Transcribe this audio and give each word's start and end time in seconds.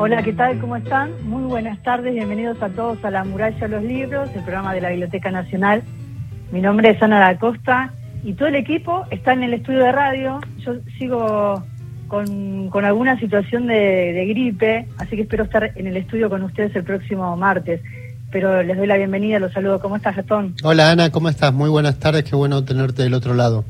Hola, 0.00 0.22
¿qué 0.22 0.32
tal? 0.32 0.60
¿Cómo 0.60 0.76
están? 0.76 1.10
Muy 1.24 1.42
buenas 1.42 1.82
tardes, 1.82 2.14
bienvenidos 2.14 2.62
a 2.62 2.68
todos 2.68 3.04
a 3.04 3.10
La 3.10 3.24
Muralla 3.24 3.58
de 3.58 3.68
los 3.68 3.82
Libros, 3.82 4.30
el 4.32 4.42
programa 4.42 4.72
de 4.72 4.80
la 4.80 4.90
Biblioteca 4.90 5.32
Nacional. 5.32 5.82
Mi 6.52 6.60
nombre 6.60 6.90
es 6.90 7.02
Ana 7.02 7.18
da 7.18 7.36
Costa 7.36 7.92
y 8.22 8.34
todo 8.34 8.46
el 8.46 8.54
equipo 8.54 9.06
está 9.10 9.32
en 9.32 9.42
el 9.42 9.54
estudio 9.54 9.80
de 9.80 9.90
radio. 9.90 10.38
Yo 10.58 10.74
sigo 10.98 11.64
con, 12.06 12.70
alguna 12.84 13.18
situación 13.18 13.66
de, 13.66 14.24
gripe, 14.28 14.86
así 14.98 15.16
que 15.16 15.22
espero 15.22 15.42
estar 15.42 15.72
en 15.74 15.88
el 15.88 15.96
estudio 15.96 16.30
con 16.30 16.44
ustedes 16.44 16.76
el 16.76 16.84
próximo 16.84 17.36
martes. 17.36 17.80
Pero 18.30 18.62
les 18.62 18.76
doy 18.76 18.86
la 18.86 18.98
bienvenida, 18.98 19.40
los 19.40 19.52
saludo. 19.52 19.80
¿Cómo 19.80 19.96
estás, 19.96 20.14
Gastón? 20.14 20.54
Hola, 20.62 20.92
Ana, 20.92 21.10
¿cómo 21.10 21.28
estás? 21.28 21.52
Muy 21.52 21.70
buenas 21.70 21.98
tardes, 21.98 22.22
qué 22.22 22.36
bueno 22.36 22.64
tenerte 22.64 23.02
del 23.02 23.14
otro 23.14 23.34
lado. 23.34 23.64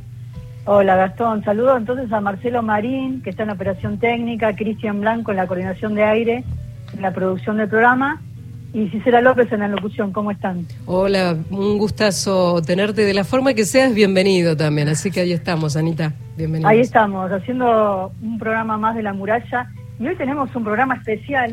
Hola 0.71 0.97
Gastón, 0.97 1.43
saludo 1.45 1.79
entonces 1.79 2.13
a 2.13 2.21
Marcelo 2.21 2.63
Marín, 2.63 3.23
que 3.23 3.31
está 3.31 3.43
en 3.45 3.47
la 3.47 3.55
operación 3.55 3.99
técnica, 3.99 4.55
Cristian 4.55 5.01
Blanco 5.01 5.31
en 5.31 5.39
la 5.39 5.47
coordinación 5.47 5.95
de 5.95 6.05
aire, 6.05 6.45
en 6.93 7.01
la 7.01 7.11
producción 7.11 7.57
del 7.57 7.71
programa, 7.71 8.21
y 8.75 8.87
Cisela 8.91 9.23
López 9.23 9.51
en 9.51 9.61
la 9.61 9.69
locución. 9.69 10.13
¿Cómo 10.13 10.31
están? 10.31 10.67
Hola, 10.85 11.39
un 11.51 11.79
gustazo 11.79 12.61
tenerte 12.61 13.07
de 13.07 13.15
la 13.15 13.25
forma 13.25 13.55
que 13.55 13.65
seas, 13.65 13.95
bienvenido 13.95 14.59
también. 14.59 14.89
Así 14.91 15.11
que 15.11 15.21
ahí 15.21 15.33
estamos, 15.33 15.75
Anita, 15.75 16.13
bienvenido. 16.37 16.69
Ahí 16.69 16.81
estamos, 16.81 17.33
haciendo 17.33 18.13
un 18.21 18.39
programa 18.39 18.77
más 18.77 18.95
de 18.95 19.03
la 19.03 19.15
muralla, 19.15 19.71
y 19.99 20.07
hoy 20.07 20.17
tenemos 20.17 20.55
un 20.55 20.65
programa 20.65 20.97
especial 20.97 21.51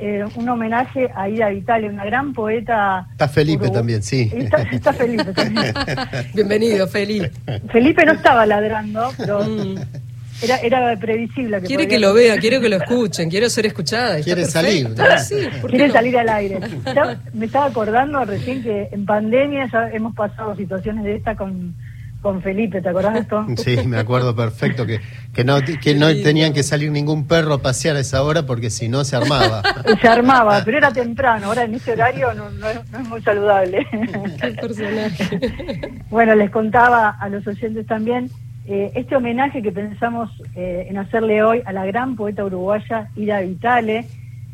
eh, 0.00 0.24
un 0.34 0.48
homenaje 0.48 1.10
a 1.14 1.28
Ida 1.28 1.50
Vitale, 1.50 1.90
una 1.90 2.06
gran 2.06 2.32
poeta. 2.32 3.06
Está 3.12 3.28
Felipe 3.28 3.68
también, 3.68 4.02
sí. 4.02 4.32
Está, 4.72 4.94
Felipe 4.94 5.32
también. 5.32 5.74
Bienvenido, 6.34 6.88
Felipe. 6.88 7.30
Felipe 7.70 8.06
no 8.06 8.12
estaba 8.12 8.46
ladrando, 8.46 9.12
pero 9.18 9.44
mm. 9.44 9.76
era, 10.42 10.56
era 10.58 10.96
previsible. 10.98 11.60
Que 11.60 11.66
quiere 11.66 11.86
que 11.86 11.98
lo 11.98 12.14
vea, 12.14 12.38
quiere 12.38 12.60
que 12.60 12.70
lo 12.70 12.76
escuchen, 12.76 13.28
quiero 13.28 13.50
ser 13.50 13.66
escuchada. 13.66 14.22
Quiere 14.22 14.46
salir. 14.46 14.88
quiere 15.68 15.90
salir 15.90 16.16
al 16.16 16.28
aire. 16.30 16.60
me 17.34 17.44
estaba 17.44 17.66
acordando 17.66 18.24
recién 18.24 18.62
que 18.62 18.88
en 18.92 19.04
pandemia 19.04 19.68
ya 19.70 19.90
hemos 19.90 20.14
pasado 20.14 20.56
situaciones 20.56 21.04
de 21.04 21.16
esta 21.16 21.36
con 21.36 21.74
con 22.20 22.42
Felipe, 22.42 22.82
¿te 22.82 22.88
acordás 22.88 23.14
de 23.14 23.20
esto? 23.20 23.46
Sí, 23.56 23.76
me 23.86 23.98
acuerdo 23.98 24.34
perfecto 24.34 24.86
que, 24.86 25.00
que 25.32 25.44
no 25.44 25.60
que 25.60 25.94
no 25.94 26.08
tenían 26.08 26.52
que 26.52 26.62
salir 26.62 26.90
ningún 26.90 27.26
perro 27.26 27.54
a 27.54 27.62
pasear 27.62 27.96
a 27.96 28.00
esa 28.00 28.22
hora 28.22 28.44
porque 28.44 28.70
si 28.70 28.88
no 28.88 29.04
se 29.04 29.16
armaba. 29.16 29.62
Se 30.00 30.08
armaba, 30.08 30.62
pero 30.64 30.78
era 30.78 30.92
temprano, 30.92 31.46
ahora 31.46 31.64
en 31.64 31.74
ese 31.74 31.92
horario 31.92 32.32
no, 32.34 32.48
es, 32.68 33.08
muy 33.08 33.20
saludable. 33.22 33.86
bueno, 36.10 36.34
les 36.34 36.50
contaba 36.50 37.10
a 37.10 37.28
los 37.28 37.46
oyentes 37.46 37.86
también 37.86 38.30
eh, 38.66 38.92
este 38.94 39.16
homenaje 39.16 39.62
que 39.62 39.72
pensamos 39.72 40.30
eh, 40.54 40.86
en 40.88 40.98
hacerle 40.98 41.42
hoy 41.42 41.62
a 41.64 41.72
la 41.72 41.86
gran 41.86 42.14
poeta 42.14 42.44
uruguaya 42.44 43.08
Ida 43.16 43.40
Vitale, 43.40 44.06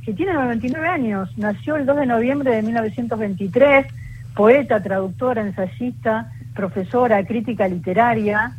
que 0.05 0.15
tiene 0.15 0.33
99 0.33 0.87
años, 0.87 1.29
nació 1.37 1.77
el 1.77 1.85
2 1.85 1.97
de 1.97 2.07
noviembre 2.07 2.55
de 2.55 2.63
1923, 2.63 3.87
poeta, 4.35 4.83
traductora, 4.83 5.43
ensayista, 5.43 6.33
profesora, 6.57 7.25
crítica 7.25 7.69
literaria, 7.69 8.57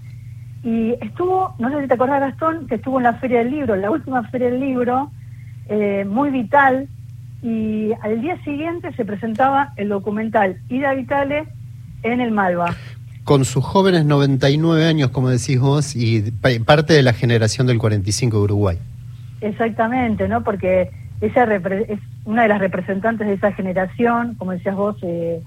y 0.63 0.95
estuvo, 1.01 1.55
no 1.59 1.69
sé 1.69 1.81
si 1.81 1.87
te 1.87 1.93
acordás 1.93 2.21
Gastón, 2.21 2.67
que 2.67 2.75
estuvo 2.75 2.97
en 2.99 3.03
la 3.03 3.13
Feria 3.15 3.39
del 3.39 3.51
Libro, 3.51 3.75
la 3.75 3.91
última 3.91 4.23
Feria 4.29 4.49
del 4.49 4.59
Libro, 4.59 5.11
eh, 5.67 6.05
muy 6.07 6.29
vital, 6.29 6.87
y 7.41 7.91
al 8.01 8.21
día 8.21 8.41
siguiente 8.43 8.91
se 8.93 9.05
presentaba 9.05 9.73
el 9.75 9.89
documental 9.89 10.57
Ida 10.69 10.93
Vitale 10.93 11.47
en 12.03 12.21
el 12.21 12.31
Malva. 12.31 12.75
Con 13.23 13.45
sus 13.45 13.63
jóvenes 13.63 14.05
99 14.05 14.85
años, 14.85 15.09
como 15.09 15.29
decís 15.29 15.59
vos, 15.59 15.95
y 15.95 16.31
parte 16.65 16.93
de 16.93 17.03
la 17.03 17.13
generación 17.13 17.67
del 17.67 17.77
45 17.77 18.37
de 18.37 18.43
Uruguay. 18.43 18.77
Exactamente, 19.41 20.27
¿no? 20.27 20.43
Porque 20.43 20.89
ella 21.21 21.43
es 21.87 21.99
una 22.25 22.43
de 22.43 22.47
las 22.47 22.59
representantes 22.59 23.27
de 23.27 23.33
esa 23.33 23.51
generación, 23.51 24.35
como 24.35 24.51
decías 24.51 24.75
vos, 24.75 24.97
eh, 25.01 25.41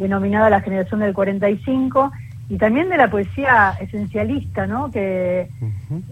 denominada 0.00 0.50
la 0.50 0.60
generación 0.60 1.00
del 1.00 1.14
45 1.14 2.10
y 2.48 2.56
también 2.56 2.88
de 2.88 2.96
la 2.96 3.08
poesía 3.08 3.74
esencialista, 3.80 4.66
¿no? 4.66 4.90
Que, 4.90 5.48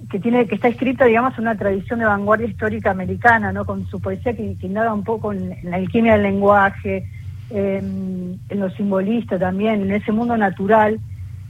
que 0.08 0.20
tiene 0.20 0.46
que 0.46 0.54
está 0.54 0.68
escrita, 0.68 1.04
digamos, 1.04 1.34
en 1.34 1.40
una 1.40 1.56
tradición 1.56 1.98
de 1.98 2.04
vanguardia 2.04 2.46
histórica 2.46 2.92
americana, 2.92 3.50
¿no? 3.50 3.64
Con 3.64 3.86
su 3.88 4.00
poesía 4.00 4.34
que, 4.34 4.56
que 4.56 4.66
indaga 4.68 4.94
un 4.94 5.02
poco 5.02 5.32
en, 5.32 5.56
la 5.64 5.76
alquimia 5.76 6.12
del 6.12 6.22
lenguaje, 6.22 7.08
en 7.50 8.38
lo 8.50 8.70
simbolista 8.70 9.36
también, 9.36 9.82
en 9.82 9.90
ese 9.90 10.12
mundo 10.12 10.36
natural. 10.36 11.00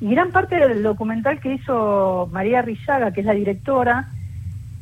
Y 0.01 0.11
gran 0.11 0.31
parte 0.31 0.57
del 0.57 0.83
documental 0.83 1.39
que 1.41 1.55
hizo 1.55 2.31
María 2.33 2.63
Rillaga, 2.63 3.13
que 3.13 3.21
es 3.21 3.27
la 3.27 3.35
directora, 3.35 4.09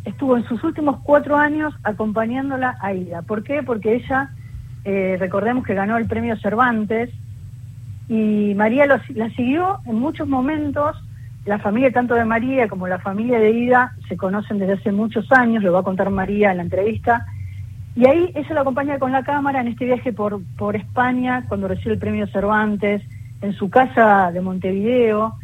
estuvo 0.04 0.36
en 0.36 0.44
sus 0.44 0.62
últimos 0.62 1.00
cuatro 1.02 1.36
años 1.36 1.74
acompañándola 1.82 2.76
a 2.80 2.94
Ida. 2.94 3.22
¿Por 3.22 3.42
qué? 3.42 3.64
Porque 3.64 3.96
ella, 3.96 4.30
eh, 4.84 5.16
recordemos 5.18 5.64
que 5.64 5.74
ganó 5.74 5.96
el 5.96 6.06
premio 6.06 6.36
Cervantes 6.36 7.10
y 8.08 8.54
María 8.54 8.86
la 8.86 9.30
siguió 9.30 9.80
en 9.86 9.98
muchos 9.98 10.28
momentos. 10.28 10.96
La 11.44 11.58
familia 11.58 11.92
tanto 11.92 12.14
de 12.14 12.24
María 12.24 12.68
como 12.68 12.88
la 12.88 12.98
familia 12.98 13.38
de 13.38 13.50
Ida 13.50 13.94
se 14.08 14.16
conocen 14.16 14.58
desde 14.58 14.74
hace 14.74 14.92
muchos 14.92 15.30
años, 15.32 15.62
lo 15.62 15.72
va 15.72 15.80
a 15.80 15.84
contar 15.84 16.10
María 16.10 16.50
en 16.50 16.56
la 16.58 16.62
entrevista. 16.64 17.26
Y 17.94 18.06
ahí 18.06 18.30
ella 18.34 18.54
la 18.54 18.60
acompaña 18.60 18.98
con 18.98 19.12
la 19.12 19.22
cámara 19.22 19.60
en 19.60 19.68
este 19.68 19.86
viaje 19.86 20.12
por, 20.12 20.42
por 20.56 20.76
España, 20.76 21.44
cuando 21.48 21.68
recibe 21.68 21.94
el 21.94 21.98
premio 21.98 22.26
Cervantes, 22.26 23.02
en 23.40 23.54
su 23.54 23.70
casa 23.70 24.30
de 24.32 24.40
Montevideo. 24.40 25.34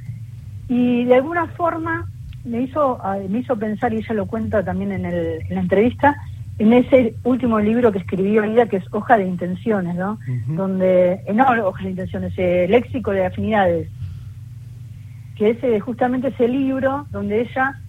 Y 0.69 1.05
de 1.05 1.15
alguna 1.15 1.47
forma 1.49 2.09
me 2.45 2.63
hizo, 2.63 2.99
me 3.29 3.39
hizo 3.39 3.57
pensar, 3.57 3.93
y 3.93 3.99
ella 3.99 4.15
lo 4.15 4.27
cuenta 4.27 4.65
también 4.65 4.93
en, 4.93 5.07
el, 5.07 5.41
en 5.49 5.55
la 5.55 5.61
entrevista, 5.61 6.17
en 6.59 6.73
ese 6.73 7.15
último 7.25 7.59
libro 7.61 7.93
que 7.93 7.99
escribió 7.99 8.45
Ida, 8.45 8.67
que 8.67 8.77
es 8.77 8.85
Hoja 8.93 9.17
de 9.17 9.27
Intenciones, 9.27 9.95
¿no? 9.95 10.19
Donde, 10.49 11.23
eh, 11.27 11.33
no, 11.35 11.47
Hoja 11.67 11.85
de 11.85 11.91
Intenciones, 11.91 12.33
eh, 12.37 12.67
Léxico 12.69 13.11
de 13.11 13.27
Afinidades, 13.27 13.89
que 15.37 15.51
es 15.51 15.65
eh, 15.65 15.81
justamente 15.81 16.29
ese 16.29 16.49
libro 16.49 17.07
donde 17.11 17.41
ella 17.41 17.81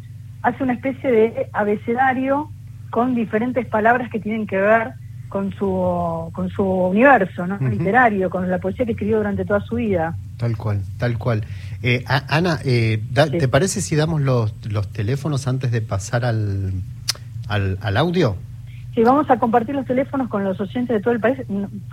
hace 0.42 0.64
una 0.64 0.74
especie 0.74 1.12
de 1.12 1.50
abecedario 1.54 2.50
con 2.90 3.16
diferentes 3.16 3.66
palabras 3.66 4.10
que 4.10 4.20
tienen 4.20 4.48
que 4.48 4.58
ver 4.58 4.94
con 5.28 5.52
su, 5.54 6.30
con 6.32 6.50
su 6.50 6.64
universo 6.64 7.48
¿no? 7.48 7.58
literario, 7.58 8.30
con 8.30 8.50
la 8.50 8.60
poesía 8.60 8.86
que 8.86 8.92
escribió 8.92 9.18
durante 9.18 9.46
toda 9.46 9.62
su 9.62 9.76
vida. 9.76 10.16
Tal 10.38 10.56
cual, 10.56 10.82
tal 10.98 11.18
cual. 11.18 11.44
Eh, 11.82 12.04
Ana, 12.08 12.60
¿te 12.60 13.48
parece 13.48 13.82
si 13.82 13.96
damos 13.96 14.22
los, 14.22 14.54
los 14.70 14.88
teléfonos 14.90 15.48
antes 15.48 15.72
de 15.72 15.82
pasar 15.82 16.24
al, 16.24 16.74
al, 17.48 17.80
al 17.82 17.98
audio? 17.98 18.38
Sí, 18.96 19.02
vamos 19.02 19.28
a 19.30 19.40
compartir 19.40 19.74
los 19.74 19.88
teléfonos 19.88 20.30
con 20.30 20.44
los 20.44 20.60
oyentes 20.62 20.96
de 20.96 21.02
todo 21.02 21.16
el 21.16 21.20
país, 21.20 21.40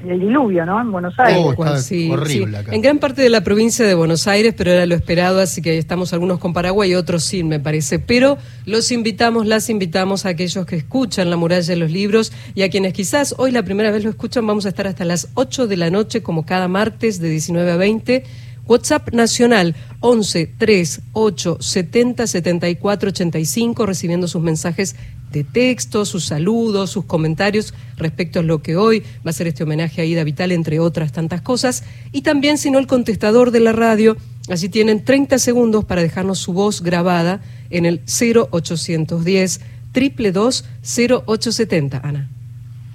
el 0.06 0.20
diluvio, 0.20 0.66
¿no? 0.66 0.78
En 0.78 0.92
Buenos 0.92 1.18
Aires. 1.18 1.42
Oh, 1.56 1.76
sí, 1.78 2.10
horrible 2.10 2.58
Acá. 2.58 2.74
En 2.74 2.82
gran 2.82 2.98
parte 2.98 3.22
de 3.22 3.30
la 3.30 3.40
provincia 3.40 3.86
de 3.86 3.94
Buenos 3.94 4.28
Aires, 4.28 4.54
pero 4.54 4.70
era 4.70 4.84
lo 4.84 4.94
esperado, 4.94 5.40
así 5.40 5.62
que 5.62 5.78
estamos 5.78 6.12
algunos 6.12 6.38
con 6.38 6.52
Paraguay 6.52 6.92
y 6.92 6.94
otros 6.96 7.24
sin, 7.24 7.48
me 7.48 7.58
parece. 7.58 8.00
Pero 8.00 8.36
los 8.66 8.92
invitamos, 8.92 9.46
las 9.46 9.70
invitamos 9.70 10.26
a 10.26 10.30
aquellos 10.30 10.66
que 10.66 10.76
escuchan 10.76 11.30
La 11.30 11.36
muralla 11.36 11.66
de 11.66 11.76
los 11.76 11.90
libros 11.90 12.34
y 12.54 12.62
a 12.62 12.68
quienes 12.68 12.92
quizás 12.92 13.34
hoy 13.38 13.50
la 13.50 13.62
primera 13.62 13.90
vez 13.90 14.04
lo 14.04 14.10
escuchan, 14.10 14.46
vamos 14.46 14.66
a 14.66 14.68
estar 14.68 14.86
hasta 14.86 15.06
las 15.06 15.28
8 15.34 15.68
de 15.68 15.76
la 15.78 15.88
noche, 15.88 16.22
como 16.22 16.44
cada 16.44 16.68
martes, 16.68 17.18
de 17.18 17.30
19 17.30 17.72
a 17.72 17.76
20 17.76 18.24
WhatsApp 18.66 19.12
nacional 19.12 19.74
11 19.98 20.46
3 20.56 21.00
8 21.12 21.58
70 21.60 22.26
74 22.28 23.08
85, 23.08 23.84
recibiendo 23.86 24.28
sus 24.28 24.42
mensajes 24.42 24.94
de 25.30 25.44
texto, 25.44 26.04
sus 26.04 26.24
saludos, 26.24 26.90
sus 26.90 27.04
comentarios 27.04 27.74
respecto 27.96 28.40
a 28.40 28.42
lo 28.42 28.62
que 28.62 28.76
hoy 28.76 29.00
va 29.24 29.30
a 29.30 29.32
ser 29.32 29.46
este 29.46 29.64
homenaje 29.64 30.00
a 30.00 30.04
Ida 30.04 30.24
Vital, 30.24 30.52
entre 30.52 30.80
otras 30.80 31.12
tantas 31.12 31.40
cosas. 31.42 31.84
Y 32.12 32.22
también, 32.22 32.58
si 32.58 32.70
no, 32.70 32.78
el 32.78 32.86
contestador 32.86 33.50
de 33.50 33.60
la 33.60 33.72
radio. 33.72 34.16
Así 34.48 34.68
tienen 34.68 35.04
30 35.04 35.38
segundos 35.38 35.84
para 35.84 36.02
dejarnos 36.02 36.38
su 36.38 36.52
voz 36.52 36.82
grabada 36.82 37.40
en 37.70 37.86
el 37.86 38.00
0810 38.06 39.60
222 39.92 40.64
0870. 40.82 42.00
Ana. 42.02 42.28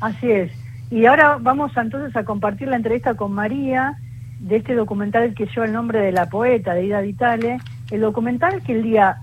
Así 0.01 0.29
es. 0.29 0.51
Y 0.91 1.05
ahora 1.05 1.37
vamos 1.39 1.71
entonces 1.77 2.15
a 2.15 2.23
compartir 2.23 2.67
la 2.67 2.75
entrevista 2.75 3.15
con 3.15 3.31
María 3.33 3.97
de 4.39 4.57
este 4.57 4.75
documental 4.75 5.33
que 5.33 5.45
lleva 5.45 5.65
el 5.65 5.73
nombre 5.73 5.99
de 5.99 6.11
la 6.11 6.29
poeta, 6.29 6.73
de 6.73 6.85
Ida 6.85 7.01
Vitale. 7.01 7.57
El 7.91 8.01
documental 8.01 8.61
que 8.63 8.73
el 8.73 8.83
día 8.83 9.17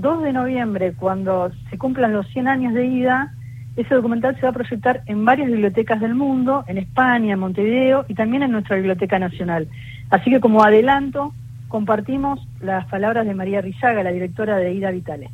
2 0.00 0.22
de 0.22 0.32
noviembre, 0.32 0.94
cuando 0.94 1.50
se 1.68 1.76
cumplan 1.76 2.12
los 2.12 2.26
100 2.28 2.48
años 2.48 2.74
de 2.74 2.86
ida, 2.86 3.34
ese 3.76 3.94
documental 3.94 4.34
se 4.36 4.42
va 4.42 4.48
a 4.48 4.52
proyectar 4.52 5.02
en 5.06 5.24
varias 5.24 5.48
bibliotecas 5.48 6.00
del 6.00 6.14
mundo, 6.14 6.64
en 6.66 6.78
España, 6.78 7.34
en 7.34 7.38
Montevideo 7.38 8.04
y 8.08 8.14
también 8.14 8.42
en 8.42 8.50
nuestra 8.50 8.76
Biblioteca 8.76 9.18
Nacional. 9.18 9.68
Así 10.10 10.30
que 10.30 10.40
como 10.40 10.64
adelanto, 10.64 11.32
compartimos 11.68 12.40
las 12.60 12.86
palabras 12.86 13.26
de 13.26 13.34
María 13.34 13.60
Rizaga, 13.60 14.02
la 14.02 14.10
directora 14.10 14.56
de 14.56 14.72
Ida 14.74 14.90
Vitale. 14.90 15.30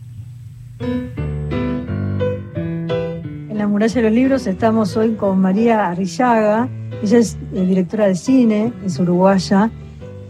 En 3.49 3.57
la 3.57 3.67
muralla 3.67 3.95
de 3.95 4.03
los 4.03 4.13
libros 4.13 4.47
estamos 4.47 4.97
hoy 4.97 5.15
con 5.15 5.41
María 5.41 5.89
Arrillaga. 5.89 6.69
Ella 7.03 7.19
es 7.19 7.39
eh, 7.55 7.65
directora 7.65 8.07
de 8.07 8.15
cine, 8.15 8.73
es 8.85 8.99
uruguaya 8.99 9.71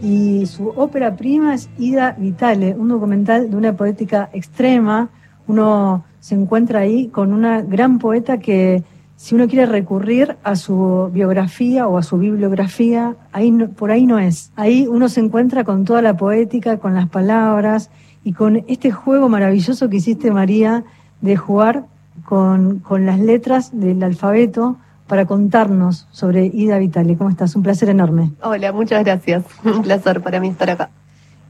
y 0.01 0.45
su 0.45 0.69
ópera 0.69 1.15
prima 1.15 1.53
es 1.53 1.69
Ida 1.77 2.15
Vitale, 2.17 2.75
un 2.75 2.89
documental 2.89 3.49
de 3.49 3.57
una 3.57 3.73
poética 3.73 4.29
extrema. 4.33 5.09
Uno 5.47 6.03
se 6.19 6.35
encuentra 6.35 6.81
ahí 6.81 7.07
con 7.07 7.33
una 7.33 7.61
gran 7.61 7.99
poeta 7.99 8.37
que 8.37 8.83
si 9.15 9.33
uno 9.33 9.47
quiere 9.47 9.65
recurrir 9.65 10.37
a 10.43 10.55
su 10.55 11.09
biografía 11.11 11.87
o 11.87 11.97
a 11.97 12.03
su 12.03 12.17
bibliografía, 12.17 13.15
ahí 13.31 13.51
por 13.51 13.91
ahí 13.91 14.05
no 14.05 14.19
es. 14.19 14.51
Ahí 14.55 14.87
uno 14.87 15.09
se 15.09 15.21
encuentra 15.21 15.63
con 15.63 15.85
toda 15.85 16.01
la 16.01 16.15
poética, 16.15 16.77
con 16.77 16.93
las 16.93 17.09
palabras 17.09 17.89
y 18.23 18.33
con 18.33 18.63
este 18.67 18.91
juego 18.91 19.29
maravilloso 19.29 19.89
que 19.89 19.97
hiciste, 19.97 20.29
María, 20.29 20.83
de 21.21 21.35
jugar 21.35 21.85
con, 22.25 22.79
con 22.79 23.05
las 23.05 23.19
letras 23.19 23.71
del 23.73 24.03
alfabeto 24.03 24.77
para 25.07 25.25
contarnos 25.25 26.07
sobre 26.11 26.45
Ida 26.45 26.77
Vitale. 26.77 27.17
¿Cómo 27.17 27.29
estás? 27.29 27.55
Un 27.55 27.63
placer 27.63 27.89
enorme. 27.89 28.31
Hola, 28.41 28.71
muchas 28.71 29.03
gracias. 29.03 29.45
Un 29.63 29.81
placer 29.81 30.21
para 30.21 30.39
mí 30.39 30.49
estar 30.49 30.69
acá. 30.69 30.89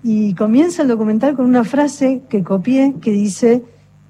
Y 0.04 0.36
comienza 0.36 0.84
el 0.84 0.88
documental 0.88 1.36
con 1.36 1.46
una 1.46 1.64
frase 1.64 2.22
que 2.30 2.44
copié 2.44 2.96
que 3.02 3.12
dice 3.12 3.64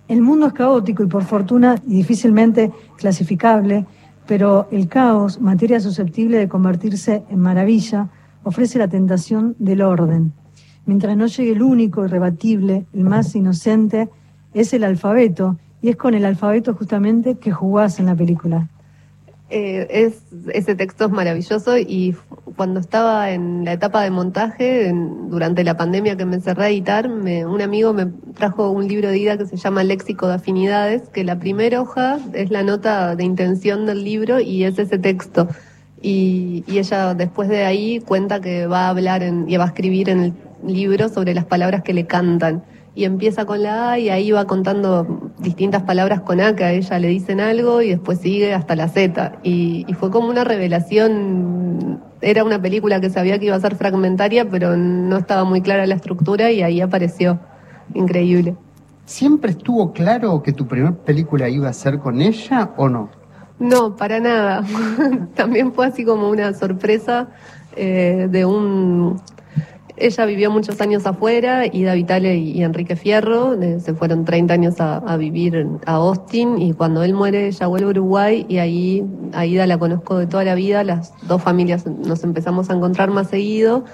el 0.07 0.21
mundo 0.21 0.47
es 0.47 0.53
caótico 0.53 1.03
y 1.03 1.07
por 1.07 1.23
fortuna 1.23 1.75
difícilmente 1.85 2.71
clasificable, 2.97 3.85
pero 4.25 4.67
el 4.71 4.87
caos, 4.87 5.41
materia 5.41 5.79
susceptible 5.79 6.37
de 6.37 6.47
convertirse 6.47 7.23
en 7.29 7.39
maravilla, 7.39 8.09
ofrece 8.43 8.79
la 8.79 8.87
tentación 8.87 9.55
del 9.59 9.81
orden. 9.81 10.33
Mientras 10.85 11.17
no 11.17 11.27
llegue 11.27 11.51
el 11.51 11.61
único, 11.61 12.05
irrebatible, 12.05 12.85
el 12.93 13.03
más 13.03 13.35
inocente, 13.35 14.09
es 14.53 14.73
el 14.73 14.85
alfabeto, 14.85 15.57
y 15.81 15.89
es 15.89 15.97
con 15.97 16.13
el 16.13 16.25
alfabeto 16.25 16.73
justamente 16.73 17.35
que 17.35 17.51
jugás 17.51 17.99
en 17.99 18.05
la 18.05 18.15
película. 18.15 18.69
Eh, 19.49 19.87
es, 19.89 20.23
ese 20.53 20.75
texto 20.75 21.05
es 21.05 21.11
maravilloso 21.11 21.77
y 21.77 22.15
cuando 22.57 22.81
estaba 22.81 23.31
en 23.31 23.63
la 23.63 23.73
etapa 23.73 24.03
de 24.03 24.11
montaje, 24.11 24.91
durante 24.93 25.63
la 25.63 25.77
pandemia 25.77 26.17
que 26.17 26.25
me 26.25 26.35
encerré 26.35 26.65
a 26.65 26.69
editar, 26.69 27.07
un 27.07 27.61
amigo 27.61 27.93
me 27.93 28.07
trajo 28.35 28.71
un 28.71 28.89
libro 28.89 29.09
de 29.09 29.19
ida 29.19 29.37
que 29.37 29.45
se 29.45 29.55
llama 29.55 29.85
Léxico 29.85 30.27
de 30.27 30.33
Afinidades, 30.33 31.03
que 31.09 31.23
la 31.23 31.39
primera 31.39 31.81
hoja 31.81 32.19
es 32.33 32.49
la 32.49 32.63
nota 32.63 33.15
de 33.15 33.23
intención 33.23 33.85
del 33.85 34.03
libro 34.03 34.41
y 34.41 34.65
es 34.65 34.77
ese 34.79 34.97
texto. 34.97 35.47
Y, 36.01 36.65
y 36.67 36.79
ella 36.79 37.13
después 37.13 37.47
de 37.47 37.63
ahí 37.63 38.01
cuenta 38.01 38.41
que 38.41 38.67
va 38.67 38.87
a 38.87 38.89
hablar 38.89 39.23
en, 39.23 39.49
y 39.49 39.55
va 39.55 39.63
a 39.63 39.67
escribir 39.67 40.09
en 40.09 40.19
el 40.19 40.33
libro 40.65 41.07
sobre 41.07 41.33
las 41.33 41.45
palabras 41.45 41.83
que 41.83 41.93
le 41.93 42.05
cantan 42.05 42.63
y 42.95 43.05
empieza 43.05 43.45
con 43.45 43.61
la 43.61 43.91
A 43.91 43.99
y 43.99 44.09
ahí 44.09 44.31
va 44.31 44.45
contando 44.45 45.26
distintas 45.39 45.83
palabras 45.83 46.21
con 46.21 46.41
A 46.41 46.55
que 46.55 46.63
a 46.63 46.71
ella 46.71 46.99
le 46.99 47.09
dicen 47.09 47.39
algo 47.39 47.81
y 47.81 47.89
después 47.89 48.19
sigue 48.19 48.53
hasta 48.53 48.75
la 48.75 48.87
Z. 48.87 49.39
Y, 49.43 49.85
fue 49.99 50.11
como 50.11 50.29
una 50.29 50.43
revelación, 50.43 52.01
era 52.21 52.43
una 52.43 52.61
película 52.61 52.99
que 52.99 53.09
sabía 53.09 53.39
que 53.39 53.45
iba 53.45 53.55
a 53.55 53.59
ser 53.59 53.75
fragmentaria, 53.75 54.49
pero 54.49 54.75
no 54.75 55.17
estaba 55.17 55.43
muy 55.43 55.61
clara 55.61 55.85
la 55.85 55.95
estructura 55.95 56.51
y 56.51 56.61
ahí 56.61 56.81
apareció. 56.81 57.39
Increíble. 57.93 58.55
¿Siempre 59.05 59.51
estuvo 59.51 59.93
claro 59.93 60.43
que 60.43 60.51
tu 60.51 60.67
primera 60.67 60.93
película 60.93 61.47
iba 61.47 61.69
a 61.69 61.73
ser 61.73 61.99
con 61.99 62.21
ella 62.21 62.71
o 62.75 62.89
no? 62.89 63.09
No, 63.59 63.95
para 63.95 64.19
nada. 64.19 64.63
También 65.35 65.71
fue 65.71 65.87
así 65.87 66.03
como 66.03 66.29
una 66.29 66.53
sorpresa 66.53 67.29
eh, 67.75 68.27
de 68.29 68.45
un 68.45 69.21
ella 69.97 70.25
vivió 70.25 70.51
muchos 70.51 70.79
años 70.81 71.05
afuera, 71.05 71.65
Ida 71.65 71.93
Vitale 71.93 72.37
y, 72.37 72.63
Enrique 72.63 72.95
Fierro, 72.95 73.57
se 73.79 73.93
fueron 73.93 74.25
30 74.25 74.53
años 74.53 74.75
a, 74.79 75.17
vivir 75.17 75.67
a 75.85 75.93
Austin 75.93 76.61
y 76.61 76.73
cuando 76.73 77.03
él 77.03 77.13
muere 77.13 77.47
ella 77.47 77.67
vuelve 77.67 77.87
a 77.87 77.89
Uruguay 77.89 78.45
y 78.47 78.57
ahí 78.59 79.03
a 79.33 79.45
Ida 79.45 79.65
la 79.65 79.77
conozco 79.77 80.17
de 80.17 80.27
toda 80.27 80.43
la 80.43 80.55
vida, 80.55 80.83
las 80.83 81.13
dos 81.27 81.41
familias 81.41 81.85
nos 81.85 82.23
empezamos 82.23 82.69
a 82.69 82.73
encontrar 82.73 83.09
más 83.09 83.29
seguido 83.29 83.85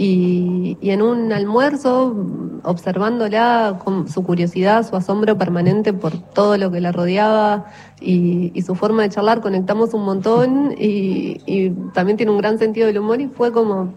y, 0.00 0.78
en 0.80 1.02
un 1.02 1.32
almuerzo, 1.32 2.14
observándola 2.62 3.80
con 3.84 4.08
su 4.08 4.22
curiosidad, 4.22 4.88
su 4.88 4.94
asombro 4.94 5.36
permanente 5.36 5.92
por 5.92 6.16
todo 6.16 6.56
lo 6.56 6.70
que 6.70 6.80
la 6.80 6.92
rodeaba 6.92 7.66
y, 8.00 8.62
su 8.62 8.76
forma 8.76 9.02
de 9.02 9.08
charlar, 9.08 9.40
conectamos 9.40 9.94
un 9.94 10.04
montón 10.04 10.74
y, 10.78 11.40
y 11.46 11.70
también 11.94 12.16
tiene 12.16 12.30
un 12.30 12.38
gran 12.38 12.58
sentido 12.58 12.86
del 12.86 12.98
humor 12.98 13.20
y 13.20 13.26
fue 13.26 13.50
como 13.50 13.92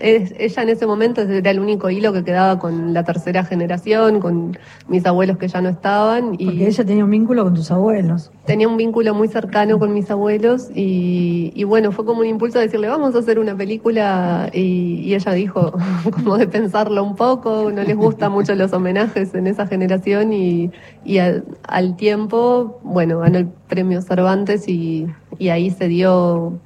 ella 0.00 0.62
en 0.62 0.68
ese 0.68 0.86
momento 0.86 1.22
era 1.22 1.50
el 1.50 1.60
único 1.60 1.88
hilo 1.88 2.12
que 2.12 2.24
quedaba 2.24 2.58
con 2.58 2.92
la 2.92 3.04
tercera 3.04 3.44
generación, 3.44 4.20
con 4.20 4.58
mis 4.88 5.06
abuelos 5.06 5.38
que 5.38 5.48
ya 5.48 5.60
no 5.60 5.68
estaban. 5.68 6.34
Y 6.38 6.46
Porque 6.46 6.66
ella 6.66 6.84
tenía 6.84 7.04
un 7.04 7.10
vínculo 7.10 7.44
con 7.44 7.54
tus 7.54 7.70
abuelos. 7.70 8.30
Tenía 8.44 8.68
un 8.68 8.76
vínculo 8.76 9.14
muy 9.14 9.28
cercano 9.28 9.78
con 9.78 9.94
mis 9.94 10.10
abuelos 10.10 10.68
y, 10.74 11.62
bueno, 11.64 11.92
fue 11.92 12.04
como 12.04 12.20
un 12.20 12.26
impulso 12.26 12.58
de 12.58 12.66
decirle, 12.66 12.88
vamos 12.88 13.14
a 13.14 13.18
hacer 13.18 13.38
una 13.38 13.56
película 13.56 14.50
y, 14.52 15.14
ella 15.14 15.32
dijo, 15.34 15.72
como 16.10 16.38
de 16.38 16.46
pensarlo 16.46 17.04
un 17.04 17.16
poco, 17.16 17.70
no 17.70 17.82
les 17.82 17.96
gustan 17.96 18.32
mucho 18.32 18.54
los 18.54 18.72
homenajes 18.72 19.34
en 19.34 19.46
esa 19.46 19.66
generación 19.66 20.32
y, 20.32 20.70
al, 21.18 21.44
al, 21.66 21.96
tiempo, 21.96 22.80
bueno, 22.82 23.20
ganó 23.20 23.38
el 23.38 23.46
premio 23.68 24.00
Cervantes 24.02 24.68
y 24.68 25.08
ahí 25.40 25.70
se 25.70 25.88
dio 25.88 26.58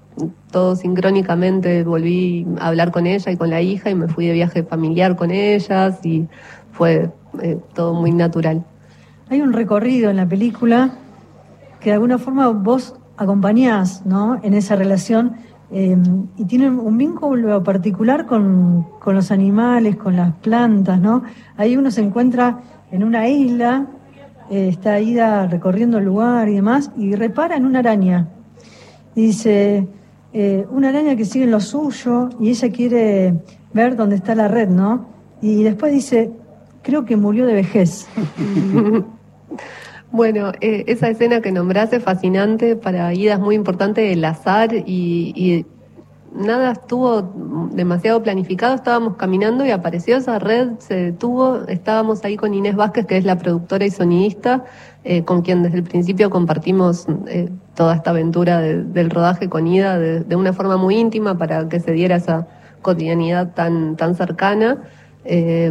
todo 0.51 0.77
sincrónicamente 0.77 1.85
volví 1.85 2.47
a 2.61 2.69
hablar 2.69 2.91
con 2.91 3.07
ella 3.07 3.31
y 3.31 3.37
con 3.37 3.51
la 3.51 3.61
hija 3.61 3.91
y 3.91 3.95
me 3.95 4.09
fui 4.09 4.27
de 4.27 4.33
viaje 4.33 4.63
familiar 4.63 5.17
con 5.17 5.31
ellas 5.31 6.05
y 6.05 6.27
fue 6.73 7.11
eh, 7.43 7.59
todo 7.75 7.95
muy 7.95 8.13
natural. 8.13 8.65
Hay 9.31 9.41
un 9.41 9.53
recorrido 9.53 10.11
en 10.11 10.17
la 10.17 10.27
película 10.27 10.93
que 11.81 11.91
de 11.91 11.95
alguna 11.95 12.19
forma 12.19 12.49
vos 12.49 12.95
acompañás 13.17 14.07
¿no? 14.07 14.41
en 14.43 14.55
esa 14.55 14.77
relación 14.77 15.37
em, 15.71 16.27
y 16.37 16.45
tienen 16.45 16.79
un 16.79 16.97
vínculo 16.97 17.63
particular 17.63 18.27
con, 18.27 18.87
con, 18.99 19.15
los 19.15 19.31
animales, 19.31 19.97
con 19.97 20.17
las 20.17 20.35
plantas, 20.35 21.01
¿no? 21.01 21.23
Ahí 21.57 21.77
uno 21.77 21.91
se 21.91 22.03
encuentra 22.03 22.61
en 22.91 23.05
una 23.05 23.29
isla, 23.29 23.87
eh, 24.51 24.69
está 24.69 24.99
Ida 25.01 25.47
recorriendo 25.47 25.99
el 25.99 26.05
lugar 26.05 26.49
y 26.49 26.55
demás, 26.55 26.91
y 26.97 27.15
repara 27.15 27.57
en 27.57 27.67
una 27.67 27.81
araña. 27.81 28.29
Dice, 29.15 29.87
eh, 30.33 30.67
una 30.71 30.89
araña 30.91 31.17
que 31.17 31.25
sigue 31.25 31.45
en 31.45 31.51
lo 31.51 31.61
suyo 31.61 32.31
y 32.41 32.51
ella 32.51 32.71
quiere 32.71 33.35
ver 33.73 33.97
dónde 33.97 34.17
está 34.17 34.35
la 34.35 34.49
red, 34.49 34.69
¿no? 34.69 35.07
Y 35.43 35.63
después 35.63 35.93
dice, 35.93 36.31
creo 36.83 37.05
que 37.05 37.17
murió 37.17 37.47
de 37.47 37.55
vejez. 37.55 38.07
Bueno, 40.11 40.53
eh, 40.63 40.85
esa 40.87 41.09
escena 41.11 41.43
que 41.43 41.53
nombraste 41.53 42.01
fascinante, 42.01 42.77
para 42.77 43.13
Ida 43.13 43.35
es 43.35 43.41
muy 43.41 43.55
importante 43.55 44.11
el 44.11 44.25
azar 44.25 44.73
y, 44.73 45.67
nada 46.33 46.73
estuvo 46.73 47.23
demasiado 47.73 48.23
planificado, 48.23 48.75
estábamos 48.75 49.17
caminando 49.17 49.65
y 49.67 49.71
apareció 49.71 50.17
esa 50.17 50.39
red, 50.39 50.79
se 50.79 50.95
detuvo, 50.95 51.63
estábamos 51.69 52.25
ahí 52.25 52.37
con 52.37 52.55
Inés 52.55 52.77
Vázquez, 52.77 53.07
que 53.07 53.17
es 53.17 53.25
la 53.25 53.39
productora 53.39 53.85
y 53.85 53.91
sonidista, 53.91 54.65
eh, 55.05 55.25
con 55.25 55.43
quien 55.43 55.63
desde 55.63 55.79
el 55.79 55.85
principio 55.85 56.31
compartimos 56.31 57.07
eh, 57.27 57.51
toda 57.75 57.95
esta 57.95 58.11
aventura 58.11 58.61
del 58.61 59.11
rodaje 59.11 59.49
con 59.49 59.67
Ida 59.67 59.99
de, 59.99 60.37
una 60.37 60.53
forma 60.53 60.77
muy 60.77 60.97
íntima 60.97 61.37
para 61.37 61.69
que 61.69 61.81
se 61.81 61.93
diera 61.93 62.17
esa 62.17 62.47
cotidianidad 62.83 63.55
tan, 63.55 63.97
tan 63.97 64.15
cercana. 64.15 64.79
Eh, 65.31 65.71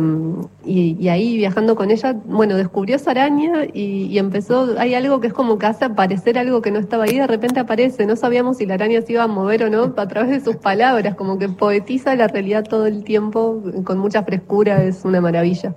y, 0.64 1.08
ahí 1.08 1.36
viajando 1.36 1.76
con 1.76 1.90
ella, 1.90 2.16
bueno, 2.26 2.56
descubrió 2.58 2.96
esa 2.96 3.10
araña 3.10 3.66
y, 3.74 4.16
empezó, 4.20 4.76
hay 4.78 4.94
algo 4.94 5.20
que 5.20 5.28
es 5.28 5.34
como 5.34 5.58
que 5.58 5.66
hace 5.66 5.86
aparecer 5.86 6.38
algo 6.38 6.62
que 6.62 6.70
no 6.70 6.78
estaba 6.78 7.06
ahí, 7.06 7.18
de 7.18 7.26
repente 7.26 7.60
aparece, 7.60 8.06
no 8.06 8.16
sabíamos 8.16 8.58
si 8.58 8.68
la 8.68 8.76
araña 8.76 9.02
se 9.02 9.14
iba 9.14 9.24
a 9.24 9.28
mover 9.28 9.64
o 9.64 9.70
no, 9.72 9.96
a 9.98 10.08
través 10.08 10.30
de 10.30 10.42
sus 10.42 10.58
palabras, 10.58 11.16
como 11.16 11.40
que 11.40 11.50
poetiza 11.50 12.16
la 12.16 12.28
realidad 12.28 12.66
todo 12.70 12.86
el 12.86 13.04
tiempo 13.04 13.64
con 13.84 13.98
mucha 13.98 14.22
frescura, 14.22 14.84
es 14.84 15.04
una 15.04 15.22
maravilla. 15.22 15.74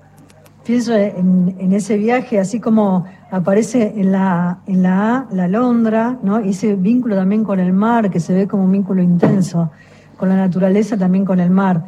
Pienso 0.63 0.95
en, 0.95 1.73
ese 1.73 1.97
viaje, 1.97 2.39
así 2.39 2.61
como 2.61 3.07
aparece 3.31 3.95
en 3.97 4.13
la, 4.13 4.59
en 4.67 4.83
la 4.83 5.17
A, 5.17 5.29
la 5.33 5.49
Londra, 5.49 6.19
¿no? 6.23 6.45
Y 6.45 6.51
ese 6.51 6.75
vínculo 6.75 7.17
también 7.17 7.45
con 7.45 7.59
el 7.59 7.73
mar, 7.73 8.11
que 8.11 8.21
se 8.21 8.35
ve 8.35 8.47
como 8.47 8.65
un 8.65 8.73
vínculo 8.73 9.03
intenso, 9.03 9.71
con 10.19 10.29
la 10.29 10.37
naturaleza, 10.37 10.99
también 10.99 11.25
con 11.25 11.41
el 11.41 11.49
mar. 11.49 11.87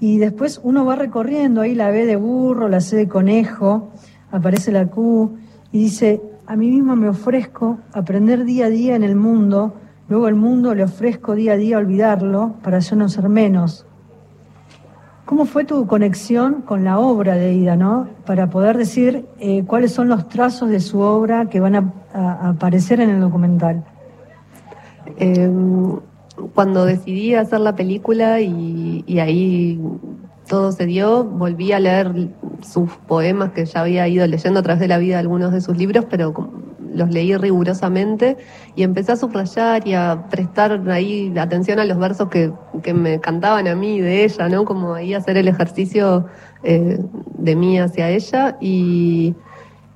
Y 0.00 0.18
después 0.18 0.60
uno 0.62 0.84
va 0.84 0.96
recorriendo 0.96 1.60
ahí 1.60 1.74
la 1.74 1.90
B 1.90 2.06
de 2.06 2.16
burro, 2.16 2.68
la 2.68 2.80
C 2.80 2.96
de 2.96 3.08
conejo, 3.08 3.90
aparece 4.30 4.70
la 4.70 4.86
Q, 4.86 5.36
y 5.72 5.84
dice, 5.84 6.22
a 6.46 6.56
mí 6.56 6.70
mismo 6.70 6.96
me 6.96 7.08
ofrezco 7.08 7.78
aprender 7.92 8.44
día 8.44 8.66
a 8.66 8.70
día 8.70 8.96
en 8.96 9.02
el 9.02 9.16
mundo, 9.16 9.74
luego 10.08 10.28
el 10.28 10.34
mundo 10.34 10.74
le 10.74 10.84
ofrezco 10.84 11.34
día 11.34 11.52
a 11.52 11.56
día 11.56 11.78
olvidarlo 11.78 12.54
para 12.62 12.78
yo 12.78 12.96
no 12.96 13.08
ser 13.08 13.28
menos. 13.28 13.86
¿Cómo 15.28 15.44
fue 15.44 15.64
tu 15.64 15.86
conexión 15.86 16.62
con 16.62 16.84
la 16.84 16.98
obra 16.98 17.34
de 17.34 17.52
Ida, 17.52 17.76
no? 17.76 18.08
Para 18.24 18.48
poder 18.48 18.78
decir 18.78 19.26
eh, 19.38 19.62
cuáles 19.66 19.92
son 19.92 20.08
los 20.08 20.26
trazos 20.30 20.70
de 20.70 20.80
su 20.80 21.00
obra 21.00 21.50
que 21.50 21.60
van 21.60 21.74
a, 21.74 22.48
aparecer 22.48 23.00
en 23.00 23.10
el 23.10 23.20
documental. 23.20 23.84
Em, 25.18 25.98
cuando 26.54 26.84
decidí 26.84 27.34
hacer 27.34 27.60
la 27.60 27.74
película 27.76 28.40
y, 28.40 29.04
ahí 29.20 29.80
todo 30.48 30.72
se 30.72 30.86
dio, 30.86 31.24
volví 31.24 31.72
a 31.72 31.80
leer 31.80 32.30
sus 32.62 32.90
poemas 33.06 33.52
que 33.52 33.66
ya 33.66 33.80
había 33.80 34.08
ido 34.08 34.26
leyendo 34.26 34.60
a 34.60 34.62
través 34.62 34.80
de 34.80 34.88
la 34.88 34.98
vida 34.98 35.18
algunos 35.18 35.52
de 35.52 35.60
sus 35.60 35.76
libros, 35.76 36.06
pero 36.08 36.32
los 36.94 37.10
leí 37.10 37.36
rigurosamente 37.36 38.38
y 38.74 38.82
empecé 38.82 39.12
a 39.12 39.16
subrayar 39.16 39.86
y 39.86 39.92
a 39.92 40.26
prestar 40.30 40.88
ahí 40.90 41.32
atención 41.38 41.78
a 41.80 41.84
los 41.84 41.98
versos 41.98 42.28
que, 42.30 42.52
me 42.94 43.20
cantaban 43.20 43.68
a 43.68 43.74
mí 43.74 44.00
de 44.00 44.24
ella, 44.24 44.48
¿no? 44.48 44.64
Como 44.64 44.94
ahí 44.94 45.12
hacer 45.12 45.36
el 45.36 45.48
ejercicio 45.48 46.26
eh, 46.62 46.98
de 47.36 47.56
mí 47.56 47.78
hacia 47.78 48.08
ella 48.08 48.56
y, 48.60 49.34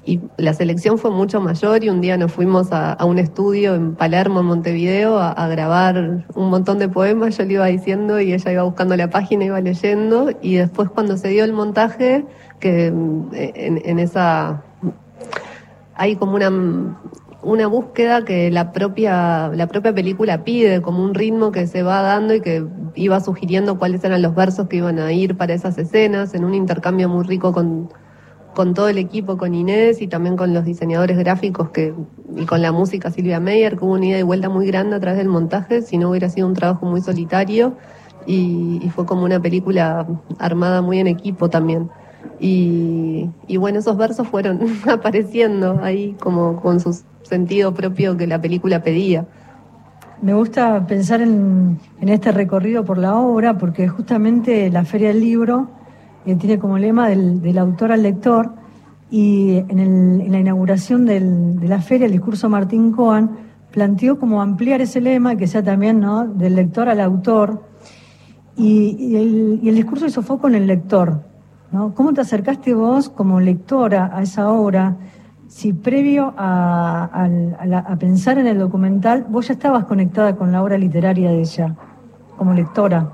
y 0.04 0.20
la 0.36 0.52
selección 0.52 0.98
fue 0.98 1.10
mucho 1.10 1.40
mayor 1.40 1.84
y 1.84 1.88
un 1.88 2.00
día 2.00 2.16
nos 2.16 2.32
fuimos 2.32 2.72
a, 2.72 2.96
un 3.04 3.18
estudio 3.18 3.74
en 3.74 3.94
Palermo, 3.94 4.42
Montevideo, 4.42 5.18
a, 5.18 5.46
grabar 5.48 6.26
un 6.34 6.50
montón 6.50 6.78
de 6.78 6.88
poemas, 6.88 7.38
yo 7.38 7.44
le 7.44 7.54
iba 7.54 7.66
diciendo 7.66 8.20
y 8.20 8.32
ella 8.32 8.52
iba 8.52 8.62
buscando 8.64 8.96
la 8.96 9.10
página, 9.10 9.44
iba 9.44 9.60
leyendo. 9.60 10.30
Y 10.40 10.56
después 10.56 10.88
cuando 10.90 11.16
se 11.16 11.28
dio 11.28 11.44
el 11.44 11.52
montaje, 11.52 12.24
que 12.58 12.86
en, 12.86 13.30
en 13.32 13.98
esa... 13.98 14.62
hay 15.94 16.16
como 16.16 16.34
una 16.34 16.50
una 17.42 17.66
búsqueda 17.66 18.24
que 18.24 18.50
la 18.52 18.72
propia, 18.72 19.48
la 19.48 19.66
propia 19.66 19.92
película 19.92 20.44
pide, 20.44 20.80
como 20.80 21.02
un 21.02 21.12
ritmo 21.12 21.50
que 21.50 21.66
se 21.66 21.82
va 21.82 22.00
dando 22.00 22.34
y 22.34 22.40
que 22.40 22.64
iba 22.94 23.20
sugiriendo 23.20 23.78
cuáles 23.78 24.04
eran 24.04 24.22
los 24.22 24.34
versos 24.34 24.68
que 24.68 24.76
iban 24.76 25.00
a 25.00 25.12
ir 25.12 25.36
para 25.36 25.52
esas 25.52 25.76
escenas, 25.76 26.34
en 26.34 26.44
un 26.44 26.54
intercambio 26.54 27.08
muy 27.08 27.24
rico 27.24 27.52
con, 27.52 27.88
con 28.54 28.74
todo 28.74 28.88
el 28.88 28.98
equipo, 28.98 29.36
con 29.36 29.54
Inés 29.54 30.02
y 30.02 30.08
también 30.08 30.36
con 30.36 30.52
los 30.54 30.64
diseñadores 30.64 31.18
gráficos 31.18 31.70
que, 31.70 31.94
y 32.36 32.44
con 32.44 32.62
la 32.62 32.72
música 32.72 33.10
Silvia 33.10 33.40
Meyer, 33.40 33.76
que 33.76 33.84
hubo 33.84 33.94
una 33.94 34.06
ida 34.06 34.18
y 34.18 34.22
vuelta 34.22 34.48
muy 34.48 34.66
grande 34.66 34.96
a 34.96 35.00
través 35.00 35.18
del 35.18 35.28
montaje, 35.28 35.82
si 35.82 35.98
no 35.98 36.10
hubiera 36.10 36.28
sido 36.28 36.46
un 36.46 36.54
trabajo 36.54 36.86
muy 36.86 37.00
solitario 37.00 37.76
y, 38.26 38.90
fue 38.94 39.06
como 39.06 39.24
una 39.24 39.40
película 39.40 40.06
armada 40.38 40.82
muy 40.82 40.98
en 40.98 41.06
equipo 41.06 41.48
también. 41.48 41.90
Y, 42.38 43.30
y 43.46 43.56
bueno, 43.56 43.78
esos 43.78 43.96
versos 43.96 44.28
fueron 44.28 44.60
apareciendo 44.88 45.80
ahí 45.82 46.16
como 46.20 46.60
con 46.60 46.80
su 46.80 46.96
sentido 47.22 47.72
propio 47.74 48.16
que 48.16 48.26
la 48.26 48.40
película 48.40 48.82
pedía. 48.82 49.26
Me 50.20 50.34
gusta 50.34 50.86
pensar 50.86 51.20
en, 51.20 51.80
en 52.00 52.08
este 52.08 52.30
recorrido 52.30 52.84
por 52.84 52.98
la 52.98 53.16
obra 53.16 53.58
porque 53.58 53.88
justamente 53.88 54.70
la 54.70 54.84
Feria 54.84 55.08
del 55.08 55.20
Libro 55.20 55.68
tiene 56.24 56.58
como 56.58 56.78
lema 56.78 57.08
del, 57.08 57.58
autor 57.58 57.92
al 57.92 58.02
lector, 58.02 58.52
y 59.10 59.56
en, 59.68 60.30
la 60.30 60.38
inauguración 60.38 61.04
de 61.04 61.68
la 61.68 61.80
feria, 61.80 62.06
el 62.06 62.12
discurso 62.12 62.48
Martín 62.48 62.92
Coan 62.92 63.30
planteó 63.70 64.18
como 64.18 64.40
ampliar 64.40 64.80
ese 64.80 65.00
lema, 65.00 65.36
que 65.36 65.46
sea 65.46 65.62
también 65.62 66.00
¿no? 66.00 66.26
del 66.26 66.54
lector 66.54 66.88
al 66.88 67.00
autor, 67.00 67.62
y, 68.56 69.16
el, 69.16 69.74
discurso 69.74 70.06
hizo 70.06 70.22
foco 70.22 70.48
en 70.48 70.54
el 70.54 70.66
lector. 70.66 71.22
¿no? 71.72 71.94
¿Cómo 71.94 72.12
te 72.12 72.20
acercaste 72.20 72.74
vos 72.74 73.08
como 73.08 73.40
lectora 73.40 74.10
a 74.14 74.22
esa 74.22 74.50
obra? 74.50 74.96
Si 75.48 75.72
previo 75.72 76.32
a, 76.36 77.28
a 77.86 77.96
pensar 77.96 78.38
en 78.38 78.46
el 78.46 78.58
documental, 78.58 79.26
vos 79.28 79.48
ya 79.48 79.54
estabas 79.54 79.84
conectada 79.84 80.36
con 80.36 80.52
la 80.52 80.62
obra 80.62 80.78
literaria 80.78 81.30
de 81.30 81.40
ella, 81.40 81.74
como 82.36 82.54
lectora 82.54 83.12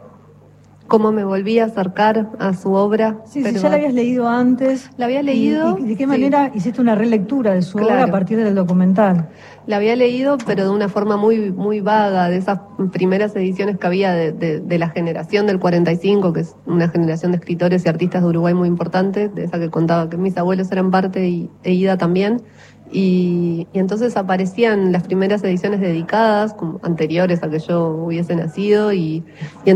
cómo 0.89 1.13
me 1.13 1.23
volví 1.23 1.59
a 1.59 1.67
acercar 1.67 2.31
a 2.39 2.55
su 2.55 2.73
obra. 2.73 3.19
Sí, 3.27 3.45
sí, 3.45 3.55
ya 3.55 3.69
la 3.69 3.77
habías 3.77 3.93
leído 3.93 4.27
antes. 4.27 4.91
La 4.97 5.05
había 5.05 5.23
leído. 5.23 5.79
¿Y, 5.79 5.85
de 5.85 5.97
qué 5.97 6.07
manera 6.07 6.51
hiciste 6.55 6.81
una 6.81 6.95
relectura 6.95 7.53
de 7.53 7.63
su 7.63 7.79
obra 7.79 8.05
a 8.05 8.07
partir 8.11 8.39
del 8.39 8.55
documental? 8.55 9.29
La 9.67 9.77
había 9.77 9.95
leído, 9.97 10.39
pero 10.47 10.65
de 10.65 10.71
una 10.71 10.89
forma 10.89 11.19
muy, 11.19 11.53
muy 11.53 11.81
vaga, 11.81 12.31
de 12.31 12.39
esas 12.39 12.61
primeras 12.91 13.37
ediciones 13.37 13.77
que 13.77 13.87
había 13.87 14.15
de, 14.15 14.79
la 14.79 14.89
generación 14.89 15.47
del 15.47 15.61
45, 15.61 16.33
que 16.33 16.41
es 16.41 16.57
una 16.65 16.89
generación 16.89 17.33
de 17.33 17.39
escritores 17.39 17.85
y 17.85 17.89
artistas 17.89 18.23
de 18.23 18.29
Uruguay 18.29 18.55
muy 18.55 18.69
importante, 18.69 19.29
de 19.29 19.45
esa 19.45 19.59
que 19.59 19.69
contaba 19.69 20.09
que 20.09 20.17
mis 20.17 20.39
abuelos 20.39 20.73
eran 20.73 20.91
parte 20.91 21.29
y 21.29 21.51
e 21.65 21.73
Ida 21.75 21.99
también. 21.99 22.43
Y, 22.91 23.67
entonces 23.75 24.17
aparecían 24.17 24.91
las 24.91 25.03
primeras 25.03 25.45
ediciones 25.45 25.81
dedicadas, 25.81 26.55
como 26.55 26.81
anteriores 26.83 27.43
a 27.43 27.51
que 27.51 27.59
yo 27.59 27.89
hubiese 27.89 28.35
nacido, 28.35 28.95
y, 28.95 29.23
y 29.67 29.71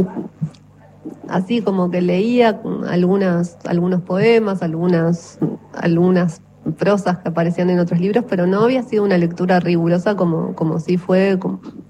así 1.29 1.61
como 1.63 1.91
que 1.91 2.01
leía 2.01 2.61
algunas, 2.89 3.59
algunos 3.65 4.03
poemas, 4.03 4.63
algunas, 4.63 5.39
algunas 5.75 6.43
prosas 6.79 7.19
que 7.19 7.29
aparecían 7.29 7.71
en 7.71 7.81
otros 7.81 8.01
libros, 8.01 8.25
pero 8.29 8.47
no 8.47 8.61
había 8.61 8.83
sido 8.83 9.05
una 9.05 9.19
lectura 9.19 9.61
rigurosa 9.61 10.17
como, 10.17 10.55
como 10.55 10.79
si 10.79 10.97
fue 10.97 11.39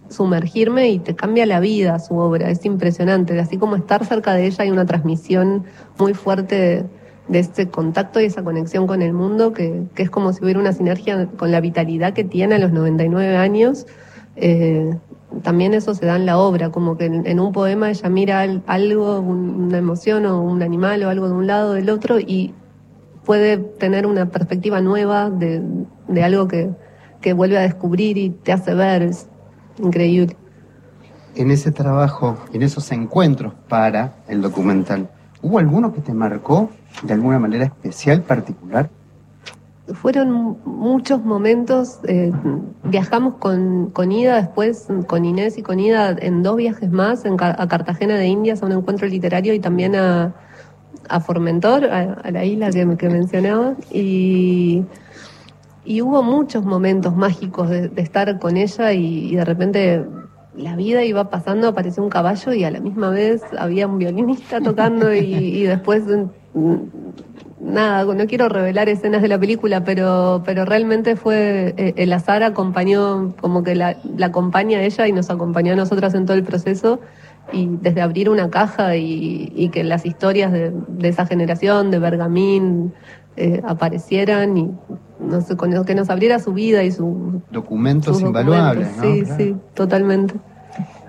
sumergirme 0.09 0.89
y 0.91 0.99
te 0.99 1.15
cambia 1.15 1.47
la 1.47 1.61
vida 1.61 1.99
su 1.99 2.17
obra, 2.17 2.51
es 2.51 2.65
impresionante, 2.65 3.39
así 3.39 3.59
como 3.59 3.77
estar 3.77 4.05
cerca 4.05 4.35
de 4.35 4.47
ella 4.47 4.65
hay 4.65 4.71
una 4.71 4.87
transmisión 4.87 5.65
muy 5.99 6.15
fuerte 6.15 6.87
de, 7.29 7.39
ese 7.39 7.69
contacto 7.69 8.21
y 8.21 8.25
esa 8.25 8.43
conexión 8.43 8.87
con 8.87 9.01
el 9.01 9.13
mundo, 9.13 9.53
que, 9.53 9.85
que, 9.95 10.03
es 10.03 10.11
como 10.11 10.33
si 10.33 10.45
hubiera 10.45 10.61
una 10.61 10.73
sinergia 10.73 11.29
con 11.39 11.51
la 11.51 11.61
vitalidad 11.61 12.13
que 12.13 12.25
tiene 12.25 12.57
a 12.57 12.59
los 12.59 12.73
99 12.73 13.37
años. 13.37 13.87
Eh, 14.37 14.95
también 15.43 15.75
eso 15.75 15.95
se 15.95 16.07
da 16.07 16.17
en 16.17 16.27
la 16.27 16.39
obra, 16.39 16.71
como 16.71 16.97
que 16.97 17.07
en, 17.07 17.41
un 17.41 17.53
poema 17.53 17.91
ella 17.91 18.09
mira 18.09 18.41
algo, 18.67 19.21
una 19.21 19.79
emoción 19.79 20.27
o 20.27 20.43
un 20.43 20.63
animal 20.63 21.03
o 21.03 21.09
algo 21.09 21.29
de 21.29 21.35
un 21.35 21.47
lado 21.47 21.71
o 21.71 21.73
del 21.75 21.91
otro 21.91 22.19
y 22.21 22.55
puede 23.25 23.59
tener 23.59 24.07
una 24.07 24.27
perspectiva 24.27 24.81
nueva 24.81 25.31
de, 25.31 25.63
algo 26.23 26.49
que, 26.49 26.71
que, 27.21 27.33
vuelve 27.33 27.59
a 27.59 27.63
descubrir 27.63 28.19
y 28.19 28.31
te 28.31 28.53
hace 28.53 28.75
ver, 28.75 29.03
es 29.03 29.29
increíble. 29.79 30.37
En 31.35 31.51
ese 31.51 31.73
trabajo, 31.73 32.37
en 32.53 32.63
esos 32.63 32.93
encuentros 32.93 33.55
para 33.69 34.17
el 34.29 34.43
documental, 34.43 35.09
¿hubo 35.41 35.59
alguno 35.59 35.93
que 35.93 36.01
te 36.01 36.13
marcó 36.13 36.71
de 37.03 37.15
alguna 37.15 37.39
manera 37.39 37.65
especial, 37.65 38.23
particular? 38.23 38.91
Fueron 39.95 40.59
muchos 40.65 41.25
momentos. 41.25 42.01
Eh, 42.05 42.33
viajamos 42.85 43.35
con, 43.35 43.91
con, 43.91 44.13
Ida 44.13 44.37
después, 44.37 44.89
con 45.07 45.25
Inés 45.25 45.59
y 45.59 45.63
con 45.63 45.81
Ida 45.81 46.17
en 46.19 46.43
dos 46.43 46.57
viajes 46.57 46.91
más, 46.91 47.25
a 47.25 47.69
Cartagena 47.69 48.17
de 48.17 48.27
Indias, 48.27 48.63
a 48.63 48.67
un 48.67 48.73
encuentro 48.73 49.07
literario 49.07 49.55
y 49.55 49.61
también 49.61 49.97
a, 49.97 50.35
a 51.09 51.21
Formentor, 51.21 51.85
a, 51.85 52.31
la 52.31 52.45
isla 52.45 52.71
que, 52.71 53.09
mencionaba. 53.09 53.75
Y, 53.91 54.85
y, 55.85 56.03
hubo 56.03 56.23
muchos 56.23 56.65
momentos 56.65 57.17
mágicos 57.17 57.69
de, 57.69 57.91
estar 57.97 58.39
con 58.39 58.57
ella 58.57 58.93
y, 58.93 59.35
de 59.37 59.45
repente 59.45 60.05
la 60.57 60.77
vida 60.77 61.03
iba 61.03 61.31
pasando, 61.31 61.69
apareció 61.69 62.03
un 62.03 62.11
caballo 62.11 62.53
y 62.53 62.65
a 62.65 62.71
la 62.71 62.79
misma 62.79 63.09
vez 63.09 63.43
había 63.59 63.87
un 63.87 63.97
violinista 63.99 64.61
tocando 64.61 65.15
y, 65.15 65.21
y 65.21 65.63
después 65.63 66.05
nada, 67.63 68.05
no 68.05 68.27
quiero 68.27 68.49
revelar 68.49 68.89
escenas 68.89 69.23
de 69.23 69.29
la 69.29 69.39
película, 69.39 69.85
pero, 69.85 70.43
pero 70.45 70.65
realmente 70.65 71.17
fue, 71.17 71.75
eh, 71.77 71.95
el 71.97 72.13
azar 72.13 72.43
acompañó, 72.43 73.35
como 73.41 73.63
que 73.63 73.75
la, 73.75 73.97
acompaña 74.21 74.79
a 74.79 74.83
ella 74.83 75.07
y 75.07 75.13
nos 75.13 75.31
acompañó 75.31 75.73
a 75.73 75.77
nosotras 75.77 76.15
en 76.15 76.27
todo 76.27 76.37
el 76.37 76.43
proceso, 76.43 77.01
y 77.53 77.69
desde 77.81 78.01
abrir 78.01 78.31
una 78.31 78.51
caja 78.51 78.97
y, 78.97 79.69
que 79.73 79.85
las 79.85 80.07
historias 80.07 80.53
de, 80.53 80.73
esa 81.03 81.27
generación, 81.27 81.91
de 81.91 81.99
Bergamín, 81.99 82.93
eh, 83.37 83.63
aparecieran 83.67 84.57
y 84.57 84.71
no 85.19 85.41
sé, 85.41 85.57
que 85.87 85.95
nos 85.95 86.11
abriera 86.11 86.39
su 86.39 86.53
vida 86.53 86.83
y 86.83 86.93
su... 86.93 87.43
Documentos 87.51 88.21
invaluables, 88.21 88.89
Sí, 89.01 89.25
sí, 89.37 89.57
totalmente. 89.75 90.35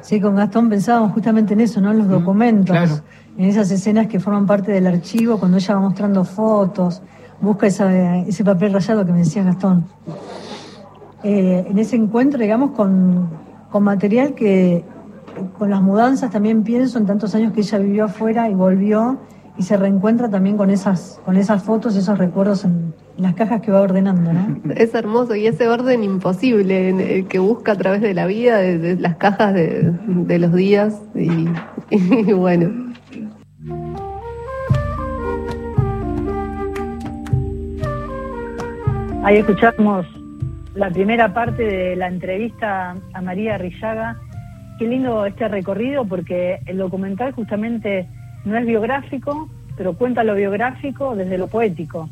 Sí, 0.02 0.20
con 0.20 0.36
Gastón 0.36 0.70
pensábamos 0.70 1.14
justamente 1.14 1.54
en 1.54 1.62
eso, 1.62 1.82
¿no? 1.82 1.92
En 1.92 2.00
los 2.00 2.10
documentos 2.10 3.04
en 3.38 3.46
esas 3.46 3.72
escenas 3.72 4.08
que 4.08 4.20
forman 4.20 4.46
parte 4.46 4.72
del 4.72 4.88
archivo, 4.88 5.40
cuando 5.40 5.58
ella 5.58 5.76
va 5.76 5.82
mostrando 5.82 6.24
fotos, 6.24 7.02
busca 7.42 7.68
ese 7.68 8.44
papel 8.44 8.74
rayado 8.74 9.06
que 9.06 9.12
me 9.12 9.20
decía 9.20 9.44
Gastón. 9.44 9.86
Eh, 11.24 11.66
en 11.70 11.80
ese 11.80 11.96
encuentro, 11.96 12.40
digamos, 12.40 12.72
con, 12.72 13.30
material 13.80 14.36
que 14.36 14.86
con 15.58 15.72
las 15.72 15.82
mudanzas 15.82 16.30
también 16.30 16.64
pienso 16.64 17.00
en 17.00 17.08
tantos 17.08 17.34
años 17.34 17.54
que 17.54 17.62
ella 17.62 17.80
vivió 17.80 18.06
afuera 18.06 18.50
y 18.50 18.54
volvió 18.54 19.18
y 19.58 19.64
se 19.64 19.78
reencuentra 19.78 20.30
también 20.30 20.58
con 20.58 20.70
esas, 20.70 21.20
con 21.26 21.38
esas 21.38 21.64
fotos, 21.64 21.96
esos 21.96 22.18
recuerdos 22.20 22.66
en, 22.66 22.94
las 23.18 23.36
cajas 23.36 23.62
que 23.62 23.72
va 23.72 23.82
ordenando, 23.82 24.34
¿no? 24.34 24.60
Es 24.76 24.94
hermoso 24.96 25.36
y 25.36 25.46
ese 25.46 25.68
orden 25.68 26.04
imposible 26.04 27.26
que 27.30 27.40
busca 27.40 27.74
a 27.74 27.76
través 27.76 28.02
de 28.02 28.14
la 28.14 28.26
vida, 28.26 28.58
de, 28.58 28.96
las 28.96 29.18
cajas 29.18 29.54
de, 29.54 30.40
los 30.40 30.54
días 30.54 31.00
y 31.16 32.34
bueno. 32.34 32.83
Ahí 39.24 39.38
escuchamos 39.38 40.06
la 40.76 40.90
primera 40.90 41.34
parte 41.34 41.64
de 41.64 41.96
la 41.96 42.10
entrevista 42.10 42.98
a 43.14 43.22
María 43.22 43.58
Rillaga. 43.58 44.18
Qué 44.78 44.86
lindo 44.86 45.26
este 45.26 45.48
recorrido 45.48 46.04
porque 46.04 46.60
el 46.66 46.78
documental 46.78 47.32
justamente 47.32 48.06
no 48.44 48.58
es 48.58 48.66
biográfico, 48.66 49.50
pero 49.78 49.94
cuenta 49.94 50.26
lo 50.26 50.36
biográfico 50.36 51.16
desde 51.16 51.38
lo 51.38 51.48
poético. 51.48 52.10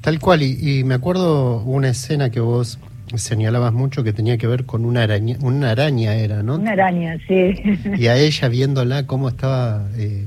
Tal 0.00 0.18
cual, 0.18 0.40
y, 0.40 0.82
me 0.82 0.94
acuerdo 0.94 1.60
una 1.64 1.90
escena 1.90 2.30
que 2.30 2.40
vos 2.40 2.78
señalabas 3.14 3.74
mucho 3.74 4.02
que 4.02 4.14
tenía 4.14 4.38
que 4.38 4.46
ver 4.46 4.64
con 4.64 4.86
una 4.86 5.02
araña, 5.02 5.36
una 5.42 5.72
araña 5.72 6.14
era, 6.14 6.42
¿no? 6.42 6.54
Una 6.54 6.72
araña, 6.72 7.18
sí. 7.28 7.54
Y 7.98 8.06
a 8.06 8.16
ella 8.16 8.48
viéndola 8.48 9.06
cómo 9.06 9.28
estaba, 9.28 9.86
eh, 9.98 10.26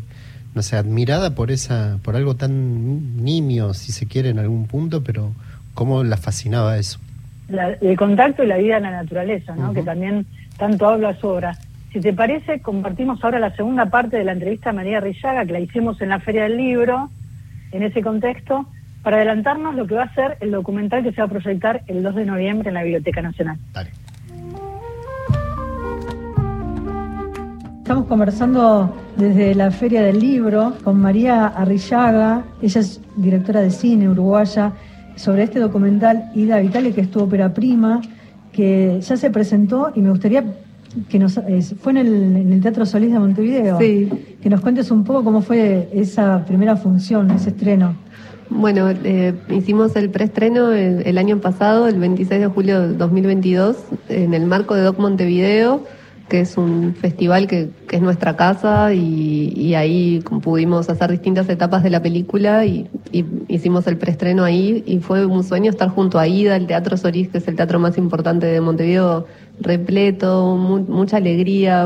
no 0.54 0.62
sé, 0.62 0.76
admirada 0.76 1.34
por 1.34 1.50
esa, 1.50 1.98
por 2.04 2.16
algo 2.16 2.36
tan 2.36 3.24
nimio, 3.24 3.74
si 3.74 3.92
se 3.92 4.06
quiere, 4.06 4.30
en 4.30 4.38
algún 4.38 4.68
punto, 4.68 5.04
pero 5.04 5.34
¿Cómo 5.74 6.04
la 6.04 6.18
fascinaba 6.18 6.78
eso? 6.78 7.00
el 7.82 7.98
contacto 7.98 8.44
y 8.44 8.48
la 8.48 8.58
vida 8.58 8.78
en 8.78 8.84
la 8.84 8.92
naturaleza, 8.92 9.54
¿no? 9.56 9.74
que 9.74 9.84
también 9.84 10.26
tanto 10.58 10.88
habla 10.88 11.20
su 11.20 11.28
obra. 11.28 11.58
Si 11.92 12.00
te 12.00 12.14
parece, 12.14 12.62
compartimos 12.62 13.22
ahora 13.24 13.40
la 13.40 13.54
segunda 13.56 13.88
parte 13.88 14.18
de 14.18 14.24
la 14.24 14.32
entrevista 14.32 14.70
a 14.70 14.74
María 14.74 15.02
Rillaga, 15.02 15.46
que 15.46 15.52
la 15.52 15.60
hicimos 15.60 16.00
en 16.02 16.10
la 16.10 16.20
Feria 16.22 16.44
del 16.44 16.56
Libro, 16.56 17.10
en 17.74 17.84
ese 17.84 18.02
contexto, 18.02 18.66
para 19.04 19.18
adelantarnos 19.18 19.76
lo 19.76 19.86
que 19.88 19.96
va 19.96 20.04
a 20.04 20.14
ser 20.14 20.38
el 20.40 20.52
documental 20.52 21.04
que 21.04 21.12
se 21.12 21.22
va 21.22 21.26
a 21.26 21.30
proyectar 21.30 21.82
el 21.88 22.04
2 22.04 22.16
de 22.16 22.26
noviembre 22.26 22.70
en 22.70 22.76
la 22.76 22.84
Biblioteca 22.84 23.22
Nacional. 23.22 23.58
Dale. 23.74 23.90
Estamos 27.82 28.08
conversando 28.08 28.96
desde 29.18 29.54
la 29.54 29.70
Feria 29.70 30.02
del 30.02 30.20
Libro 30.20 30.78
con 30.84 31.02
María 31.02 31.48
Arrillaga, 31.48 32.44
ella 32.62 32.80
es 32.80 33.02
directora 33.18 33.60
de 33.60 33.70
cine 33.70 34.08
uruguaya, 34.08 34.72
sobre 35.16 35.44
este 35.44 35.60
documental 35.60 36.32
Ida 36.36 36.60
Vitale, 36.60 36.94
que 36.94 37.02
es 37.02 37.12
tu 37.12 37.22
ópera 37.22 37.54
prima, 37.54 38.02
que 38.52 39.00
ya 39.02 39.18
se 39.18 39.30
presentó 39.30 39.92
y 39.96 40.02
me 40.02 40.10
gustaría 40.10 40.44
que 41.10 41.20
nos 41.20 41.38
eh, 41.38 41.62
fue 41.80 41.94
en 41.94 41.98
el, 41.98 42.36
en 42.36 42.54
el 42.54 42.62
Teatro 42.62 42.86
Solís 42.86 43.12
de 43.12 43.20
Montevideo. 43.20 43.80
Sí. 43.80 44.10
Que 44.42 44.50
nos 44.50 44.62
cuentes 44.62 44.92
un 44.92 45.04
poco 45.04 45.24
cómo 45.24 45.42
fue 45.42 45.90
esa 45.94 46.44
primera 46.46 46.76
función, 46.76 47.32
ese 47.32 47.50
estreno. 47.50 47.96
Bueno, 48.50 48.90
eh, 48.90 49.34
hicimos 49.50 49.96
el 49.96 50.10
preestreno 50.10 50.72
el, 50.72 51.04
el 51.06 51.18
año 51.18 51.40
pasado, 51.40 51.88
el 51.88 51.98
26 52.00 52.42
de 52.42 52.48
julio 52.48 52.82
de 52.82 52.94
2022, 52.96 53.78
en 54.10 54.34
el 54.34 54.46
marco 54.46 54.76
de 54.76 54.82
Doc 54.82 55.00
Montevideo, 55.00 55.86
que 56.32 56.40
es 56.40 56.58
un 56.58 56.96
festival 56.96 57.46
que, 57.46 57.68
que 57.90 57.98
es 57.98 58.02
nuestra 58.02 58.38
casa 58.38 58.94
y, 58.94 59.52
y 59.54 59.76
ahí 59.76 60.24
pudimos 60.42 60.90
hacer 60.90 61.12
distintas 61.12 61.50
etapas 61.50 61.84
de 61.84 61.90
la 61.90 62.02
película 62.02 62.66
y, 62.66 62.88
y 63.12 63.26
hicimos 63.50 63.86
el 63.88 63.98
preestreno 63.98 64.46
ahí 64.46 64.82
y 64.88 65.00
fue 65.00 65.26
un 65.26 65.44
sueño 65.44 65.70
estar 65.70 65.90
junto 65.90 66.18
a 66.20 66.28
Ida, 66.30 66.56
el 66.56 66.68
Teatro 66.68 66.96
Solís, 66.96 67.28
que 67.28 67.40
es 67.40 67.48
el 67.50 67.58
teatro 67.58 67.80
más 67.80 67.98
importante 67.98 68.46
de 68.46 68.62
Montevideo, 68.62 69.26
repleto, 69.60 70.56
mu- 70.56 70.86
mucha 70.88 71.18
alegría, 71.18 71.86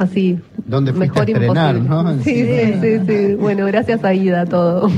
así. 0.00 0.36
¿Dónde 0.66 0.92
fuiste 0.92 1.20
mejor 1.22 1.28
a 1.28 1.30
estrenar, 1.30 1.76
imposible. 1.76 2.02
no? 2.16 2.22
Sí, 2.24 2.44
sí, 2.82 2.98
sí, 3.06 3.28
sí. 3.28 3.34
Bueno, 3.36 3.66
gracias 3.66 4.04
a 4.04 4.12
Ida 4.14 4.46
todo. 4.46 4.90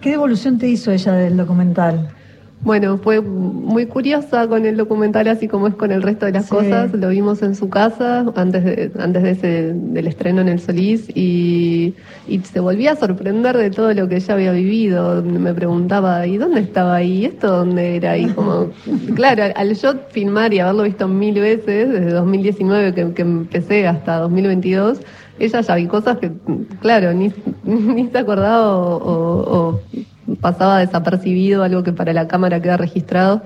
¿Qué 0.00 0.10
devolución 0.10 0.58
te 0.58 0.68
hizo 0.68 0.90
ella 0.90 1.12
del 1.12 1.36
documental? 1.36 2.08
Bueno, 2.64 2.98
fue 2.98 3.20
muy 3.20 3.86
curiosa 3.86 4.48
con 4.48 4.66
el 4.66 4.76
documental, 4.76 5.28
así 5.28 5.46
como 5.46 5.68
es 5.68 5.74
con 5.74 5.92
el 5.92 6.02
resto 6.02 6.26
de 6.26 6.32
las 6.32 6.44
Sí. 6.46 6.50
cosas. 6.50 6.92
Lo 6.92 7.08
vimos 7.10 7.40
en 7.42 7.54
su 7.54 7.70
casa 7.70 8.26
antes 8.34 8.64
de, 8.64 8.90
antes 8.98 9.22
de 9.22 9.30
ese, 9.30 9.72
del 9.74 10.06
estreno 10.08 10.40
en 10.40 10.48
el 10.48 10.58
Solís 10.60 11.08
y, 11.14 11.94
y 12.26 12.40
se 12.40 12.58
volvía 12.58 12.92
a 12.92 12.96
sorprender 12.96 13.56
de 13.56 13.70
todo 13.70 13.94
lo 13.94 14.08
que 14.08 14.16
ella 14.16 14.34
había 14.34 14.52
vivido. 14.52 15.22
Me 15.22 15.54
preguntaba, 15.54 16.26
¿y 16.26 16.36
dónde 16.36 16.60
estaba 16.60 16.96
ahí? 16.96 17.26
¿Esto 17.26 17.58
dónde 17.58 17.94
era? 17.96 18.18
Y 18.18 18.26
como, 18.26 18.70
claro, 19.14 19.44
al- 19.54 19.74
yo 19.76 19.94
filmar 20.10 20.52
y 20.52 20.58
haberlo 20.58 20.82
visto 20.82 21.06
mil 21.06 21.34
veces, 21.40 21.88
desde 21.90 22.10
2019 22.10 22.92
que, 22.92 23.12
que 23.14 23.22
empecé 23.22 23.86
hasta 23.86 24.16
2022, 24.18 25.00
ella 25.38 25.60
ya 25.60 25.74
vi 25.76 25.86
cosas 25.86 26.18
que, 26.18 26.32
claro, 26.80 27.14
ni, 27.14 27.30
ni 27.64 28.08
se 28.08 28.18
acordaba 28.18 28.76
o, 28.76 28.96
o- 28.96 29.58
o 29.70 29.80
pasaba 30.40 30.78
desapercibido, 30.78 31.62
algo 31.62 31.82
que 31.82 31.92
para 31.92 32.12
la 32.12 32.28
cámara 32.28 32.60
queda 32.60 32.76
registrado. 32.76 33.42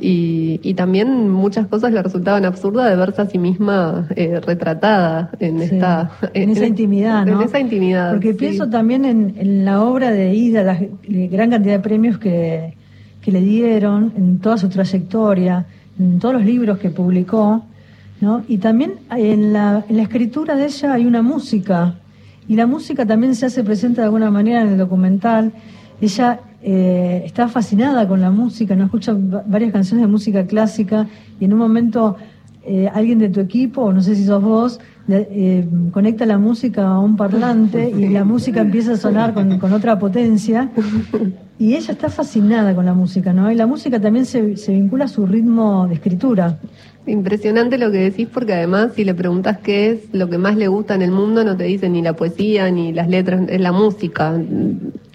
Y, 0.00 0.60
y 0.62 0.74
también 0.74 1.28
muchas 1.28 1.66
cosas 1.66 1.92
le 1.92 2.00
resultaban 2.00 2.44
absurdas 2.44 2.88
de 2.88 2.94
verse 2.94 3.22
a 3.22 3.26
sí 3.26 3.38
misma 3.38 4.06
eh, 4.14 4.38
retratada 4.38 5.30
en 5.40 5.58
Sí, 5.58 5.64
esta 5.64 6.12
en 6.34 6.50
esa 6.50 6.66
intimidad, 6.66 7.26
¿no? 7.26 7.40
En 7.40 7.48
esa 7.48 7.58
intimidad. 7.58 8.12
Porque 8.12 8.32
sí. 8.32 8.38
pienso 8.38 8.68
también 8.68 9.04
en, 9.04 9.34
en 9.36 9.64
la 9.64 9.82
obra 9.82 10.12
de 10.12 10.34
Ida, 10.34 10.62
la 10.62 10.78
gran 11.08 11.50
cantidad 11.50 11.74
de 11.74 11.80
premios 11.80 12.18
que, 12.18 12.74
que 13.20 13.32
le 13.32 13.40
dieron 13.40 14.12
en 14.16 14.38
toda 14.38 14.56
su 14.56 14.68
trayectoria, 14.68 15.66
en 15.98 16.20
todos 16.20 16.34
los 16.34 16.44
libros 16.44 16.78
que 16.78 16.90
publicó, 16.90 17.64
¿no? 18.20 18.44
Y 18.46 18.58
también 18.58 19.00
en 19.10 19.52
la, 19.52 19.84
en 19.88 19.96
la 19.96 20.02
escritura 20.02 20.54
de 20.54 20.66
ella 20.66 20.92
hay 20.92 21.06
una 21.06 21.22
música, 21.22 21.94
y 22.46 22.54
la 22.54 22.66
música 22.66 23.04
también 23.04 23.34
se 23.34 23.46
hace 23.46 23.64
presente 23.64 24.00
de 24.00 24.04
alguna 24.04 24.30
manera 24.30 24.62
en 24.62 24.68
el 24.68 24.78
documental. 24.78 25.52
Ella 26.00 26.40
eh, 26.62 27.22
está 27.24 27.48
fascinada 27.48 28.06
con 28.06 28.20
la 28.20 28.30
música, 28.30 28.74
no 28.76 28.84
escucha 28.84 29.12
va- 29.12 29.42
varias 29.46 29.72
canciones 29.72 30.04
de 30.06 30.10
música 30.10 30.46
clásica, 30.46 31.06
y 31.40 31.44
en 31.44 31.52
un 31.52 31.58
momento 31.58 32.16
eh, 32.64 32.88
alguien 32.92 33.18
de 33.18 33.28
tu 33.28 33.40
equipo, 33.40 33.92
no 33.92 34.02
sé 34.02 34.14
si 34.14 34.24
sos 34.24 34.42
vos, 34.42 34.80
eh, 35.08 35.66
conecta 35.90 36.26
la 36.26 36.36
música 36.38 36.86
a 36.86 36.98
un 36.98 37.16
parlante 37.16 37.88
y 37.90 38.08
la 38.10 38.24
música 38.24 38.60
empieza 38.60 38.92
a 38.92 38.96
sonar 38.96 39.32
con 39.58 39.72
otra 39.72 39.98
potencia. 39.98 40.68
Y 41.58 41.74
ella 41.74 41.92
está 41.92 42.08
fascinada 42.08 42.74
con 42.74 42.86
la 42.86 42.94
música, 42.94 43.32
¿no? 43.32 43.50
Y 43.50 43.56
la 43.56 43.66
música 43.66 44.00
también 44.00 44.26
se, 44.26 44.56
se 44.56 44.72
vincula 44.72 45.06
a 45.06 45.08
su 45.08 45.26
ritmo 45.26 45.88
de 45.88 45.94
escritura. 45.94 46.58
Impresionante 47.04 47.78
lo 47.78 47.90
que 47.90 47.98
decís 47.98 48.28
porque 48.32 48.52
además 48.52 48.92
si 48.94 49.04
le 49.04 49.14
preguntas 49.14 49.58
qué 49.58 49.90
es 49.90 50.00
lo 50.12 50.28
que 50.28 50.36
más 50.38 50.56
le 50.56 50.68
gusta 50.68 50.94
en 50.94 51.02
el 51.02 51.10
mundo 51.10 51.42
no 51.42 51.56
te 51.56 51.64
dice 51.64 51.88
ni 51.88 52.02
la 52.02 52.12
poesía 52.12 52.70
ni 52.70 52.92
las 52.92 53.08
letras, 53.08 53.48
es 53.48 53.60
la 53.60 53.72
música. 53.72 54.38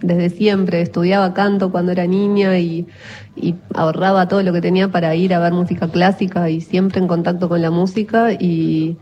Desde 0.01 0.29
siempre 0.32 0.82
estudiaba 0.82 1.34
canto 1.34 1.71
cuando 1.71 1.91
era 1.91 2.08
niña 2.08 2.58
y, 2.58 2.88
y 3.36 3.56
ahorraba 3.73 4.27
todo 4.27 4.43
lo 4.43 4.51
que 4.51 4.60
tenía 4.60 4.89
para 4.89 5.15
ir 5.15 5.34
a 5.34 5.39
ver 5.39 5.53
música 5.53 5.88
clásica 5.88 6.49
y 6.49 6.62
siempre 6.62 6.99
en 6.99 7.08
contacto 7.08 7.47
con 7.47 7.62
la 7.62 7.71
música 7.71 8.34
y, 8.34 8.97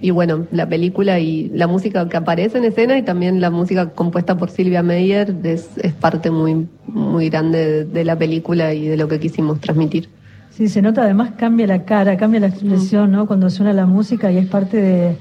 y 0.00 0.10
bueno, 0.10 0.46
la 0.50 0.66
película 0.68 1.18
y 1.20 1.50
la 1.54 1.66
música 1.66 2.08
que 2.08 2.16
aparece 2.16 2.58
en 2.58 2.64
escena 2.64 2.96
y 2.96 3.02
también 3.02 3.40
la 3.40 3.50
música 3.50 3.90
compuesta 3.90 4.36
por 4.36 4.50
Silvia 4.50 4.82
Meyer 4.82 5.34
es, 5.44 5.68
es 5.82 5.92
parte 5.92 6.30
muy, 6.30 6.66
muy 6.86 7.28
grande 7.28 7.58
de, 7.70 7.84
de 7.84 8.04
la 8.04 8.16
película 8.16 8.72
y 8.72 8.86
de 8.88 8.96
lo 8.96 9.08
que 9.08 9.20
quisimos 9.20 9.60
transmitir. 9.60 10.08
Sí, 10.50 10.68
se 10.68 10.82
nota 10.82 11.02
además 11.02 11.32
cambia 11.36 11.66
la 11.66 11.84
cara, 11.84 12.16
cambia 12.16 12.40
la 12.40 12.48
expresión, 12.48 13.12
¿no? 13.12 13.26
Cuando 13.26 13.48
suena 13.50 13.72
la 13.72 13.86
música 13.86 14.30
y 14.32 14.38
es 14.38 14.46
parte 14.46 14.76
de- 14.78 15.16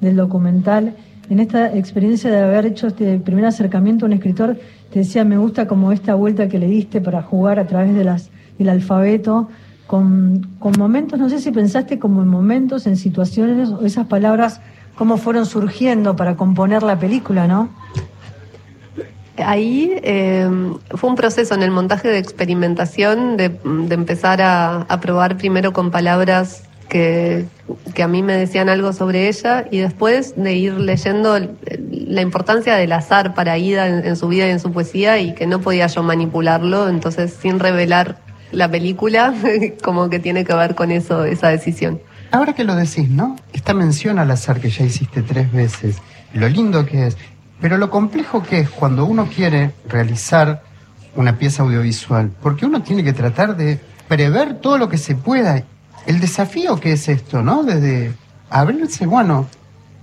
del 0.00 0.16
documental. 0.16 0.94
En 1.30 1.38
esta 1.38 1.74
experiencia 1.76 2.30
de 2.30 2.38
haber 2.38 2.66
hecho 2.66 2.88
este 2.88 3.18
primer 3.18 3.44
acercamiento 3.44 4.04
a 4.04 4.08
un 4.08 4.12
escritor, 4.14 4.58
te 4.92 4.98
decía, 4.98 5.24
me 5.24 5.38
gusta 5.38 5.66
como 5.66 5.92
esta 5.92 6.14
vuelta 6.14 6.48
que 6.48 6.58
le 6.58 6.66
diste 6.66 7.00
para 7.00 7.22
jugar 7.22 7.58
a 7.60 7.66
través 7.66 7.94
de 7.94 8.04
las, 8.04 8.30
del 8.58 8.68
alfabeto, 8.68 9.48
con, 9.92 10.48
momentos, 10.78 11.18
no 11.18 11.28
sé 11.28 11.38
si 11.38 11.50
pensaste 11.50 11.98
como 11.98 12.22
en 12.22 12.28
momentos, 12.28 12.86
en 12.86 12.96
situaciones, 12.96 13.68
o 13.68 13.84
esas 13.84 14.06
palabras, 14.06 14.62
cómo 14.94 15.18
fueron 15.18 15.44
surgiendo 15.44 16.16
para 16.16 16.34
componer 16.34 16.82
la 16.82 16.98
película, 16.98 17.46
¿no? 17.46 17.68
Ahí 19.36 19.92
eh, 20.02 20.48
fue 20.92 21.10
un 21.10 21.16
proceso 21.16 21.54
en 21.54 21.62
el 21.62 21.70
montaje 21.70 22.08
de 22.08 22.16
experimentación 22.16 23.36
de, 23.36 23.60
empezar 23.90 24.40
a, 24.40 24.98
probar 25.02 25.36
primero 25.36 25.74
con 25.74 25.90
palabras 25.90 26.62
que, 26.88 27.44
que 27.94 28.02
a 28.02 28.08
mí 28.08 28.22
me 28.22 28.34
decían 28.34 28.70
algo 28.70 28.94
sobre 28.94 29.28
ella 29.28 29.66
y 29.70 29.80
después 29.80 30.36
de 30.36 30.54
ir 30.54 30.72
leyendo 30.72 31.38
la 31.38 32.22
importancia 32.22 32.76
del 32.76 32.92
azar 32.92 33.34
para 33.34 33.58
Ida 33.58 33.88
en 33.88 34.16
su 34.16 34.28
vida 34.28 34.46
y 34.46 34.52
en 34.52 34.60
su 34.60 34.72
poesía 34.72 35.18
y 35.18 35.34
que 35.34 35.46
no 35.46 35.60
podía 35.60 35.86
yo 35.88 36.02
manipularlo, 36.02 36.88
entonces 36.88 37.34
sin 37.34 37.58
revelar 37.58 38.31
la 38.52 38.70
película, 38.70 39.34
como 39.82 40.08
que 40.08 40.18
tiene 40.18 40.44
que 40.44 40.54
ver 40.54 40.74
con 40.74 40.90
eso, 40.90 41.24
esa 41.24 41.48
decisión. 41.48 42.00
Ahora 42.30 42.54
que 42.54 42.64
lo 42.64 42.74
decís, 42.74 43.10
¿no? 43.10 43.36
Esta 43.52 43.74
mención 43.74 44.18
al 44.18 44.30
azar 44.30 44.60
que 44.60 44.70
ya 44.70 44.84
hiciste 44.84 45.22
tres 45.22 45.52
veces, 45.52 45.98
lo 46.32 46.48
lindo 46.48 46.86
que 46.86 47.08
es, 47.08 47.16
pero 47.60 47.76
lo 47.76 47.90
complejo 47.90 48.42
que 48.42 48.60
es 48.60 48.70
cuando 48.70 49.04
uno 49.04 49.26
quiere 49.26 49.72
realizar 49.86 50.62
una 51.14 51.38
pieza 51.38 51.62
audiovisual, 51.62 52.30
porque 52.42 52.64
uno 52.64 52.82
tiene 52.82 53.04
que 53.04 53.12
tratar 53.12 53.56
de 53.56 53.78
prever 54.08 54.60
todo 54.60 54.78
lo 54.78 54.88
que 54.88 54.98
se 54.98 55.14
pueda. 55.14 55.62
El 56.06 56.20
desafío 56.20 56.80
que 56.80 56.92
es 56.92 57.08
esto, 57.08 57.42
¿no? 57.42 57.62
Desde 57.62 58.12
abrirse, 58.50 59.06
bueno, 59.06 59.46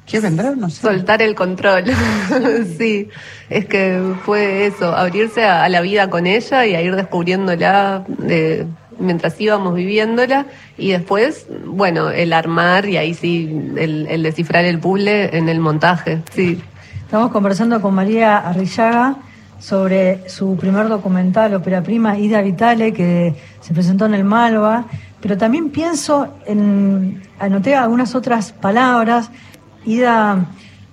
¿qué 0.09 0.19
vendrá? 0.19 0.51
No 0.55 0.69
sé. 0.69 0.81
Soltar 0.81 1.21
el 1.21 1.35
control. 1.35 1.85
sí, 2.77 3.09
es 3.49 3.65
que 3.65 4.01
fue 4.25 4.65
eso, 4.65 4.95
abrirse 4.95 5.43
a, 5.43 5.63
a 5.63 5.69
la 5.69 5.81
vida 5.81 6.09
con 6.09 6.27
ella 6.27 6.65
y 6.65 6.75
a 6.75 6.81
ir 6.81 6.95
descubriéndola 6.95 8.05
eh, 8.27 8.65
mientras 8.97 9.39
íbamos 9.39 9.75
viviéndola 9.75 10.45
y 10.77 10.91
después, 10.91 11.47
bueno, 11.65 12.09
el 12.09 12.33
armar 12.33 12.87
y 12.87 12.97
ahí 12.97 13.13
sí, 13.13 13.49
el, 13.77 14.07
el 14.09 14.23
descifrar 14.23 14.65
el 14.65 14.79
puzzle 14.79 15.35
en 15.37 15.49
el 15.49 15.59
montaje. 15.59 16.21
Sí, 16.33 16.61
Estamos 17.09 17.31
conversando 17.31 17.81
con 17.81 17.95
María 17.95 18.37
Arrillaga 18.37 19.15
sobre 19.57 20.29
su 20.29 20.55
primer 20.57 20.87
documental, 20.89 21.55
Ópera 21.55 21.81
Prima, 21.81 22.19
Ida 22.19 22.39
Vitale, 22.43 22.93
que 22.93 23.33
se 23.61 23.73
presentó 23.73 24.05
en 24.05 24.13
el 24.13 24.23
Malva, 24.23 24.85
pero 25.19 25.35
también 25.35 25.71
pienso 25.71 26.35
en, 26.45 27.23
anoté 27.39 27.73
algunas 27.73 28.13
otras 28.13 28.51
palabras, 28.51 29.31
Ida 29.85 30.45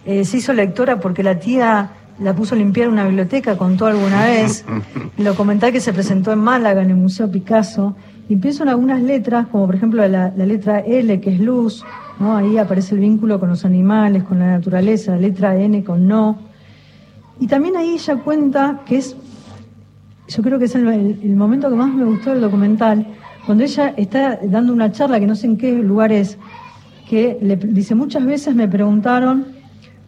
eh, 0.05 0.25
se 0.25 0.37
hizo 0.39 0.53
lectora 0.53 1.01
porque 1.01 1.23
la 1.23 1.39
tía 1.39 1.91
la 2.19 2.35
puso 2.35 2.55
a 2.55 2.59
limpiar 2.59 2.89
una 2.89 3.05
biblioteca, 3.05 3.57
contó 3.59 3.87
alguna 3.87 4.25
vez, 4.25 4.65
el 5.19 5.25
documental 5.25 5.73
que 5.73 5.81
se 5.81 5.93
presentó 5.93 6.33
en 6.33 6.39
Málaga, 6.39 6.83
en 6.83 6.91
el 6.91 6.97
Museo 6.97 7.31
Picasso, 7.31 7.95
y 8.29 8.37
pienso 8.37 8.63
en 8.63 8.71
algunas 8.71 9.03
letras, 9.03 9.47
como 9.49 9.67
por 9.67 9.75
ejemplo 9.75 10.07
la, 10.09 10.33
la 10.35 10.47
letra 10.47 10.81
L, 10.81 11.21
que 11.21 11.31
es 11.35 11.41
luz, 11.41 11.85
¿no? 12.19 12.37
ahí 12.37 12.57
aparece 12.59 12.95
el 12.95 13.01
vínculo 13.03 13.39
con 13.39 13.51
los 13.51 13.65
animales, 13.65 14.25
con 14.25 14.39
la 14.39 14.47
naturaleza, 14.53 15.13
la 15.13 15.19
letra 15.19 15.57
N 15.57 15.85
con 15.85 16.09
no. 16.09 16.39
Y 17.39 17.47
también 17.47 17.77
ahí 17.77 17.91
ella 17.95 18.17
cuenta 18.17 18.81
que 18.87 18.97
es, 18.97 19.15
yo 20.29 20.43
creo 20.43 20.59
que 20.59 20.65
es 20.65 20.75
el, 20.75 20.89
el- 20.89 21.21
el 21.23 21.37
momento 21.37 21.69
que 21.69 21.77
más 21.77 21.93
me 21.93 22.05
gustó 22.05 22.31
del 22.31 22.41
documental, 22.41 23.07
cuando 23.45 23.63
ella 23.63 23.93
está 23.97 24.41
dando 24.43 24.73
una 24.73 24.91
charla 24.91 25.21
que 25.21 25.27
no 25.27 25.37
sé 25.37 25.47
en 25.47 25.57
qué 25.59 25.71
lugar 25.73 26.11
es, 26.13 26.39
que 27.09 27.39
le 27.41 27.57
dice, 27.57 27.95
muchas 27.95 28.25
veces 28.25 28.55
me 28.55 28.69
preguntaron, 28.69 29.47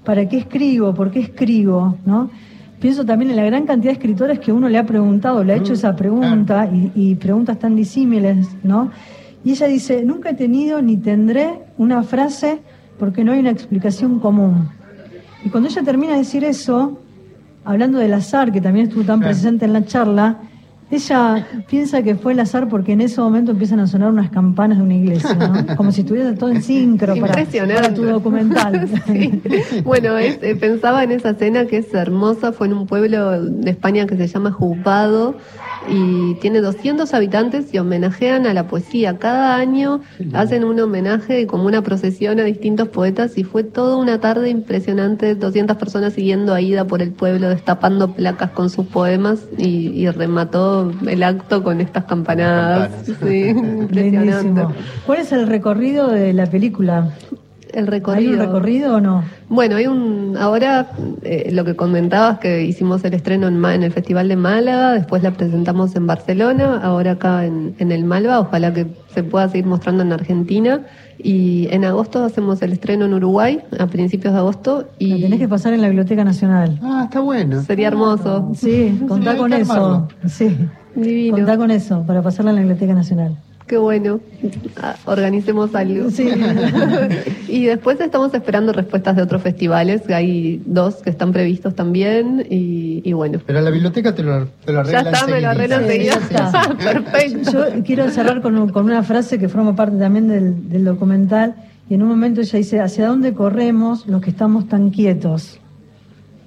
¿para 0.04 0.28
qué 0.28 0.38
escribo? 0.38 0.94
¿Por 0.94 1.10
qué 1.10 1.20
escribo? 1.20 1.96
¿No? 2.04 2.30
pienso 2.80 3.04
también 3.04 3.30
en 3.30 3.36
la 3.36 3.44
gran 3.44 3.66
cantidad 3.66 3.92
de 3.92 3.98
escritores 3.98 4.38
que 4.38 4.52
uno 4.52 4.68
le 4.68 4.78
ha 4.78 4.86
preguntado, 4.86 5.42
le 5.42 5.52
ha 5.52 5.56
hecho 5.56 5.72
esa 5.72 5.96
pregunta 5.96 6.68
y, 6.72 6.92
y 6.94 7.14
preguntas 7.16 7.58
tan 7.58 7.74
disímiles, 7.74 8.48
¿no? 8.62 8.90
Y 9.44 9.52
ella 9.52 9.66
dice, 9.66 10.04
nunca 10.04 10.30
he 10.30 10.34
tenido 10.34 10.80
ni 10.82 10.96
tendré 10.96 11.60
una 11.76 12.02
frase 12.02 12.60
porque 12.98 13.24
no 13.24 13.32
hay 13.32 13.40
una 13.40 13.50
explicación 13.50 14.18
común. 14.18 14.68
Y 15.44 15.48
cuando 15.48 15.68
ella 15.68 15.82
termina 15.82 16.12
de 16.12 16.18
decir 16.18 16.44
eso, 16.44 17.00
hablando 17.64 17.98
del 17.98 18.14
azar, 18.14 18.52
que 18.52 18.60
también 18.60 18.88
estuvo 18.88 19.04
tan 19.04 19.20
presente 19.20 19.64
en 19.64 19.72
la 19.72 19.84
charla, 19.84 20.38
ella 20.90 21.46
piensa 21.68 22.02
que 22.02 22.14
fue 22.14 22.32
el 22.32 22.40
azar 22.40 22.68
porque 22.68 22.92
en 22.92 23.02
ese 23.02 23.20
momento 23.20 23.52
empiezan 23.52 23.80
a 23.80 23.86
sonar 23.86 24.10
unas 24.10 24.30
campanas 24.30 24.78
de 24.78 24.84
una 24.84 24.94
iglesia, 24.94 25.34
¿no? 25.34 25.66
Como 25.76 25.92
si 25.92 26.00
estuviera 26.00 26.34
todo 26.34 26.50
en 26.50 26.62
sincro 26.62 27.14
para, 27.16 27.44
para 27.44 27.94
tu 27.94 28.04
documental. 28.04 28.88
Sí. 29.08 29.42
Bueno, 29.84 30.18
es, 30.18 30.38
eh, 30.42 30.54
pensaba 30.54 31.02
en 31.02 31.12
esa 31.12 31.30
escena 31.30 31.66
que 31.66 31.78
es 31.78 31.94
hermosa, 31.94 32.52
fue 32.52 32.66
en 32.66 32.74
un 32.74 32.86
pueblo 32.86 33.40
de 33.42 33.70
España 33.70 34.06
que 34.06 34.16
se 34.16 34.26
llama 34.26 34.50
Juzgado 34.52 35.36
y 35.90 36.34
tiene 36.36 36.60
200 36.60 37.12
habitantes 37.14 37.72
y 37.72 37.78
homenajean 37.78 38.46
a 38.46 38.54
la 38.54 38.66
poesía. 38.68 39.18
Cada 39.18 39.56
año 39.56 40.00
hacen 40.32 40.64
un 40.64 40.78
homenaje 40.80 41.46
como 41.46 41.64
una 41.64 41.82
procesión 41.82 42.40
a 42.40 42.44
distintos 42.44 42.88
poetas 42.88 43.38
y 43.38 43.44
fue 43.44 43.64
toda 43.64 43.96
una 43.96 44.20
tarde 44.20 44.50
impresionante, 44.50 45.34
200 45.34 45.76
personas 45.76 46.12
siguiendo 46.12 46.54
a 46.54 46.60
Ida 46.60 46.86
por 46.86 47.02
el 47.02 47.12
pueblo, 47.12 47.48
destapando 47.48 48.12
placas 48.12 48.50
con 48.50 48.70
sus 48.70 48.86
poemas 48.86 49.46
y, 49.56 49.88
y 49.88 50.10
remató 50.10 50.92
el 51.06 51.22
acto 51.22 51.62
con 51.62 51.80
estas 51.80 52.04
campanadas. 52.04 52.90
Campanas. 52.90 53.18
Sí, 53.22 53.48
impresionante. 53.48 54.00
Lindísimo. 54.00 54.72
¿Cuál 55.06 55.20
es 55.20 55.32
el 55.32 55.46
recorrido 55.46 56.08
de 56.08 56.32
la 56.32 56.46
película? 56.46 57.10
El 57.78 57.84
¿Hay 57.84 57.90
recorrido. 57.90 58.32
un 58.32 58.38
recorrido 58.40 58.96
o 58.96 59.00
no? 59.00 59.24
Bueno, 59.48 59.76
hay 59.76 59.86
un. 59.86 60.36
Ahora 60.38 60.90
eh, 61.22 61.50
lo 61.52 61.64
que 61.64 61.76
comentabas 61.76 62.38
que 62.40 62.64
hicimos 62.64 63.04
el 63.04 63.14
estreno 63.14 63.46
en, 63.48 63.82
el 63.82 63.92
Festival 63.92 64.28
de 64.28 64.36
Málaga, 64.36 64.92
después 64.92 65.22
la 65.22 65.30
presentamos 65.30 65.94
en 65.94 66.06
Barcelona, 66.06 66.80
ahora 66.82 67.12
acá 67.12 67.44
en, 67.46 67.74
en 67.78 67.92
el 67.92 68.04
Malva, 68.04 68.40
ojalá 68.40 68.74
que 68.74 68.86
se 69.14 69.22
pueda 69.22 69.48
seguir 69.48 69.66
mostrando 69.66 70.02
en 70.02 70.12
Argentina. 70.12 70.80
Y 71.20 71.66
en 71.72 71.84
agosto 71.84 72.24
hacemos 72.24 72.62
el 72.62 72.72
estreno 72.72 73.06
en 73.06 73.14
Uruguay, 73.14 73.60
a 73.78 73.86
principios 73.88 74.32
de 74.34 74.38
agosto. 74.38 74.82
Lo 74.82 74.86
Y 74.98 75.20
tenés 75.22 75.40
que 75.40 75.48
pasar 75.48 75.72
en 75.72 75.80
la 75.80 75.88
Biblioteca 75.88 76.22
Nacional. 76.24 76.78
Ah, 76.82 77.02
está 77.04 77.20
bueno. 77.20 77.62
sería 77.62 77.88
hermoso. 77.88 78.52
Sí, 78.54 79.00
contá 79.08 79.32
hay 79.32 79.38
con 79.38 79.52
eso. 79.52 79.72
armarlo. 79.72 80.08
Sí, 80.26 80.56
Divino. 80.94 81.36
contá 81.36 81.56
con 81.56 81.70
eso 81.70 82.04
para 82.06 82.22
pasarla 82.22 82.50
en 82.50 82.56
la 82.56 82.62
Biblioteca 82.62 82.94
Nacional. 82.94 83.36
Qué 83.68 83.76
bueno. 83.76 84.20
Ah, 84.82 84.96
Organicemos 85.04 85.74
algo. 85.74 86.10
Sí. 86.10 86.28
y 87.48 87.66
después 87.66 88.00
estamos 88.00 88.32
esperando 88.32 88.72
respuestas 88.72 89.14
de 89.14 89.22
otros 89.22 89.42
festivales. 89.42 90.08
Hay 90.08 90.62
dos 90.64 90.96
que 90.96 91.10
están 91.10 91.32
previstos 91.32 91.74
también. 91.74 92.46
Y, 92.48 93.02
y 93.04 93.12
bueno. 93.12 93.40
Pero 93.46 93.60
la 93.60 93.70
biblioteca 93.70 94.14
te 94.14 94.22
lo, 94.22 94.46
te 94.64 94.72
lo 94.72 94.82
Ya 94.84 95.00
arregla 95.00 95.10
está, 95.10 95.26
me 95.26 95.40
lo 95.40 95.48
arreglo 95.50 95.76
enseguidita. 95.76 96.16
enseguida. 96.16 96.62
Sí, 96.62 96.68
sí, 96.78 96.84
Perfecto. 96.84 97.74
Yo 97.76 97.84
quiero 97.84 98.10
cerrar 98.10 98.40
con, 98.40 98.70
con 98.70 98.86
una 98.86 99.02
frase 99.02 99.38
que 99.38 99.48
forma 99.48 99.76
parte 99.76 99.98
también 99.98 100.28
del, 100.28 100.68
del 100.70 100.84
documental. 100.84 101.54
Y 101.90 101.94
en 101.94 102.02
un 102.02 102.08
momento 102.08 102.40
ella 102.40 102.58
dice, 102.58 102.80
¿hacia 102.80 103.06
dónde 103.06 103.34
corremos 103.34 104.06
los 104.06 104.20
que 104.22 104.30
estamos 104.30 104.66
tan 104.68 104.90
quietos? 104.90 105.60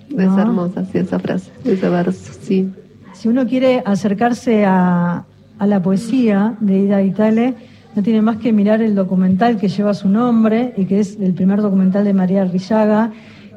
Es 0.09 0.37
hermosa, 0.37 0.85
sí, 0.91 0.97
esa 0.97 1.19
frase, 1.19 1.51
ese 1.63 1.87
verso, 1.87 2.33
sí. 2.41 2.69
Si 3.13 3.27
uno 3.29 3.47
quiere 3.47 3.81
acercarse 3.85 4.65
a, 4.65 5.23
a 5.61 5.67
la 5.67 5.79
poesía 5.79 6.55
de 6.59 6.79
Ida 6.79 6.97
Vitale, 6.97 7.53
no 7.95 8.01
tiene 8.01 8.21
más 8.23 8.37
que 8.37 8.51
mirar 8.51 8.81
el 8.81 8.95
documental 8.95 9.57
que 9.57 9.67
lleva 9.67 9.93
su 9.93 10.09
nombre 10.09 10.73
y 10.75 10.85
que 10.85 10.99
es 10.99 11.17
el 11.21 11.33
primer 11.35 11.61
documental 11.61 12.03
de 12.03 12.13
María 12.13 12.41
Arrillaga, 12.41 13.11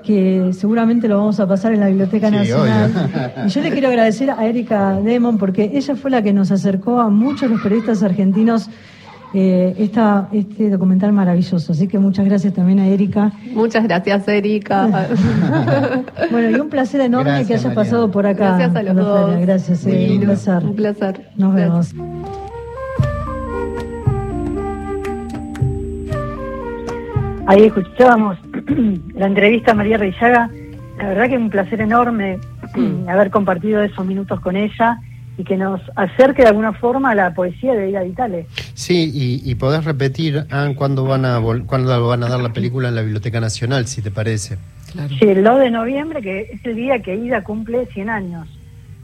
que 0.04 0.50
seguramente 0.52 1.08
lo 1.08 1.16
vamos 1.16 1.40
a 1.40 1.48
pasar 1.48 1.72
en 1.72 1.80
la 1.80 1.86
Biblioteca 1.88 2.28
Sí, 2.28 2.34
Nacional. 2.36 2.90
obvio. 2.94 3.46
Y 3.46 3.48
yo 3.48 3.60
le 3.62 3.70
quiero 3.70 3.88
agradecer 3.88 4.30
a 4.30 4.44
Erika 4.46 5.00
Demon 5.00 5.38
porque 5.38 5.70
ella 5.72 5.96
fue 5.96 6.10
la 6.10 6.20
que 6.20 6.34
nos 6.34 6.50
acercó 6.50 7.00
a 7.00 7.08
muchos 7.08 7.42
de 7.48 7.48
los 7.54 7.62
periodistas 7.62 8.02
argentinos 8.02 8.68
eh, 9.34 9.74
esta, 9.78 10.28
este 10.32 10.70
documental 10.70 11.12
maravilloso. 11.12 11.72
Así 11.72 11.88
que 11.88 11.98
muchas 11.98 12.24
gracias 12.24 12.54
también 12.54 12.78
a 12.78 12.86
Erika. 12.86 13.32
Muchas 13.52 13.84
gracias, 13.84 14.26
Erika. 14.28 14.88
Bueno, 16.30 16.56
y 16.56 16.60
un 16.60 16.70
placer 16.70 17.00
enorme 17.00 17.30
Gracias, 17.30 17.48
que 17.48 17.54
hayas 17.54 17.74
pasado 17.74 18.10
por 18.10 18.26
acá. 18.26 18.56
Gracias 18.56 18.76
a 18.76 18.82
los 18.82 18.96
dos. 18.96 19.40
Gracias, 19.40 19.78
sí, 19.80 20.08
un 20.12 20.20
placer. 20.20 20.64
Un 20.64 20.76
placer. 20.76 21.28
Nos 21.36 21.54
Gracias. 21.54 21.94
vemos. 21.94 22.14
Ahí 27.46 27.64
escuchábamos 27.64 28.38
la 29.14 29.26
entrevista 29.26 29.72
a 29.72 29.74
María 29.74 29.98
Reillaga. 29.98 30.50
La 30.98 31.08
verdad 31.08 31.28
que 31.28 31.34
es 31.34 31.40
un 31.40 31.50
placer 31.50 31.80
enorme 31.80 32.38
Mm. 32.74 33.08
haber 33.08 33.30
compartido 33.30 33.82
esos 33.82 34.04
minutos 34.04 34.40
con 34.40 34.56
ella 34.56 34.98
y 35.36 35.44
que 35.44 35.56
nos 35.56 35.80
acerque 35.96 36.42
de 36.42 36.48
alguna 36.48 36.72
forma 36.74 37.10
a 37.10 37.14
la 37.14 37.34
poesía 37.34 37.74
de 37.74 37.90
Ida 37.90 38.02
Vitale. 38.02 38.46
Sí, 38.74 39.10
y, 39.12 39.50
y 39.50 39.54
podés 39.56 39.84
repetir, 39.84 40.46
Ann, 40.50 40.74
cuándo 40.74 41.04
van, 41.04 41.24
a 41.24 41.40
vol- 41.40 41.66
cuándo 41.66 42.06
van 42.06 42.22
a 42.22 42.28
dar 42.28 42.40
la 42.40 42.52
película 42.52 42.88
en 42.88 42.94
la 42.94 43.02
Biblioteca 43.02 43.40
Nacional, 43.40 43.86
si 43.86 44.00
te 44.02 44.10
parece. 44.10 44.58
Claro. 44.92 45.08
Sí, 45.18 45.24
el 45.26 45.42
2 45.42 45.58
de 45.58 45.70
noviembre, 45.72 46.22
que 46.22 46.40
es 46.52 46.64
el 46.64 46.76
día 46.76 47.00
que 47.02 47.16
Ida 47.16 47.42
cumple 47.42 47.86
100 47.86 48.10
años. 48.10 48.48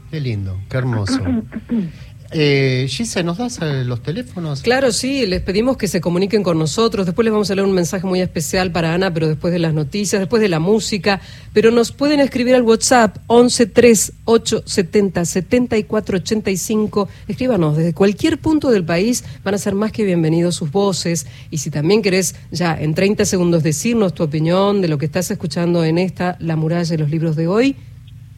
Qué 0.09 0.19
lindo, 0.21 0.57
qué 0.69 0.77
hermoso. 0.77 1.19
Eh, 2.33 2.85
Gise, 2.87 3.23
¿nos 3.23 3.37
das 3.37 3.59
eh, 3.61 3.83
los 3.83 4.01
teléfonos? 4.01 4.61
Claro, 4.61 4.91
sí, 4.91 5.25
les 5.25 5.41
pedimos 5.41 5.75
que 5.75 5.87
se 5.87 5.99
comuniquen 5.99 6.43
con 6.43 6.57
nosotros. 6.57 7.05
Después 7.05 7.25
les 7.25 7.33
vamos 7.33 7.51
a 7.51 7.55
leer 7.55 7.67
un 7.67 7.73
mensaje 7.73 8.07
muy 8.07 8.21
especial 8.21 8.71
para 8.71 8.93
Ana, 8.93 9.13
pero 9.13 9.27
después 9.27 9.51
de 9.51 9.59
las 9.59 9.73
noticias, 9.73 10.21
después 10.21 10.41
de 10.41 10.47
la 10.47 10.59
música. 10.59 11.19
Pero 11.51 11.71
nos 11.71 11.91
pueden 11.91 12.21
escribir 12.21 12.55
al 12.55 12.61
WhatsApp 12.61 13.17
11 13.27 13.65
3 13.65 14.13
870 14.23 15.25
74 15.25 16.17
85. 16.17 17.09
Escríbanos 17.27 17.75
desde 17.75 17.93
cualquier 17.93 18.37
punto 18.37 18.71
del 18.71 18.85
país, 18.85 19.25
van 19.43 19.55
a 19.55 19.57
ser 19.57 19.75
más 19.75 19.91
que 19.91 20.05
bienvenidos 20.05 20.55
sus 20.55 20.71
voces. 20.71 21.27
Y 21.49 21.57
si 21.57 21.69
también 21.69 22.01
querés 22.01 22.35
ya 22.51 22.77
en 22.79 22.93
30 22.93 23.25
segundos 23.25 23.61
decirnos 23.61 24.13
tu 24.13 24.23
opinión 24.23 24.81
de 24.81 24.87
lo 24.87 24.97
que 24.97 25.05
estás 25.05 25.29
escuchando 25.31 25.83
en 25.83 25.97
esta 25.97 26.37
La 26.39 26.55
muralla 26.55 26.89
de 26.89 26.97
los 26.97 27.09
libros 27.09 27.35
de 27.35 27.47
hoy, 27.47 27.75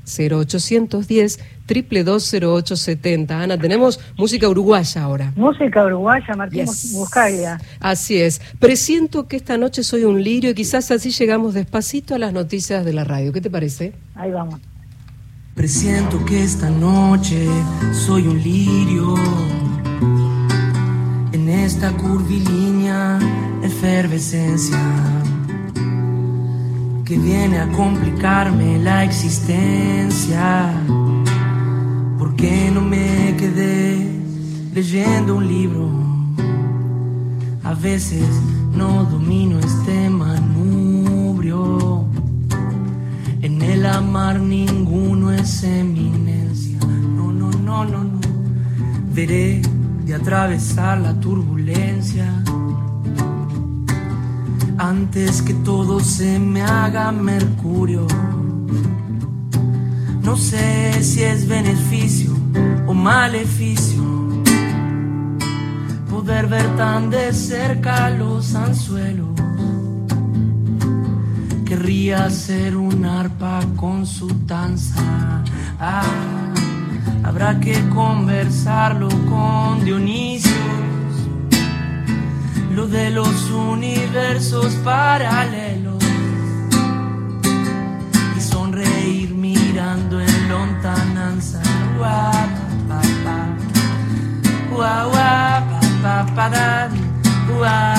0810 0.05 1.39
2220870. 1.67 3.31
Ana, 3.31 3.57
tenemos 3.57 3.99
música 4.17 4.49
uruguaya 4.49 5.03
ahora. 5.03 5.33
Música 5.35 5.85
uruguaya, 5.85 6.35
Martín 6.35 6.65
Yes. 6.65 6.93
Buscaglia. 6.93 7.59
Así 7.79 8.17
es. 8.17 8.41
Presiento 8.59 9.27
que 9.27 9.37
esta 9.37 9.57
noche 9.57 9.83
soy 9.83 10.03
un 10.03 10.21
lirio 10.21 10.51
y 10.51 10.53
quizás 10.53 10.91
así 10.91 11.11
llegamos 11.11 11.53
despacito 11.53 12.15
a 12.15 12.19
las 12.19 12.33
noticias 12.33 12.83
de 12.85 12.93
la 12.93 13.03
radio. 13.03 13.31
¿Qué 13.31 13.41
te 13.41 13.49
parece? 13.49 13.93
Ahí 14.15 14.31
vamos. 14.31 14.59
Presiento 15.55 16.23
que 16.25 16.43
esta 16.43 16.69
noche 16.69 17.47
soy 17.93 18.27
un 18.27 18.41
lirio 18.41 19.13
en 21.31 21.47
esta 21.47 21.91
curvilínea 21.91 23.19
efervescencia 23.63 24.79
que 27.05 27.17
viene 27.17 27.59
a 27.59 27.69
complicarme 27.71 28.79
la 28.79 29.03
existencia. 29.03 30.73
¿Por 32.17 32.35
qué 32.35 32.71
no 32.73 32.81
me 32.81 33.35
quedé 33.37 34.07
leyendo 34.73 35.35
un 35.35 35.47
libro? 35.47 35.89
A 37.63 37.73
veces 37.73 38.25
no 38.73 39.03
domino 39.03 39.59
este 39.59 40.09
manubrio. 40.09 42.05
En 43.41 43.61
el 43.61 43.85
amar 43.85 44.39
ninguno 44.39 45.31
es 45.31 45.63
eminencia. 45.63 46.79
No, 46.79 47.33
no, 47.33 47.51
no, 47.51 47.83
no, 47.83 48.03
no. 48.03 48.19
Veré 49.13 49.61
de 50.05 50.15
atravesar 50.15 51.01
la 51.01 51.19
turbulencia. 51.19 52.43
Antes 54.83 55.41
que 55.41 55.53
todo 55.53 56.01
se 56.01 56.37
me 56.39 56.61
haga 56.61 57.09
mercurio. 57.13 58.05
No 60.21 60.35
sé 60.35 61.01
si 61.01 61.23
es 61.23 61.47
beneficio 61.47 62.35
o 62.85 62.93
maleficio 62.93 64.03
poder 66.11 66.47
ver 66.47 66.67
tan 66.75 67.09
de 67.09 67.31
cerca 67.31 68.09
los 68.09 68.55
anzuelos. 68.55 69.29
Querría 71.63 72.29
ser 72.29 72.75
un 72.75 73.05
arpa 73.05 73.61
con 73.77 74.05
su 74.05 74.27
danza. 74.45 75.41
Ah, 75.79 76.03
habrá 77.23 77.57
que 77.57 77.87
conversarlo 77.87 79.07
con 79.29 79.85
Dionisios. 79.85 80.42
Lo 82.75 82.87
de 82.87 83.11
los 83.11 83.51
universos 83.51 84.73
paralelos. 84.83 86.03
Y 88.35 88.41
sonreír 88.41 89.33
mirando 89.33 90.19
en 90.19 90.49
lontananza. 90.49 91.61
Guau. 91.97 92.31
Guau. 94.71 95.09
Guau, 97.59 97.92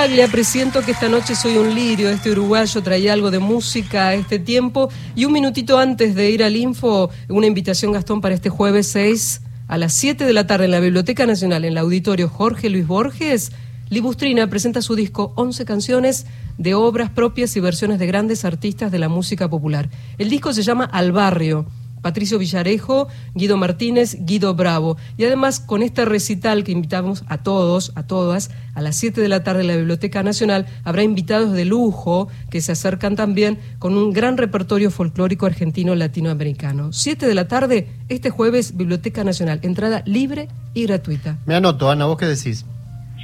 Buscaglia, 0.00 0.28
presiento 0.28 0.80
que 0.80 0.92
esta 0.92 1.10
noche 1.10 1.34
soy 1.34 1.58
un 1.58 1.74
lirio, 1.74 2.08
este 2.08 2.30
uruguayo 2.30 2.82
traía 2.82 3.12
algo 3.12 3.30
de 3.30 3.38
música 3.38 4.08
a 4.08 4.14
este 4.14 4.38
tiempo. 4.38 4.88
Y 5.14 5.26
un 5.26 5.32
minutito 5.34 5.78
antes 5.78 6.14
de 6.14 6.30
ir 6.30 6.42
al 6.42 6.56
info, 6.56 7.10
una 7.28 7.46
invitación, 7.46 7.92
Gastón, 7.92 8.22
para 8.22 8.34
este 8.34 8.48
jueves 8.48 8.86
6 8.86 9.42
a 9.68 9.76
las 9.76 9.92
7 9.92 10.24
de 10.24 10.32
la 10.32 10.46
tarde 10.46 10.64
en 10.64 10.70
la 10.70 10.80
Biblioteca 10.80 11.26
Nacional, 11.26 11.66
en 11.66 11.72
el 11.72 11.78
auditorio 11.78 12.30
Jorge 12.30 12.70
Luis 12.70 12.86
Borges. 12.86 13.52
Libustrina 13.90 14.48
presenta 14.48 14.80
su 14.80 14.94
disco 14.94 15.34
11 15.36 15.66
canciones 15.66 16.24
de 16.56 16.72
obras 16.72 17.10
propias 17.10 17.54
y 17.56 17.60
versiones 17.60 17.98
de 17.98 18.06
grandes 18.06 18.46
artistas 18.46 18.90
de 18.90 19.00
la 19.00 19.10
música 19.10 19.50
popular. 19.50 19.90
El 20.16 20.30
disco 20.30 20.54
se 20.54 20.62
llama 20.62 20.86
Al 20.86 21.12
Barrio. 21.12 21.66
Patricio 22.02 22.38
Villarejo, 22.38 23.08
Guido 23.34 23.56
Martínez, 23.56 24.16
Guido 24.20 24.54
Bravo. 24.54 24.96
Y 25.16 25.24
además 25.24 25.60
con 25.60 25.82
este 25.82 26.04
recital 26.04 26.64
que 26.64 26.72
invitamos 26.72 27.24
a 27.28 27.38
todos, 27.38 27.92
a 27.94 28.02
todas, 28.02 28.50
a 28.74 28.80
las 28.80 28.96
7 28.96 29.20
de 29.20 29.28
la 29.28 29.42
tarde 29.42 29.62
en 29.62 29.68
la 29.68 29.76
Biblioteca 29.76 30.22
Nacional, 30.22 30.66
habrá 30.84 31.02
invitados 31.02 31.52
de 31.52 31.64
lujo 31.64 32.28
que 32.50 32.60
se 32.60 32.72
acercan 32.72 33.16
también 33.16 33.58
con 33.78 33.96
un 33.96 34.12
gran 34.12 34.36
repertorio 34.36 34.90
folclórico 34.90 35.46
argentino 35.46 35.94
latinoamericano. 35.94 36.92
7 36.92 37.26
de 37.26 37.34
la 37.34 37.48
tarde, 37.48 37.88
este 38.08 38.30
jueves, 38.30 38.76
Biblioteca 38.76 39.24
Nacional. 39.24 39.60
Entrada 39.62 40.02
libre 40.06 40.48
y 40.74 40.86
gratuita. 40.86 41.38
Me 41.46 41.54
anoto, 41.54 41.90
Ana, 41.90 42.06
¿vos 42.06 42.16
qué 42.16 42.26
decís? 42.26 42.64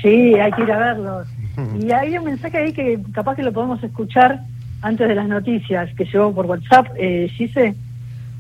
Sí, 0.03 0.35
hay 0.35 0.53
que 0.53 0.63
ir 0.63 0.73
a 0.73 0.79
verlos. 0.79 1.29
Y 1.81 1.91
hay 1.91 2.19
un 2.19 2.25
mensaje 2.25 2.59
ahí 2.59 2.73
que 2.75 3.01
capaz 3.13 3.35
que 3.35 3.43
lo 3.43 3.51
podemos 3.51 3.83
escuchar 3.83 4.43
antes 4.83 5.09
de 5.09 5.15
las 5.15 5.27
noticias 5.27 5.89
que 5.97 6.05
llegó 6.05 6.35
por 6.35 6.45
WhatsApp, 6.45 6.89
eh, 6.99 7.29
Gise. 7.35 7.75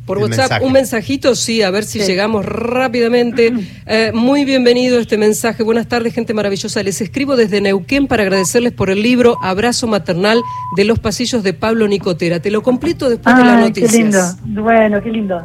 Por 0.07 0.19
WhatsApp, 0.19 0.38
mensaje. 0.38 0.64
un 0.64 0.73
mensajito, 0.73 1.35
sí, 1.35 1.62
a 1.62 1.71
ver 1.71 1.85
si 1.85 1.99
Sí. 2.01 2.07
llegamos 2.07 2.45
rápidamente. 2.47 3.53
Eh, 3.88 4.11
muy 4.12 4.45
bienvenido 4.45 4.99
este 4.99 5.16
mensaje. 5.16 5.62
Buenas 5.62 5.87
tardes, 5.87 6.12
gente 6.12 6.35
maravillosa. 6.35 6.83
Les 6.83 7.01
escribo 7.01 7.37
desde 7.37 7.61
Neuquén 7.61 8.09
para 8.09 8.25
agradecerles 8.25 8.73
por 8.73 8.90
el 8.90 9.01
libro 9.01 9.37
Abrazo 9.42 9.87
Maternal 9.87 10.40
de 10.77 10.85
los 10.85 10.99
Pasillos 10.99 11.45
de 11.45 11.53
Pablo 11.53 11.87
Nicotera. 11.87 12.40
Te 12.40 12.51
lo 12.51 12.62
completo 12.64 13.09
después 13.09 13.37
de 13.37 13.45
las 13.45 13.62
Ay, 13.62 13.73
qué 13.73 13.81
noticias. 13.83 14.38
lindo. 14.45 14.62
Bueno, 14.62 15.01
qué 15.03 15.11
lindo. 15.11 15.40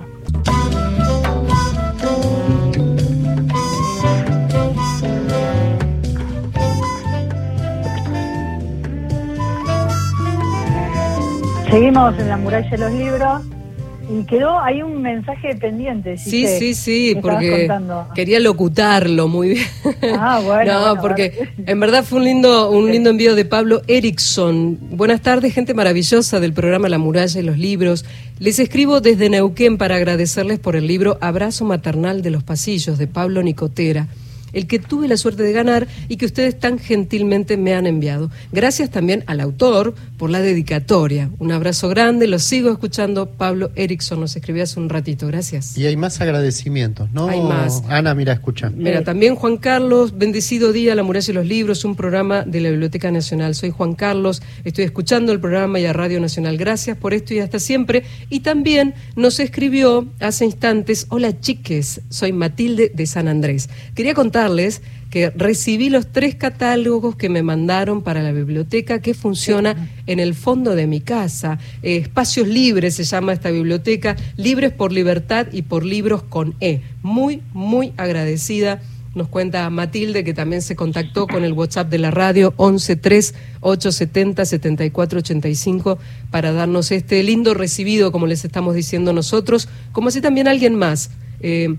Seguimos 11.70 12.18
en 12.20 12.28
la 12.28 12.38
muralla 12.38 12.70
de 12.70 12.78
los 12.78 12.92
libros 12.92 13.42
y 14.12 14.26
quedó 14.26 14.60
ahí 14.60 14.82
un 14.82 15.02
mensaje 15.02 15.56
pendiente. 15.56 16.18
Sí, 16.18 16.48
sí, 16.48 16.74
sí, 16.74 17.18
porque 17.22 17.70
quería 18.14 18.40
locutarlo 18.40 19.28
muy 19.28 19.50
bien. 19.50 19.68
Ah, 20.20 20.42
bueno, 20.46 20.74
no, 20.74 20.80
bueno, 20.80 21.02
porque 21.02 21.34
bueno. 21.38 21.52
en 21.66 21.80
verdad 21.80 22.04
fue 22.04 22.20
un 22.20 22.26
lindo, 22.26 22.70
un 22.72 22.92
lindo 22.92 23.10
envío 23.10 23.36
de 23.36 23.46
Pablo 23.46 23.82
Erickson. 23.88 24.78
Buenas 24.92 25.22
tardes, 25.22 25.54
gente 25.54 25.74
maravillosa 25.74 26.40
del 26.40 26.54
programa 26.54 26.90
La 26.90 26.98
Muralla 26.98 27.40
y 27.40 27.44
los 27.44 27.58
Libros. 27.58 28.06
Les 28.40 28.60
escribo 28.60 29.02
desde 29.02 29.30
Neuquén 29.30 29.78
para 29.78 29.96
agradecerles 29.96 30.60
por 30.60 30.76
el 30.76 30.88
libro 30.88 31.18
Abrazo 31.22 31.64
Maternal 31.66 32.22
de 32.22 32.32
los 32.32 32.44
Pasillos 32.44 32.98
de 32.98 33.08
Pablo 33.08 33.44
Nicotera. 33.44 34.08
El 34.54 34.68
que 34.68 34.80
tuve 34.80 35.08
la 35.08 35.18
suerte 35.18 35.44
de 35.44 35.54
ganar 35.54 35.88
y 36.08 36.18
que 36.18 36.26
ustedes 36.26 36.60
tan 36.60 36.80
gentilmente 36.80 37.58
me 37.58 37.74
han 37.74 37.88
enviado. 37.88 38.30
Gracias 38.52 38.90
también 38.90 39.24
al 39.28 39.40
autor 39.40 39.96
por 40.18 40.30
la 40.30 40.42
dedicatoria. 40.42 41.30
Un 41.40 41.52
abrazo 41.52 41.90
grande, 41.90 42.28
lo 42.28 42.40
sigo 42.40 42.72
escuchando. 42.72 43.28
Pablo 43.28 43.72
Erickson 43.76 44.20
nos 44.20 44.36
escribió 44.36 44.64
hace 44.64 44.80
un 44.80 44.90
ratito. 44.90 45.28
Gracias. 45.28 45.78
Y 45.78 45.86
hay 45.86 45.96
más 45.96 46.22
agradecimientos, 46.22 47.12
¿no? 47.12 47.28
Hay 47.28 47.42
más. 47.42 47.84
Ana, 47.88 48.14
mira, 48.14 48.34
escucha. 48.34 48.70
Mira, 48.70 49.04
también 49.04 49.36
Juan 49.36 49.58
Carlos, 49.58 50.18
bendecido 50.18 50.72
día, 50.72 50.96
La 50.96 51.04
Muralla 51.04 51.32
y 51.32 51.34
los 51.34 51.46
Libros, 51.46 51.86
un 51.86 51.96
programa 51.96 52.44
de 52.44 52.62
la 52.62 52.70
Biblioteca 52.70 53.12
Nacional. 53.12 53.56
Soy 53.56 53.72
Juan 53.72 53.96
Carlos, 53.96 54.42
estoy 54.64 54.86
escuchando 54.86 55.32
el 55.32 55.40
programa 55.40 55.80
y 55.80 55.86
a 55.86 55.94
Radio 55.94 56.20
Nacional. 56.20 56.58
Gracias 56.58 56.98
por 56.98 57.14
esto 57.14 57.34
y 57.34 57.40
hasta 57.40 57.60
siempre. 57.60 58.04
Y 58.30 58.42
también 58.42 58.94
nos 59.16 59.40
escribió 59.40 60.08
hace 60.20 60.46
instantes, 60.46 61.08
hola 61.10 61.40
chiques, 61.40 62.02
soy 62.10 62.32
Matilde 62.32 62.92
de 62.94 63.06
San 63.06 63.28
Andrés. 63.28 63.70
Quería 63.96 64.14
que 65.12 65.30
recibí 65.30 65.90
los 65.90 66.08
tres 66.08 66.36
catálogos 66.36 67.16
que 67.16 67.30
me 67.30 67.44
mandaron 67.44 68.02
para 68.02 68.24
la 68.24 68.32
biblioteca 68.32 69.02
que 69.02 69.14
funciona 69.14 69.90
en 70.08 70.20
el 70.20 70.34
fondo 70.34 70.74
de 70.74 70.88
mi 70.88 71.02
casa. 71.02 71.60
Eh, 71.84 71.98
Espacios 71.98 72.48
Libres 72.48 72.96
se 72.96 73.04
llama 73.04 73.34
esta 73.34 73.52
biblioteca, 73.52 74.16
Libres 74.38 74.72
por 74.72 74.92
Libertad 74.94 75.48
y 75.52 75.64
por 75.64 75.86
Libros 75.86 76.24
con 76.24 76.56
E. 76.62 76.82
Muy, 77.04 77.42
muy 77.54 77.94
agradecida. 77.98 78.82
Nos 79.14 79.28
cuenta 79.28 79.70
Matilde 79.70 80.24
que 80.24 80.34
también 80.34 80.62
se 80.62 80.78
contactó 80.78 81.28
con 81.28 81.44
el 81.44 81.52
WhatsApp 81.52 81.90
de 81.90 81.98
la 81.98 82.12
radio 82.12 82.54
113 82.58 83.34
870 83.60 84.46
7485 84.46 86.00
para 86.32 86.54
darnos 86.54 86.92
este 86.92 87.22
lindo 87.22 87.54
recibido, 87.54 88.14
como 88.14 88.26
les 88.26 88.46
estamos 88.46 88.74
diciendo 88.74 89.12
nosotros, 89.12 89.68
como 89.92 90.08
así 90.08 90.22
también 90.22 90.48
alguien 90.48 90.76
más. 90.76 91.12
Eh, 91.42 91.76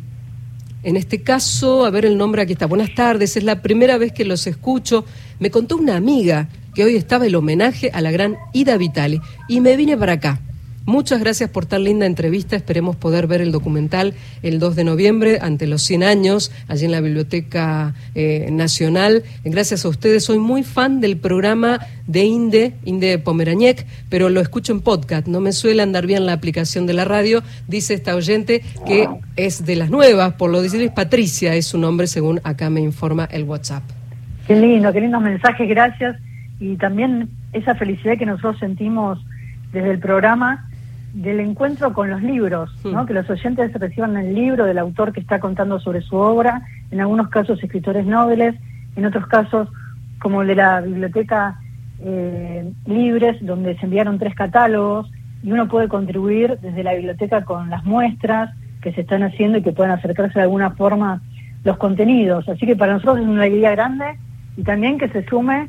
en 0.83 0.97
este 0.97 1.23
caso, 1.23 1.85
a 1.85 1.90
ver 1.90 2.05
el 2.05 2.18
nombre, 2.18 2.42
aquí 2.42 2.53
está. 2.53 2.66
Buenas 2.66 2.95
tardes, 2.95 3.37
es 3.37 3.45
la 3.45 3.62
primera 3.62 3.99
vez 3.99 4.12
que 4.12 4.25
los 4.25 4.47
escucho. 4.47 5.05
Me 5.38 5.51
contó 5.51 5.77
una 5.77 5.97
amiga 5.97 6.49
que 6.75 6.85
hoy 6.85 6.97
estaba 6.97 7.27
el 7.27 7.35
homenaje 7.35 7.90
a 7.92 8.01
la 8.01 8.11
gran 8.11 8.37
Ida 8.53 8.77
Vitale 8.77 9.21
y 9.49 9.61
me 9.61 9.77
vine 9.77 9.97
para 9.97 10.14
acá. 10.14 10.40
Muchas 10.85 11.21
gracias 11.21 11.49
por 11.49 11.64
tan 11.64 11.85
linda 11.85 12.07
entrevista. 12.07 12.57
Esperemos 12.57 12.97
poder 12.97 13.29
ver 13.29 13.40
el 13.40 13.53
documental 13.53 14.14
el 14.42 14.59
2 14.59 14.75
de 14.75 14.85
noviembre 14.85 15.38
ante 15.40 15.68
los 15.68 15.83
100 15.83 16.03
años, 16.03 16.51
allí 16.66 16.87
en 16.87 16.90
la 16.90 17.01
Biblioteca 17.01 17.95
eh, 18.14 18.49
Nacional. 18.51 19.23
Gracias 19.45 19.85
a 19.85 19.88
ustedes. 19.88 20.25
Soy 20.25 20.38
muy 20.38 20.64
fan 20.64 21.01
del 21.01 21.16
programa 21.16 21.79
de 22.09 22.25
Inde, 22.25 22.75
Inde 22.85 23.18
Pomerañek, 23.18 23.87
pero 24.09 24.29
lo 24.29 24.40
escucho 24.40 24.73
en 24.73 24.81
podcast. 24.81 25.29
No 25.29 25.40
me 25.40 25.53
suele 25.53 25.83
andar 25.83 26.07
bien 26.07 26.27
la 26.27 26.33
aplicación 26.33 26.87
de 26.87 26.95
la 26.95 27.05
radio. 27.05 27.42
Dice 27.68 27.95
esta 27.95 28.16
oyente 28.16 28.62
que 28.85 29.09
es 29.37 29.64
de 29.64 29.77
las 29.77 29.88
nuevas. 29.88 30.35
Por 30.35 30.51
lo 30.51 30.62
decirles, 30.62 30.90
Patricia 30.90 31.55
es 31.55 31.66
su 31.66 31.79
nombre, 31.79 32.09
según 32.09 32.40
acá 32.42 32.71
me 32.71 32.81
informa 32.81 33.27
el 33.31 33.45
WhatsApp. 33.45 33.85
Qué 34.49 34.57
lindo, 34.57 34.92
qué 34.92 35.01
lindos 35.01 35.23
mensajes, 35.23 35.68
gracias. 35.68 36.16
Y 36.59 36.77
también 36.77 37.29
esa 37.53 37.77
felicidad 37.77 38.18
que 38.18 38.27
nosotros 38.27 38.59
sentimos 38.59 39.18
desde 39.73 39.92
el 39.92 39.99
programa 40.01 40.68
del 41.12 41.40
encuentro 41.40 41.92
con 41.92 42.11
los 42.11 42.22
libros, 42.22 42.70
¿no? 42.85 43.03
Mm. 43.03 43.07
que 43.07 43.14
los 43.14 43.29
oyentes 43.29 43.72
reciban 43.75 44.16
el 44.16 44.35
libro 44.35 44.64
del 44.64 44.79
autor 44.79 45.12
que 45.12 45.20
está 45.20 45.40
contando 45.40 45.79
sobre 45.79 46.01
su 46.01 46.16
obra, 46.16 46.62
en 46.90 47.01
algunos 47.01 47.29
casos 47.29 47.62
escritores 47.62 48.07
nobles, 48.07 48.55
en 48.96 49.05
otros 49.05 49.27
casos 49.27 49.68
como 50.18 50.42
el 50.42 50.48
de 50.48 50.55
la 50.55 50.81
biblioteca 50.81 51.61
eh, 52.01 52.72
Libres, 52.87 53.37
donde 53.44 53.77
se 53.79 53.85
enviaron 53.85 54.18
tres 54.18 54.35
catálogos 54.35 55.11
y 55.42 55.53
uno 55.53 55.68
puede 55.68 55.88
contribuir 55.88 56.59
desde 56.61 56.83
la 56.83 56.94
biblioteca 56.94 57.44
con 57.44 57.70
las 57.70 57.85
muestras 57.85 58.55
que 58.81 58.92
se 58.92 59.03
están 59.03 59.22
haciendo 59.22 59.59
y 59.59 59.62
que 59.62 59.72
puedan 59.72 59.92
acercarse 59.92 60.38
de 60.38 60.44
alguna 60.44 60.70
forma 60.70 61.22
los 61.64 61.77
contenidos. 61.77 62.48
Así 62.48 62.66
que 62.66 62.77
para 62.77 62.94
nosotros 62.94 63.18
es 63.18 63.27
una 63.27 63.42
alegría 63.42 63.72
grande 63.72 64.18
y 64.57 64.62
también 64.62 64.98
que 64.98 65.09
se 65.09 65.25
sume 65.27 65.68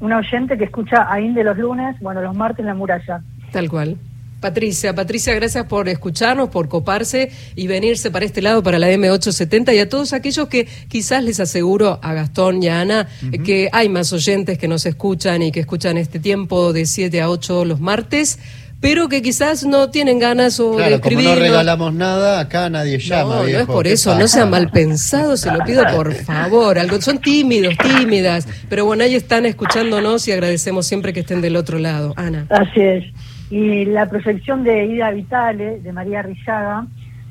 una 0.00 0.18
oyente 0.18 0.58
que 0.58 0.64
escucha 0.64 1.10
a 1.10 1.20
Inde 1.20 1.44
los 1.44 1.56
lunes, 1.56 1.98
bueno, 2.00 2.20
los 2.20 2.36
martes 2.36 2.60
en 2.60 2.66
la 2.66 2.74
muralla. 2.74 3.22
Tal 3.52 3.68
cual. 3.68 3.96
Patricia, 4.42 4.92
Patricia, 4.92 5.34
gracias 5.34 5.66
por 5.66 5.88
escucharnos, 5.88 6.50
por 6.50 6.68
coparse 6.68 7.30
y 7.54 7.68
venirse 7.68 8.10
para 8.10 8.24
este 8.24 8.42
lado, 8.42 8.60
para 8.60 8.80
la 8.80 8.90
M870 8.90 9.72
y 9.72 9.78
a 9.78 9.88
todos 9.88 10.12
aquellos 10.12 10.48
que 10.48 10.66
quizás 10.88 11.22
les 11.22 11.38
aseguro 11.38 12.00
a 12.02 12.12
Gastón 12.12 12.60
y 12.60 12.68
a 12.68 12.80
Ana 12.80 13.08
que 13.44 13.68
hay 13.72 13.88
más 13.88 14.12
oyentes 14.12 14.58
que 14.58 14.66
nos 14.66 14.84
escuchan 14.84 15.42
y 15.42 15.52
que 15.52 15.60
escuchan 15.60 15.96
este 15.96 16.18
tiempo 16.18 16.72
de 16.72 16.86
7 16.86 17.20
a 17.20 17.30
8 17.30 17.64
los 17.64 17.78
martes, 17.78 18.40
pero 18.80 19.08
que 19.08 19.22
quizás 19.22 19.64
no 19.64 19.90
tienen 19.90 20.18
ganas 20.18 20.58
o 20.58 20.72
de 20.72 20.76
Claro, 20.76 21.00
como 21.00 21.20
no 21.20 21.34
regalamos 21.36 21.94
nada, 21.94 22.40
acá 22.40 22.68
nadie 22.68 22.98
llama. 22.98 23.36
No, 23.36 23.42
no 23.44 23.48
es 23.60 23.66
por 23.66 23.84
¿qué 23.84 23.92
eso, 23.92 24.12
no 24.14 24.22
pasa? 24.22 24.38
sea 24.38 24.46
mal 24.46 24.70
pensado, 24.72 25.36
se 25.36 25.52
lo 25.52 25.64
pido 25.64 25.84
por 25.94 26.12
favor. 26.14 26.80
Algo, 26.80 27.00
son 27.00 27.18
tímidos, 27.18 27.74
tímidas, 27.78 28.48
pero 28.68 28.84
bueno, 28.86 29.04
ahí 29.04 29.14
están 29.14 29.46
escuchándonos 29.46 30.26
y 30.26 30.32
agradecemos 30.32 30.84
siempre 30.84 31.12
que 31.12 31.20
estén 31.20 31.40
del 31.40 31.54
otro 31.54 31.78
lado. 31.78 32.12
Ana. 32.16 32.46
Así 32.50 32.80
es. 32.80 33.04
Y 33.52 33.84
la 33.84 34.08
proyección 34.08 34.64
de 34.64 34.86
Ida 34.86 35.10
Vitale, 35.10 35.78
de 35.80 35.92
María 35.92 36.22
Rillaga, 36.22 36.86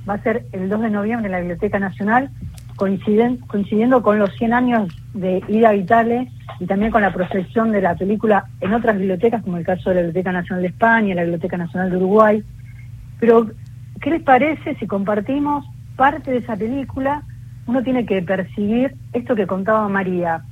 va 0.07 0.13
a 0.13 0.21
ser 0.21 0.45
el 0.51 0.69
2 0.69 0.81
de 0.81 0.89
noviembre 0.91 1.25
en 1.25 1.31
la 1.31 1.39
Biblioteca 1.39 1.79
Nacional, 1.79 2.29
coinciden- 2.75 3.39
coincidiendo 3.47 4.03
con 4.03 4.19
los 4.19 4.31
100 4.35 4.53
años 4.53 4.95
de 5.15 5.41
Ida 5.47 5.71
Vitale 5.71 6.29
y 6.59 6.67
también 6.67 6.91
con 6.91 7.01
la 7.01 7.11
proyección 7.11 7.71
de 7.71 7.81
la 7.81 7.95
película 7.95 8.45
en 8.59 8.71
otras 8.71 8.99
bibliotecas, 8.99 9.41
como 9.41 9.57
el 9.57 9.65
caso 9.65 9.89
de 9.89 9.95
la 9.95 10.01
Biblioteca 10.01 10.31
Nacional 10.31 10.61
de 10.61 10.67
España, 10.67 11.15
la 11.15 11.23
Biblioteca 11.23 11.57
Nacional 11.57 11.89
de 11.89 11.97
Uruguay. 11.97 12.43
Pero, 13.19 13.49
¿qué 13.99 14.11
les 14.11 14.21
parece 14.21 14.75
si 14.75 14.85
compartimos 14.85 15.65
parte 15.95 16.29
de 16.29 16.37
esa 16.37 16.55
película? 16.55 17.23
Uno 17.65 17.81
tiene 17.81 18.05
que 18.05 18.21
percibir 18.21 18.93
esto 19.13 19.33
que 19.33 19.47
contaba 19.47 19.89
María. 19.89 20.43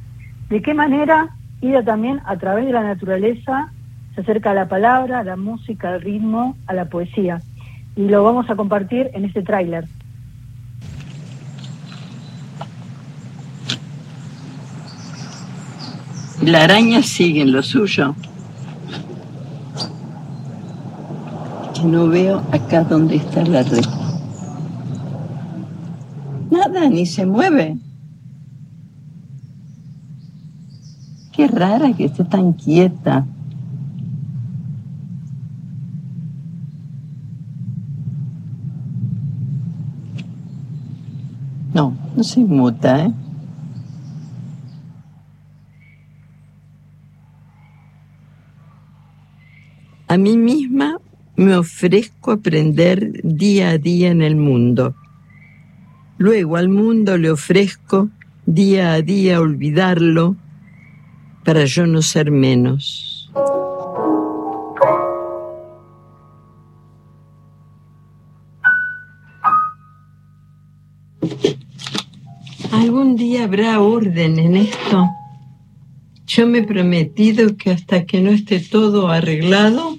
¿De 0.50 0.64
qué 0.64 0.74
manera 0.74 1.30
Ida 1.62 1.84
también, 1.84 2.22
a 2.26 2.38
través 2.38 2.66
de 2.66 2.72
la 2.72 2.82
naturaleza, 2.82 3.72
se 4.20 4.24
acerca 4.24 4.52
a 4.52 4.54
la 4.54 4.68
palabra, 4.68 5.20
a 5.20 5.24
la 5.24 5.38
música, 5.38 5.94
al 5.94 6.02
ritmo, 6.02 6.58
a 6.68 6.74
la 6.74 6.90
poesía. 6.90 7.42
Y 7.96 8.02
lo 8.10 8.22
vamos 8.22 8.50
a 8.50 8.56
compartir 8.58 9.10
en 9.14 9.24
este 9.24 9.42
tráiler. 9.42 9.88
La 16.42 16.66
araña 16.66 17.02
sigue 17.02 17.44
en 17.44 17.54
lo 17.54 17.64
suyo. 17.64 18.14
No 21.86 22.10
veo 22.10 22.44
acá 22.52 22.84
dónde 22.84 23.16
está 23.16 23.42
la 23.46 23.64
red. 23.64 23.86
Nada, 26.52 26.90
ni 26.90 27.06
se 27.06 27.26
mueve. 27.26 27.78
Qué 31.32 31.48
rara 31.48 31.94
que 31.94 32.04
esté 32.04 32.26
tan 32.26 32.52
quieta. 32.52 33.26
No, 42.16 42.24
se 42.24 42.40
muta, 42.40 43.06
¿eh? 43.06 43.14
A 50.08 50.18
mí 50.18 50.38
misma 50.38 50.98
me 51.36 51.56
ofrezco 51.56 52.32
aprender 52.32 53.22
día 53.24 53.70
a 53.70 53.78
día 53.78 54.10
en 54.10 54.24
el 54.24 54.36
mundo. 54.36 54.96
Luego 56.18 56.58
al 56.58 56.68
mundo 56.68 57.18
le 57.18 57.30
ofrezco 57.30 58.10
día 58.46 58.94
a 58.94 59.02
día 59.02 59.40
olvidarlo 59.40 60.36
para 61.46 61.66
yo 61.66 61.86
no 61.86 62.02
ser 62.02 62.32
menos. 62.32 63.09
Habrá 73.42 73.80
orden 73.80 74.40
en 74.40 74.56
esto? 74.56 75.10
Yo 76.28 76.46
me 76.48 76.60
he 76.60 76.64
prometido 76.64 77.58
que 77.58 77.72
hasta 77.72 78.06
que 78.06 78.22
no 78.22 78.30
esté 78.32 78.60
todo 78.60 79.10
arreglado, 79.10 79.98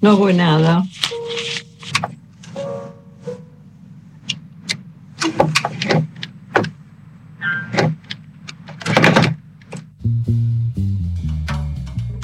no 0.00 0.10
hago 0.10 0.32
nada. 0.32 0.84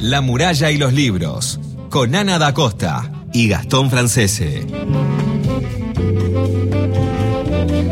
La 0.01 0.21
muralla 0.21 0.71
y 0.71 0.79
los 0.79 0.93
libros, 0.93 1.61
con 1.89 2.15
Ana 2.15 2.39
da 2.39 2.53
Costa 2.55 3.11
y 3.33 3.49
Gastón 3.49 3.91
Francese. 3.91 4.67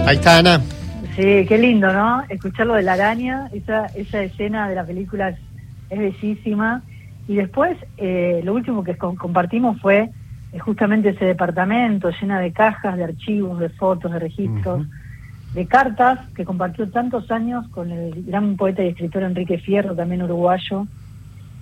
Ahí 0.07 0.17
está 0.17 0.39
Ana. 0.39 0.63
Sí, 1.21 1.47
qué 1.47 1.59
lindo, 1.59 1.93
¿no? 1.93 2.25
Escuchar 2.31 2.67
lo 2.67 2.75
de 2.75 2.83
la 2.83 2.95
araña, 2.95 3.49
esa, 3.53 3.87
esa 3.95 4.23
escena 4.23 4.69
de 4.71 4.75
la 4.75 4.87
película 4.87 5.29
es, 5.29 5.39
es 5.91 5.99
bellísima. 5.99 6.83
Y 7.27 7.35
después, 7.37 7.77
eh, 7.99 8.41
lo 8.43 8.55
último 8.55 8.83
que 8.83 8.97
com- 8.97 9.17
compartimos 9.17 9.79
fue 9.83 10.11
eh, 10.51 10.59
justamente 10.59 11.11
ese 11.11 11.27
departamento 11.27 12.11
llena 12.19 12.41
de 12.41 12.53
cajas, 12.55 12.97
de 12.97 13.05
archivos, 13.05 13.59
de 13.61 13.69
fotos, 13.69 14.11
de 14.11 14.19
registros, 14.19 14.87
de 15.53 15.67
cartas 15.67 16.19
que 16.35 16.47
compartió 16.47 16.91
tantos 16.91 17.31
años 17.31 17.69
con 17.71 17.91
el 17.91 18.25
gran 18.25 18.57
poeta 18.57 18.83
y 18.83 18.89
escritor 18.89 19.23
Enrique 19.23 19.59
Fierro, 19.59 19.95
también 19.95 20.23
uruguayo. 20.23 20.87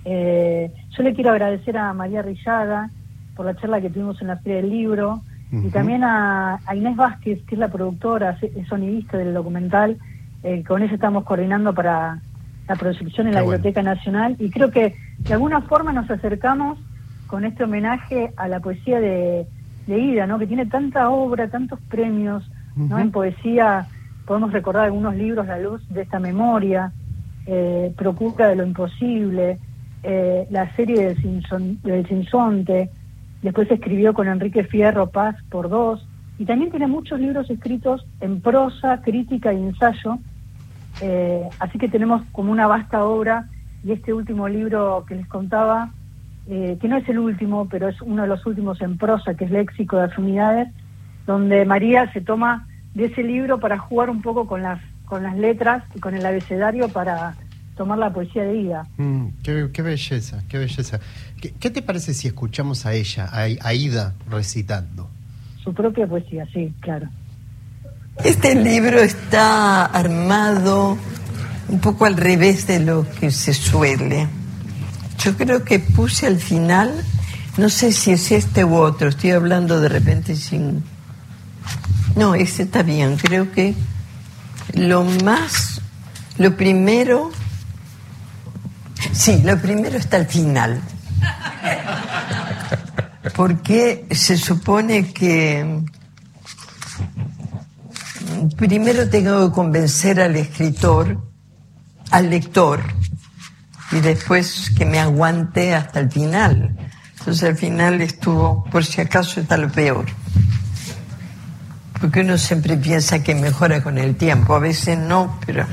Eh, 0.05 0.71
yo 0.97 1.03
le 1.03 1.13
quiero 1.13 1.31
agradecer 1.31 1.75
a 1.77 1.93
María 1.93 2.21
Rillaga 2.21 2.91
por 3.35 3.45
la 3.45 3.55
charla 3.55 3.81
que 3.81 3.89
tuvimos 3.89 4.21
en 4.21 4.27
la 4.29 4.37
Feria 4.37 4.61
del 4.61 4.69
Libro 4.69 5.23
y 5.51 5.69
también 5.69 6.03
a, 6.03 6.59
a 6.65 6.75
Inés 6.75 6.95
Vázquez, 6.95 7.41
que 7.45 7.55
es 7.55 7.59
la 7.59 7.69
productora, 7.69 8.37
es 8.41 8.67
sonidista 8.67 9.17
del 9.17 9.33
documental. 9.33 9.97
Eh, 10.43 10.63
con 10.63 10.83
ella 10.83 10.93
estamos 10.93 11.23
coordinando 11.25 11.73
para 11.73 12.19
la 12.67 12.75
proyección 12.75 13.27
en 13.27 13.33
la 13.33 13.41
bueno. 13.41 13.57
Biblioteca 13.57 13.81
Nacional 13.81 14.35
y 14.39 14.49
creo 14.51 14.69
que 14.69 14.95
de 15.17 15.33
alguna 15.33 15.61
forma 15.61 15.91
nos 15.91 16.09
acercamos 16.09 16.77
con 17.27 17.43
este 17.43 17.63
homenaje 17.63 18.31
a 18.37 18.47
la 18.47 18.59
poesía 18.59 18.99
de, 18.99 19.47
de 19.87 19.99
Ida, 19.99 20.27
¿no? 20.27 20.39
que 20.39 20.47
tiene 20.47 20.65
tanta 20.67 21.09
obra, 21.09 21.49
tantos 21.49 21.79
premios, 21.89 22.49
¿no? 22.75 22.97
En 22.99 23.11
poesía 23.11 23.87
podemos 24.25 24.53
recordar 24.53 24.85
algunos 24.85 25.15
libros, 25.15 25.47
La 25.47 25.59
luz 25.59 25.81
de 25.89 26.03
esta 26.03 26.19
memoria, 26.19 26.93
eh, 27.45 27.91
Procura 27.97 28.47
de 28.47 28.55
lo 28.55 28.65
imposible, 28.65 29.57
eh, 30.03 30.47
la 30.49 30.73
serie 30.75 31.15
del 31.15 32.07
Sinsonte, 32.07 32.89
después 33.41 33.69
escribió 33.71 34.13
con 34.13 34.27
Enrique 34.27 34.63
Fierro 34.63 35.07
Paz 35.07 35.35
por 35.49 35.69
dos, 35.69 36.05
y 36.37 36.45
también 36.45 36.71
tiene 36.71 36.87
muchos 36.87 37.19
libros 37.19 37.49
escritos 37.49 38.05
en 38.21 38.41
prosa, 38.41 39.01
crítica 39.01 39.53
y 39.53 39.57
ensayo, 39.57 40.19
eh, 41.01 41.43
así 41.59 41.77
que 41.77 41.89
tenemos 41.89 42.21
como 42.31 42.51
una 42.51 42.67
vasta 42.67 43.03
obra, 43.03 43.47
y 43.83 43.91
este 43.91 44.13
último 44.13 44.47
libro 44.47 45.05
que 45.07 45.15
les 45.15 45.27
contaba, 45.27 45.91
eh, 46.47 46.77
que 46.81 46.87
no 46.87 46.97
es 46.97 47.07
el 47.07 47.19
último, 47.19 47.67
pero 47.69 47.87
es 47.87 48.01
uno 48.01 48.23
de 48.23 48.27
los 48.27 48.45
últimos 48.45 48.81
en 48.81 48.97
prosa, 48.97 49.35
que 49.35 49.45
es 49.45 49.51
Léxico 49.51 49.97
de 49.97 50.05
Afinidades, 50.05 50.69
donde 51.25 51.63
María 51.65 52.11
se 52.11 52.21
toma 52.21 52.67
de 52.93 53.05
ese 53.05 53.23
libro 53.23 53.59
para 53.59 53.77
jugar 53.77 54.09
un 54.09 54.21
poco 54.21 54.47
con 54.47 54.63
las, 54.63 54.81
con 55.05 55.23
las 55.23 55.37
letras 55.37 55.83
y 55.93 55.99
con 55.99 56.15
el 56.15 56.25
abecedario 56.25 56.89
para 56.89 57.35
tomar 57.79 57.97
la 57.97 58.11
poesía 58.11 58.43
de 58.43 58.57
Ida. 58.57 58.87
Mm, 58.97 59.27
qué, 59.41 59.69
qué 59.71 59.81
belleza, 59.81 60.43
qué 60.49 60.57
belleza. 60.57 60.99
¿Qué, 61.39 61.53
qué 61.57 61.69
te 61.69 61.81
parece 61.81 62.13
si 62.13 62.27
escuchamos 62.27 62.85
a 62.85 62.93
ella, 62.93 63.29
a, 63.31 63.47
a 63.61 63.73
Ida, 63.73 64.15
recitando? 64.29 65.09
Su 65.63 65.73
propia 65.73 66.05
poesía, 66.05 66.45
sí, 66.53 66.73
claro. 66.81 67.07
Este 68.21 68.53
libro 68.53 68.99
está 68.99 69.85
armado 69.85 70.97
un 71.69 71.79
poco 71.79 72.03
al 72.03 72.17
revés 72.17 72.67
de 72.67 72.81
lo 72.81 73.09
que 73.17 73.31
se 73.31 73.53
suele. 73.53 74.27
Yo 75.23 75.37
creo 75.37 75.63
que 75.63 75.79
puse 75.79 76.27
al 76.27 76.37
final, 76.37 76.93
no 77.57 77.69
sé 77.69 77.93
si 77.93 78.11
es 78.11 78.29
este 78.33 78.65
u 78.65 78.75
otro, 78.75 79.07
estoy 79.07 79.31
hablando 79.31 79.79
de 79.79 79.87
repente 79.87 80.35
sin... 80.35 80.83
No, 82.17 82.35
este 82.35 82.63
está 82.63 82.83
bien, 82.83 83.15
creo 83.15 83.53
que 83.53 83.73
lo 84.73 85.05
más, 85.23 85.81
lo 86.37 86.57
primero, 86.57 87.31
sí, 89.19 89.41
lo 89.43 89.57
primero 89.59 89.97
está 89.97 90.15
al 90.15 90.27
final. 90.27 90.81
Porque 93.35 94.07
se 94.11 94.37
supone 94.37 95.11
que 95.11 95.83
primero 98.55 99.09
tengo 99.09 99.49
que 99.49 99.53
convencer 99.53 100.21
al 100.21 100.37
escritor, 100.37 101.21
al 102.11 102.29
lector, 102.29 102.81
y 103.91 103.99
después 103.99 104.71
que 104.77 104.85
me 104.85 104.99
aguante 104.99 105.75
hasta 105.75 105.99
el 105.99 106.09
final. 106.09 106.77
Entonces 107.19 107.43
al 107.43 107.57
final 107.57 108.01
estuvo, 108.01 108.63
por 108.65 108.85
si 108.85 109.01
acaso 109.01 109.41
está 109.41 109.57
lo 109.57 109.69
peor. 109.69 110.05
Porque 111.99 112.21
uno 112.21 112.37
siempre 112.37 112.77
piensa 112.77 113.21
que 113.21 113.35
mejora 113.35 113.83
con 113.83 113.97
el 113.97 114.15
tiempo, 114.15 114.55
a 114.55 114.59
veces 114.59 114.97
no, 114.97 115.37
pero 115.45 115.65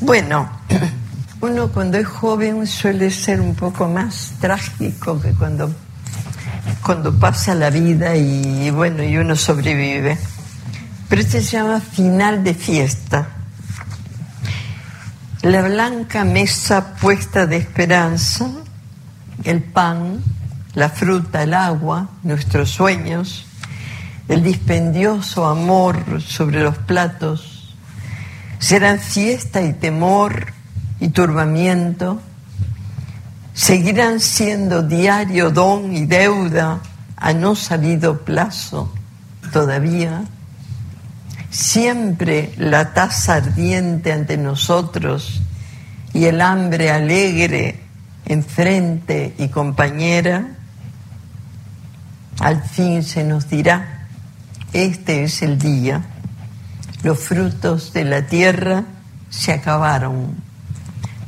bueno, 0.00 0.48
uno 1.42 1.72
cuando 1.72 1.98
es 1.98 2.06
joven 2.06 2.68
suele 2.68 3.10
ser 3.10 3.40
un 3.40 3.56
poco 3.56 3.88
más 3.88 4.34
trágico 4.40 5.20
que 5.20 5.32
cuando, 5.32 5.74
cuando 6.84 7.18
pasa 7.18 7.52
la 7.56 7.68
vida 7.68 8.14
y 8.14 8.70
bueno, 8.70 9.02
y 9.02 9.16
uno 9.16 9.34
sobrevive. 9.34 10.16
Pero 11.08 11.20
este 11.20 11.42
se 11.42 11.56
llama 11.56 11.80
final 11.80 12.44
de 12.44 12.54
fiesta. 12.54 13.28
La 15.42 15.62
blanca 15.62 16.24
mesa 16.24 16.94
puesta 16.94 17.44
de 17.46 17.56
esperanza, 17.56 18.48
el 19.42 19.64
pan, 19.64 20.22
la 20.74 20.90
fruta, 20.90 21.42
el 21.42 21.54
agua, 21.54 22.08
nuestros 22.22 22.70
sueños, 22.70 23.46
el 24.28 24.44
dispendioso 24.44 25.46
amor 25.46 26.22
sobre 26.22 26.62
los 26.62 26.78
platos, 26.78 27.74
serán 28.60 29.00
fiesta 29.00 29.60
y 29.60 29.72
temor 29.72 30.61
y 31.02 31.08
turbamiento, 31.08 32.20
seguirán 33.54 34.20
siendo 34.20 34.84
diario 34.84 35.50
don 35.50 35.92
y 35.92 36.06
deuda 36.06 36.78
a 37.16 37.32
no 37.32 37.56
sabido 37.56 38.20
plazo 38.20 38.92
todavía. 39.52 40.22
Siempre 41.50 42.54
la 42.56 42.94
taza 42.94 43.34
ardiente 43.34 44.12
ante 44.12 44.36
nosotros 44.36 45.42
y 46.14 46.26
el 46.26 46.40
hambre 46.40 46.92
alegre 46.92 47.80
enfrente 48.24 49.34
y 49.38 49.48
compañera, 49.48 50.54
al 52.38 52.62
fin 52.62 53.02
se 53.02 53.24
nos 53.24 53.48
dirá, 53.48 54.06
este 54.72 55.24
es 55.24 55.42
el 55.42 55.58
día, 55.58 56.00
los 57.02 57.18
frutos 57.18 57.92
de 57.92 58.04
la 58.04 58.24
tierra 58.24 58.84
se 59.30 59.52
acabaron, 59.52 60.51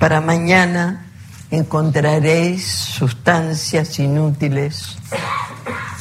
para 0.05 0.21
mañana 0.21 1.07
encontraréis 1.51 2.67
sustancias 2.67 3.99
inútiles 3.99 4.99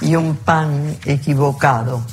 y 0.01 0.17
un 0.17 0.35
pan 0.35 0.97
equivocado 1.05 2.03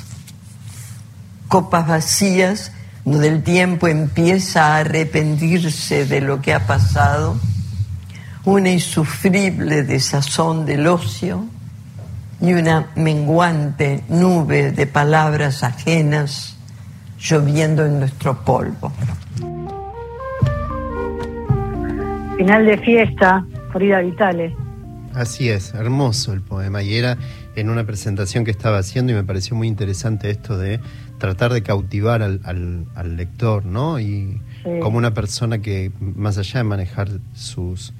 copas 1.49 1.85
vacías 1.85 2.71
donde 3.03 3.27
el 3.27 3.43
tiempo 3.43 3.89
empieza 3.89 4.67
a 4.67 4.77
arrepentirse 4.77 6.05
de 6.05 6.21
lo 6.21 6.41
que 6.41 6.53
ha 6.53 6.65
pasado, 6.65 7.35
una 8.45 8.69
insufrible 8.69 9.83
desazón 9.83 10.65
del 10.65 10.87
ocio 10.87 11.45
y 12.39 12.53
una 12.53 12.87
menguante 12.95 14.05
nube 14.07 14.71
de 14.71 14.87
palabras 14.87 15.61
ajenas 15.61 16.55
lloviendo 17.19 17.85
en 17.85 17.99
nuestro 17.99 18.45
polvo. 18.45 18.93
Final 22.41 22.65
de 22.65 22.75
fiesta, 22.79 23.45
Frida 23.71 23.99
Vitale. 24.01 24.55
Así 25.13 25.49
es, 25.49 25.75
hermoso 25.75 26.33
el 26.33 26.41
poema. 26.41 26.81
Y 26.81 26.95
era 26.95 27.15
en 27.55 27.69
una 27.69 27.83
presentación 27.83 28.45
que 28.45 28.49
estaba 28.49 28.79
haciendo 28.79 29.11
y 29.11 29.15
me 29.15 29.23
pareció 29.23 29.55
muy 29.55 29.67
interesante 29.67 30.31
esto 30.31 30.57
de 30.57 30.79
tratar 31.19 31.53
de 31.53 31.61
cautivar 31.61 32.23
al, 32.23 32.39
al- 32.43 32.85
al 32.95 33.15
lector, 33.15 33.63
¿no? 33.67 33.99
Y 33.99 34.41
Sí. 34.63 34.69
como 34.81 34.97
una 34.97 35.13
persona 35.13 35.59
que, 35.59 35.91
más 35.99 36.39
allá 36.39 36.61
de 36.61 36.63
manejar 36.63 37.09
sus, 37.35 37.93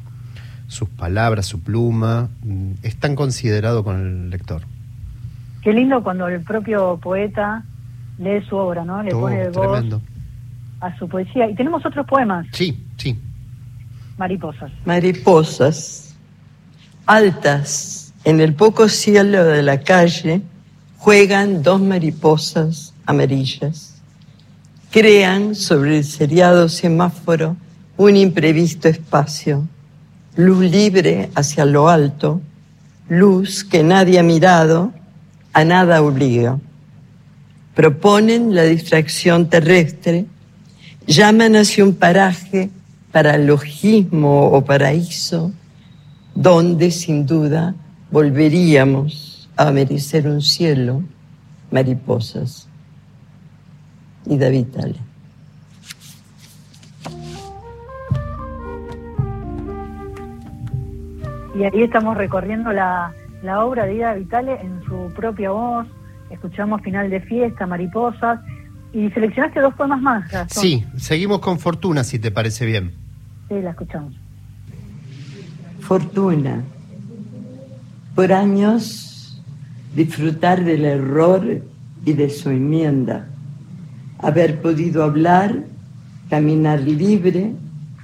sus 0.65 0.89
palabras, 0.89 1.45
su 1.45 1.59
pluma, 1.61 2.29
mm, 2.43 2.71
es 2.81 2.95
tan 2.95 3.15
considerado 3.15 3.83
con 3.83 3.99
el 4.01 4.29
lector. 4.31 4.63
Qué 5.61 5.71
lindo 5.71 6.01
cuando 6.01 6.27
el 6.27 6.41
propio 6.41 6.97
poeta 6.99 7.63
lee 8.17 8.41
su 8.49 8.55
obra, 8.55 8.83
¿no? 8.85 9.03
Le 9.03 9.13
Oh, 9.13 9.19
pone 9.21 9.49
voz 9.49 9.71
tremendo. 9.71 10.01
a 10.79 10.97
su 10.97 11.07
poesía. 11.07 11.47
Y 11.47 11.53
tenemos 11.53 11.85
otros 11.85 12.07
poemas, 12.07 12.47
Sí, 12.53 12.83
sí. 12.97 13.19
Mariposas. 14.21 14.71
Mariposas, 14.85 16.13
altas, 17.07 18.13
en 18.23 18.39
el 18.39 18.53
poco 18.53 18.87
cielo 18.87 19.43
de 19.45 19.63
la 19.63 19.79
calle, 19.79 20.41
juegan 20.99 21.63
dos 21.63 21.81
mariposas 21.81 22.93
amarillas. 23.07 23.95
Crean 24.91 25.55
sobre 25.55 25.97
el 25.97 26.03
seriado 26.03 26.69
semáforo 26.69 27.57
un 27.97 28.15
imprevisto 28.15 28.87
espacio, 28.87 29.67
luz 30.35 30.65
libre 30.65 31.31
hacia 31.33 31.65
lo 31.65 31.89
alto, 31.89 32.41
luz 33.09 33.63
que 33.63 33.81
nadie 33.81 34.19
ha 34.19 34.23
mirado, 34.23 34.93
a 35.51 35.65
nada 35.65 36.03
obliga. 36.03 36.59
Proponen 37.73 38.53
la 38.53 38.63
distracción 38.63 39.49
terrestre, 39.49 40.25
llaman 41.07 41.55
hacia 41.55 41.83
un 41.83 41.95
paraje 41.95 42.69
para 43.11 43.37
logismo 43.37 44.47
o 44.51 44.63
paraíso, 44.63 45.51
donde 46.33 46.91
sin 46.91 47.25
duda 47.25 47.75
volveríamos 48.09 49.49
a 49.57 49.71
merecer 49.71 50.27
un 50.27 50.41
cielo, 50.41 51.03
mariposas. 51.71 52.67
Y 54.25 54.37
David 54.37 54.67
Tale. 54.67 54.95
Y 61.55 61.63
ahí 61.63 61.83
estamos 61.83 62.15
recorriendo 62.15 62.71
la, 62.71 63.13
la 63.43 63.65
obra 63.65 63.85
de 63.85 63.95
Ida 63.95 64.13
Vitale 64.13 64.59
en 64.61 64.81
su 64.83 65.13
propia 65.13 65.51
voz. 65.51 65.85
Escuchamos 66.29 66.81
Final 66.81 67.09
de 67.09 67.19
Fiesta, 67.19 67.67
Mariposas. 67.67 68.39
Y 68.93 69.09
seleccionaste 69.11 69.59
dos 69.59 69.73
poemas 69.73 70.01
más, 70.01 70.31
Gastón. 70.31 70.63
Sí, 70.63 70.85
seguimos 70.97 71.39
con 71.39 71.59
Fortuna, 71.59 72.03
si 72.03 72.19
te 72.19 72.31
parece 72.31 72.65
bien. 72.65 73.00
Sí, 73.51 73.61
la 73.61 73.71
escuchamos. 73.71 74.13
Fortuna. 75.81 76.63
Por 78.15 78.31
años 78.31 79.43
disfrutar 79.93 80.63
del 80.63 80.85
error 80.85 81.61
y 82.05 82.13
de 82.13 82.29
su 82.29 82.49
enmienda. 82.49 83.27
Haber 84.19 84.61
podido 84.61 85.03
hablar, 85.03 85.65
caminar 86.29 86.79
libre, 86.79 87.51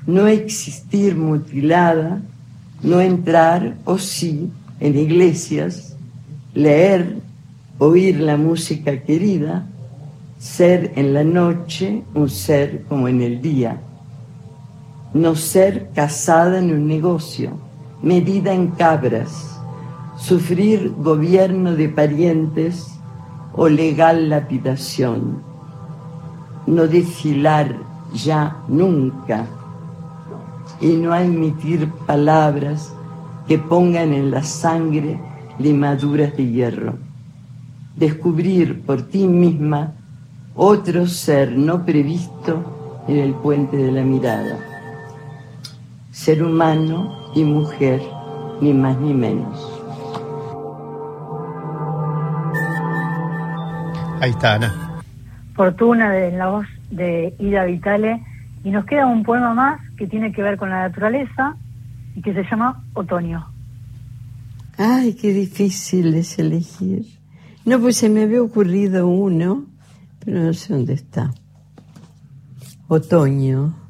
no 0.06 0.28
existir 0.28 1.16
mutilada, 1.16 2.22
no 2.84 3.00
entrar, 3.00 3.78
o 3.86 3.98
sí, 3.98 4.52
en 4.82 4.98
iglesias, 4.98 5.96
leer, 6.56 7.20
oír 7.78 8.20
la 8.20 8.36
música 8.36 9.02
querida, 9.02 9.66
ser 10.40 10.92
en 10.98 11.14
la 11.14 11.24
noche 11.24 12.04
un 12.16 12.30
ser 12.30 12.84
como 12.90 13.08
en 13.08 13.22
el 13.22 13.42
día 13.42 13.80
no 15.14 15.36
ser 15.36 15.90
casada 15.94 16.60
en 16.60 16.72
un 16.72 16.88
negocio, 16.88 17.52
medida 18.02 18.54
en 18.54 18.68
cabras, 18.68 19.60
sufrir 20.18 20.94
gobierno 20.98 21.76
de 21.76 21.90
parientes 21.90 22.88
o 23.54 23.70
legal 23.70 24.30
lapidación, 24.30 25.42
no 26.66 26.88
desfilar 26.88 27.76
ya 28.14 28.58
nunca 28.68 29.46
y 30.82 30.88
no 30.88 31.14
admitir 31.14 31.90
palabras 32.06 32.94
que 33.48 33.58
pongan 33.58 34.14
en 34.14 34.32
la 34.32 34.44
sangre 34.44 35.20
limaduras 35.58 36.36
de 36.36 36.52
hierro. 36.52 36.96
Descubrir 37.96 38.86
por 38.86 39.02
ti 39.04 39.26
misma 39.26 39.94
otro 40.56 41.08
ser 41.08 41.58
no 41.58 41.86
previsto 41.86 43.04
en 43.08 43.18
el 43.18 43.34
puente 43.34 43.78
de 43.78 43.92
la 43.92 44.04
mirada 44.04 44.67
ser 46.18 46.44
humano 46.44 47.32
y 47.36 47.44
mujer, 47.44 48.02
ni 48.60 48.74
más 48.74 48.98
ni 48.98 49.14
menos. 49.14 49.56
Ahí 54.20 54.32
está, 54.32 54.56
Ana. 54.56 55.00
Fortuna 55.56 56.10
de 56.12 56.30
en 56.30 56.40
la 56.40 56.48
voz 56.48 56.66
de 56.90 57.36
Ida 57.38 57.66
Vitale. 57.66 58.24
Y 58.64 58.72
nos 58.72 58.86
queda 58.86 59.06
un 59.06 59.24
poema 59.24 59.54
más 59.54 59.80
que 59.96 60.08
tiene 60.08 60.32
que 60.34 60.42
ver 60.42 60.58
con 60.58 60.72
la 60.72 60.90
naturaleza 60.90 61.56
y 62.16 62.22
que 62.24 62.34
se 62.34 62.44
llama 62.44 62.84
Otoño. 62.94 63.46
Ay, 64.78 65.14
qué 65.14 65.32
difícil 65.32 66.16
es 66.16 66.40
elegir. 66.40 67.06
No, 67.64 67.80
pues 67.80 67.96
se 67.96 68.10
me 68.10 68.24
había 68.24 68.42
ocurrido 68.42 69.08
uno, 69.08 69.66
pero 70.26 70.42
no 70.42 70.54
sé 70.54 70.74
dónde 70.74 70.94
está. 70.94 71.32
Otoño, 72.88 73.87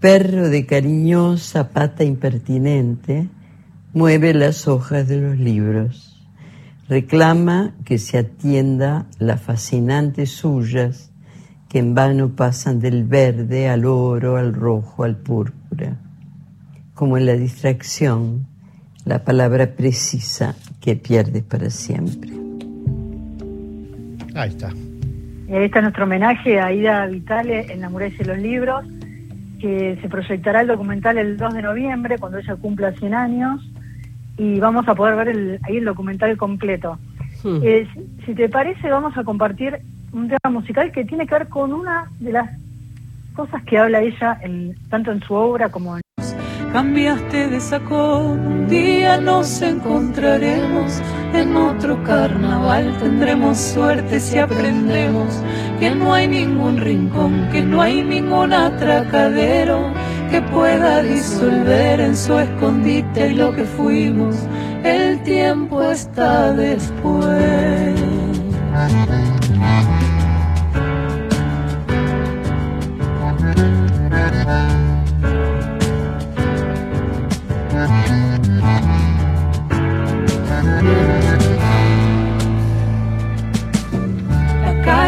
perro 0.00 0.48
de 0.48 0.64
cariñosa 0.64 1.68
pata 1.68 2.04
impertinente, 2.04 3.28
mueve 3.92 4.32
las 4.32 4.66
hojas 4.66 5.06
de 5.06 5.20
los 5.20 5.38
libros. 5.38 6.06
Reclama 6.88 7.74
que 7.84 7.98
se 7.98 8.18
atienda 8.18 9.06
las 9.18 9.42
fascinantes 9.42 10.30
suyas 10.30 11.12
que 11.68 11.78
en 11.78 11.94
vano 11.94 12.30
pasan 12.34 12.80
del 12.80 13.04
verde 13.04 13.68
al 13.68 13.84
oro, 13.84 14.36
al 14.36 14.54
rojo, 14.54 15.04
al 15.04 15.16
púrpura. 15.16 15.96
Como 16.94 17.16
en 17.16 17.26
la 17.26 17.34
distracción, 17.34 18.46
la 19.04 19.22
palabra 19.24 19.76
precisa 19.76 20.56
que 20.80 20.96
pierdes 20.96 21.44
para 21.44 21.70
siempre. 21.70 22.32
Ahí 24.34 24.48
está. 24.48 24.68
Ahí 24.68 25.64
está 25.64 25.80
nuestro 25.80 26.04
homenaje 26.04 26.58
a 26.58 26.72
Ida 26.72 27.06
Vitale 27.06 27.72
en 27.72 27.80
La 27.80 27.88
muralla 27.88 28.16
de 28.16 28.24
los 28.24 28.38
libros, 28.38 28.84
que 29.60 29.98
se 30.00 30.08
proyectará 30.08 30.62
el 30.62 30.68
documental 30.68 31.18
el 31.18 31.38
2 31.38 31.52
de 31.54 31.62
noviembre, 31.62 32.18
cuando 32.18 32.38
ella 32.38 32.56
cumpla 32.56 32.92
100 32.92 33.14
años, 33.14 33.60
y 34.36 34.58
vamos 34.58 34.88
a 34.88 34.94
poder 34.94 35.16
ver 35.16 35.28
el- 35.28 35.60
ahí 35.62 35.76
el 35.76 35.84
documental 35.84 36.36
completo. 36.36 36.98
Hmm. 37.42 37.60
Eh, 37.62 37.86
si, 37.92 38.24
si 38.24 38.34
te 38.34 38.48
parece, 38.48 38.90
vamos 38.90 39.16
a 39.16 39.24
compartir 39.24 39.78
un 40.12 40.28
tema 40.28 40.58
musical 40.58 40.90
que 40.92 41.04
tiene 41.04 41.26
que 41.26 41.34
ver 41.34 41.48
con 41.48 41.72
una 41.72 42.04
de 42.18 42.32
las 42.32 42.50
cosas 43.34 43.62
que 43.64 43.78
habla 43.78 44.00
ella, 44.00 44.38
en- 44.42 44.76
tanto 44.88 45.12
en 45.12 45.20
su 45.22 45.34
obra 45.34 45.70
como 45.70 45.96
en... 45.96 46.02
Cambiaste 46.72 47.48
de 47.48 47.60
sacón, 47.60 48.46
un 48.46 48.68
día 48.68 49.20
nos 49.20 49.60
encontraremos 49.60 51.02
en 51.34 51.56
otro 51.56 52.00
carnaval. 52.04 52.96
Tendremos 53.00 53.58
suerte 53.58 54.20
si 54.20 54.38
aprendemos 54.38 55.42
que 55.80 55.90
no 55.90 56.14
hay 56.14 56.28
ningún 56.28 56.76
rincón, 56.76 57.48
que 57.50 57.60
no 57.60 57.82
hay 57.82 58.04
ningún 58.04 58.52
atracadero 58.52 59.92
que 60.30 60.40
pueda 60.42 61.02
disolver 61.02 62.00
en 62.00 62.16
su 62.16 62.38
escondite 62.38 63.32
lo 63.32 63.52
que 63.52 63.64
fuimos. 63.64 64.36
El 64.84 65.20
tiempo 65.24 65.82
está 65.82 66.52
después. 66.52 68.00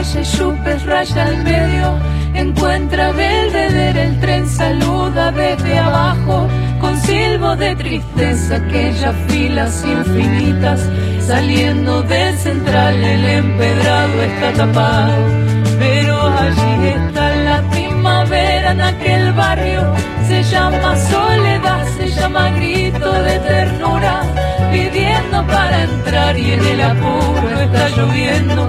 Calle 0.03 0.25
Chupes 0.25 0.85
raya 0.85 1.25
al 1.27 1.45
medio, 1.45 1.99
encuentra 2.35 3.13
Belvedere, 3.13 4.03
el 4.03 4.21
tren 4.21 4.49
saluda 4.49 5.31
desde 5.31 5.79
abajo, 5.79 6.49
con 6.81 6.97
silbo 7.03 7.55
de 7.55 7.77
tristeza, 7.77 8.57
aquellas 8.57 9.15
filas 9.29 9.85
infinitas, 9.85 10.81
saliendo 11.25 12.03
del 12.03 12.37
central, 12.37 12.95
el 12.97 13.25
empedrado 13.25 14.23
está 14.23 14.53
tapado, 14.55 15.15
pero 15.79 16.17
allí 16.47 16.89
está 16.89 17.37
la 17.37 17.63
primavera 17.71 18.73
en 18.73 18.81
aquel 18.81 19.33
barrio, 19.35 19.95
se 20.27 20.43
llama 20.43 20.97
soledad, 20.97 21.87
se 21.97 22.09
llama 22.09 22.51
grito 22.51 23.13
de 23.13 23.39
ternura, 23.39 24.23
pidiendo 24.73 25.47
para 25.47 25.85
entrar 25.85 26.37
y 26.37 26.53
en 26.53 26.67
el 26.67 26.81
apuro 26.81 27.61
está 27.61 27.89
lloviendo. 27.91 28.69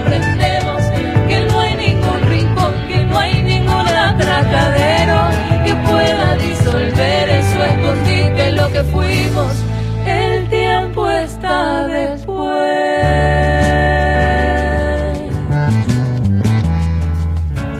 aprendemos 0.00 0.82
que 1.28 1.46
no 1.48 1.60
hay 1.60 1.74
ningún 1.76 2.20
rincón, 2.28 2.72
que 2.88 3.04
no 3.04 3.18
hay 3.18 3.42
ningún 3.42 3.86
atracadero 3.88 5.20
que 5.64 5.74
pueda 5.88 6.36
disolver 6.36 7.28
en 7.28 7.42
su 7.52 7.62
escondite 7.62 8.52
lo 8.52 8.72
que 8.72 8.82
fuimos. 8.84 9.52
El 10.06 10.48
tiempo 10.48 11.10
está 11.10 11.86
después. 11.86 12.88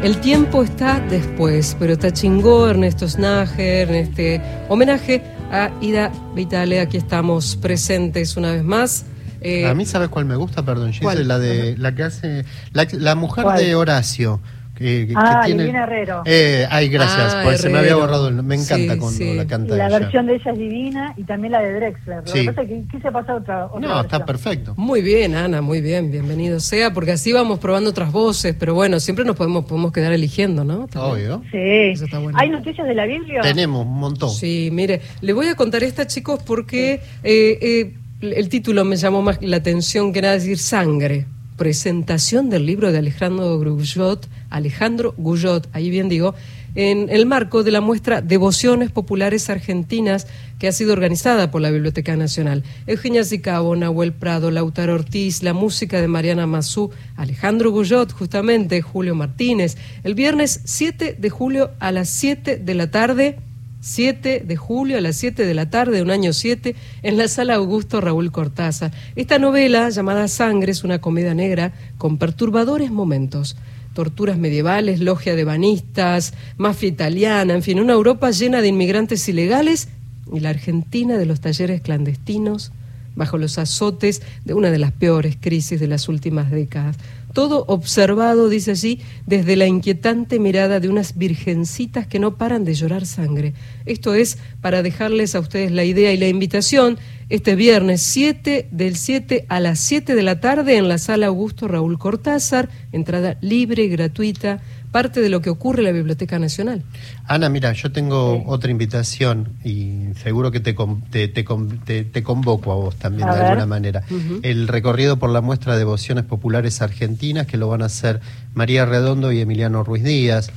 El 0.02 0.20
tiempo 0.20 0.62
está 0.62 1.00
después, 1.00 1.76
pero 1.78 1.92
está 1.94 2.12
chingó 2.12 2.68
Ernesto 2.68 3.08
Snager 3.08 3.90
en 3.90 3.94
este 3.96 4.40
homenaje 4.68 5.22
a 5.50 5.70
Ida 5.80 6.10
Vitale. 6.34 6.80
Aquí 6.80 6.96
estamos 6.96 7.56
presentes 7.56 8.36
una 8.36 8.52
vez 8.52 8.62
más. 8.62 9.04
Eh, 9.40 9.66
A 9.66 9.74
mí, 9.74 9.84
¿sabes 9.86 10.08
cuál 10.08 10.24
me 10.24 10.36
gusta? 10.36 10.64
Perdón, 10.64 10.92
¿Cuál? 11.00 11.26
la 11.28 11.38
de 11.38 11.76
la 11.78 11.94
que 11.94 12.02
hace 12.04 12.44
la, 12.72 12.86
la 12.92 13.14
mujer 13.14 13.44
¿Cuál? 13.44 13.58
de 13.58 13.74
Horacio. 13.74 14.40
Que, 14.74 15.08
que 15.08 15.14
Ah, 15.16 15.42
tiene, 15.44 15.64
Liliana 15.64 15.86
Herrero. 15.86 16.22
Eh, 16.24 16.64
ay, 16.70 16.88
gracias, 16.88 17.34
Ah, 17.34 17.40
porque 17.42 17.58
se 17.58 17.68
me 17.68 17.78
había 17.78 17.96
borrado. 17.96 18.28
el- 18.28 18.44
Me 18.44 18.54
encanta 18.54 18.92
Sí, 18.94 18.98
cuando 19.00 19.08
sí. 19.18 19.34
la 19.34 19.44
canta 19.44 19.74
La 19.76 19.88
ella. 19.88 19.98
versión 19.98 20.26
de 20.26 20.36
ella 20.36 20.52
es 20.52 20.58
divina 20.58 21.14
y 21.16 21.24
también 21.24 21.50
la 21.50 21.62
de 21.62 21.72
Drexler. 21.72 22.18
Lo 22.18 22.26
Sí. 22.28 22.38
que 22.42 22.44
pasa 22.44 22.62
es 22.62 22.68
que 22.68 22.84
quise 22.88 23.10
pasar 23.10 23.34
otra, 23.34 23.66
otra 23.66 23.80
No, 23.80 24.00
está 24.02 24.24
perfecto. 24.24 24.74
Muy 24.76 25.02
bien, 25.02 25.34
Ana, 25.34 25.62
muy 25.62 25.80
bien, 25.80 26.12
bienvenido 26.12 26.60
sea, 26.60 26.92
porque 26.92 27.10
así 27.10 27.32
vamos 27.32 27.58
probando 27.58 27.90
otras 27.90 28.12
voces, 28.12 28.54
pero 28.56 28.72
bueno, 28.74 29.00
siempre 29.00 29.24
nos 29.24 29.34
podemos, 29.34 29.64
podemos 29.64 29.90
quedar 29.90 30.12
eligiendo, 30.12 30.62
¿no? 30.62 30.86
También. 30.86 31.32
Obvio. 31.32 31.42
Sí. 31.50 31.58
Eso 31.58 32.04
está 32.04 32.20
bueno. 32.20 32.38
¿Hay 32.40 32.48
noticias 32.48 32.86
de 32.86 32.94
la 32.94 33.06
Biblia? 33.06 33.40
Tenemos 33.40 33.84
un 33.84 33.98
montón. 33.98 34.30
Sí, 34.30 34.68
mire, 34.72 35.00
le 35.22 35.32
voy 35.32 35.48
a 35.48 35.56
contar 35.56 35.82
esta, 35.82 36.06
chicos, 36.06 36.40
porque 36.46 37.00
eh, 37.24 37.58
eh, 37.60 37.94
el 38.20 38.48
título 38.48 38.84
me 38.84 38.96
llamó 38.96 39.22
más 39.22 39.38
la 39.40 39.58
atención 39.58 40.12
que 40.12 40.22
nada 40.22 40.34
decir 40.34 40.58
sangre. 40.58 41.26
Presentación 41.56 42.50
del 42.50 42.66
libro 42.66 42.92
de 42.92 42.98
Alejandro 42.98 43.58
Guyot, 43.58 44.28
Alejandro 44.50 45.14
Guyot, 45.16 45.68
ahí 45.72 45.90
bien 45.90 46.08
digo, 46.08 46.34
en 46.74 47.08
el 47.10 47.26
marco 47.26 47.64
de 47.64 47.72
la 47.72 47.80
muestra 47.80 48.20
Devociones 48.20 48.90
Populares 48.92 49.50
Argentinas 49.50 50.26
que 50.58 50.68
ha 50.68 50.72
sido 50.72 50.92
organizada 50.92 51.50
por 51.50 51.60
la 51.60 51.70
Biblioteca 51.70 52.16
Nacional. 52.16 52.62
Eugenia 52.86 53.24
Zicabo, 53.24 53.74
Nahuel 53.74 54.12
Prado, 54.12 54.50
Lautaro 54.50 54.94
Ortiz, 54.94 55.42
la 55.42 55.52
música 55.52 56.00
de 56.00 56.08
Mariana 56.08 56.46
Mazú, 56.46 56.90
Alejandro 57.16 57.70
Guyot, 57.70 58.12
justamente, 58.12 58.82
Julio 58.82 59.14
Martínez. 59.14 59.76
El 60.04 60.14
viernes 60.14 60.60
7 60.64 61.16
de 61.18 61.30
julio 61.30 61.70
a 61.78 61.92
las 61.92 62.08
7 62.08 62.58
de 62.58 62.74
la 62.74 62.90
tarde 62.90 63.38
7 63.80 64.42
de 64.44 64.56
julio 64.56 64.98
a 64.98 65.00
las 65.00 65.16
7 65.16 65.46
de 65.46 65.54
la 65.54 65.70
tarde, 65.70 66.02
un 66.02 66.10
año 66.10 66.32
7, 66.32 66.74
en 67.02 67.16
la 67.16 67.28
sala 67.28 67.54
Augusto 67.54 68.00
Raúl 68.00 68.32
Cortázar. 68.32 68.92
Esta 69.16 69.38
novela, 69.38 69.88
llamada 69.90 70.28
Sangre, 70.28 70.72
es 70.72 70.84
una 70.84 71.00
comedia 71.00 71.34
negra 71.34 71.72
con 71.96 72.18
perturbadores 72.18 72.90
momentos. 72.90 73.56
Torturas 73.94 74.38
medievales, 74.38 75.00
logia 75.00 75.34
de 75.34 75.44
banistas, 75.44 76.34
mafia 76.56 76.88
italiana, 76.88 77.54
en 77.54 77.62
fin, 77.62 77.80
una 77.80 77.94
Europa 77.94 78.30
llena 78.30 78.60
de 78.60 78.68
inmigrantes 78.68 79.28
ilegales 79.28 79.88
y 80.32 80.40
la 80.40 80.50
Argentina 80.50 81.16
de 81.16 81.26
los 81.26 81.40
talleres 81.40 81.80
clandestinos 81.80 82.72
bajo 83.18 83.36
los 83.36 83.58
azotes 83.58 84.22
de 84.44 84.54
una 84.54 84.70
de 84.70 84.78
las 84.78 84.92
peores 84.92 85.36
crisis 85.40 85.80
de 85.80 85.88
las 85.88 86.08
últimas 86.08 86.50
décadas. 86.50 86.96
Todo 87.32 87.64
observado, 87.68 88.48
dice 88.48 88.70
allí, 88.72 89.00
desde 89.26 89.56
la 89.56 89.66
inquietante 89.66 90.38
mirada 90.38 90.80
de 90.80 90.88
unas 90.88 91.16
virgencitas 91.16 92.06
que 92.06 92.18
no 92.18 92.36
paran 92.36 92.64
de 92.64 92.74
llorar 92.74 93.06
sangre. 93.06 93.54
Esto 93.86 94.14
es 94.14 94.38
para 94.60 94.82
dejarles 94.82 95.34
a 95.34 95.40
ustedes 95.40 95.70
la 95.70 95.84
idea 95.84 96.12
y 96.12 96.16
la 96.16 96.28
invitación 96.28 96.98
este 97.28 97.56
viernes 97.56 98.00
7 98.02 98.68
del 98.70 98.96
7 98.96 99.44
a 99.48 99.60
las 99.60 99.80
7 99.80 100.14
de 100.14 100.22
la 100.22 100.40
tarde 100.40 100.78
en 100.78 100.88
la 100.88 100.96
sala 100.96 101.26
Augusto 101.26 101.68
Raúl 101.68 101.98
Cortázar, 101.98 102.70
entrada 102.90 103.36
libre 103.42 103.86
gratuita, 103.88 104.62
parte 104.90 105.20
de 105.20 105.28
lo 105.28 105.40
que 105.40 105.50
ocurre 105.50 105.80
en 105.80 105.84
la 105.86 105.92
Biblioteca 105.92 106.38
Nacional. 106.38 106.82
Ana, 107.26 107.48
mira, 107.48 107.72
yo 107.72 107.92
tengo 107.92 108.42
otra 108.46 108.70
invitación 108.70 109.50
y 109.64 110.14
seguro 110.22 110.50
que 110.50 110.60
te, 110.60 110.74
con- 110.74 111.02
te, 111.02 111.28
te 111.28 111.44
con- 111.44 111.78
te- 111.80 112.04
te 112.04 112.22
convoco 112.22 112.72
a 112.72 112.76
vos 112.76 112.96
también 112.96 113.28
A 113.28 113.32
de 113.34 113.38
ver. 113.38 113.46
alguna 113.48 113.66
manera. 113.66 114.02
El 114.42 114.66
recorrido 114.68 115.18
por 115.18 115.30
la 115.30 115.40
muestra 115.40 115.74
de 115.74 115.80
devociones 115.80 116.24
populares 116.24 116.80
argentinas 116.82 117.46
que 117.46 117.56
lo 117.58 117.68
van 117.68 117.82
a 117.82 117.86
hacer 117.86 118.20
María 118.54 118.86
Redondo 118.86 119.30
y 119.32 119.40
Emiliano 119.40 119.84
Ruiz 119.84 120.04
Díaz. 120.04 120.50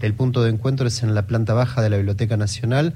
El 0.00 0.14
punto 0.14 0.42
de 0.44 0.50
encuentro 0.50 0.86
es 0.86 1.02
en 1.02 1.14
la 1.14 1.22
planta 1.26 1.54
baja 1.54 1.82
de 1.82 1.90
la 1.90 1.96
Biblioteca 1.96 2.36
Nacional. 2.36 2.94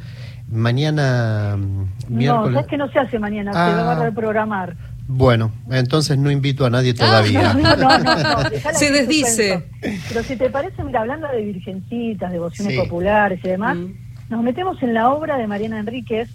Mañana, 0.50 1.56
mm, 1.58 1.78
No, 2.08 2.16
miércoles. 2.16 2.54
¿sabes 2.54 2.66
que 2.68 2.76
no 2.76 2.88
se 2.92 2.98
hace 2.98 3.18
mañana? 3.18 3.50
Ah. 3.54 3.70
Se 3.70 3.82
va 3.82 3.92
a 3.92 4.04
reprogramar. 4.04 4.76
Bueno, 5.08 5.52
entonces 5.70 6.16
no 6.16 6.30
invito 6.30 6.64
a 6.64 6.70
nadie 6.70 6.94
todavía. 6.94 7.50
Ah, 7.50 7.54
No, 7.54 7.76
no, 7.76 7.98
no, 7.98 8.42
no, 8.42 8.50
dejala 8.50 8.78
Se 8.78 8.90
desdice. 8.90 9.64
Pero 10.08 10.22
si 10.22 10.36
te 10.36 10.48
parece, 10.48 10.82
mira, 10.84 11.00
hablando 11.00 11.28
de 11.28 11.42
virgencitas, 11.42 12.30
devociones 12.32 12.74
Sí. 12.74 12.80
populares 12.80 13.40
y 13.44 13.48
demás, 13.48 13.76
Mm. 13.76 13.92
nos 14.30 14.42
metemos 14.42 14.82
en 14.82 14.94
la 14.94 15.10
obra 15.10 15.36
de 15.36 15.46
Mariana 15.46 15.80
Enríquez 15.80 16.28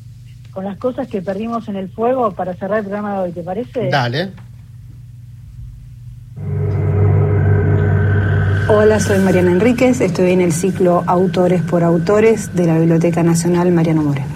con 0.51 0.65
las 0.65 0.77
cosas 0.77 1.07
que 1.07 1.21
perdimos 1.21 1.67
en 1.69 1.75
el 1.75 1.89
fuego 1.89 2.31
para 2.31 2.53
cerrar 2.55 2.79
el 2.79 2.85
programa 2.85 3.13
de 3.13 3.19
hoy, 3.19 3.31
¿te 3.31 3.41
parece? 3.43 3.89
Dale. 3.89 4.31
Hola, 8.69 8.99
soy 8.99 9.19
Mariana 9.19 9.51
Enríquez, 9.51 10.01
estoy 10.01 10.31
en 10.31 10.41
el 10.41 10.51
ciclo 10.51 11.03
Autores 11.07 11.61
por 11.61 11.83
Autores 11.83 12.53
de 12.53 12.65
la 12.67 12.77
Biblioteca 12.77 13.23
Nacional 13.23 13.71
Mariano 13.71 14.03
Moreno. 14.03 14.27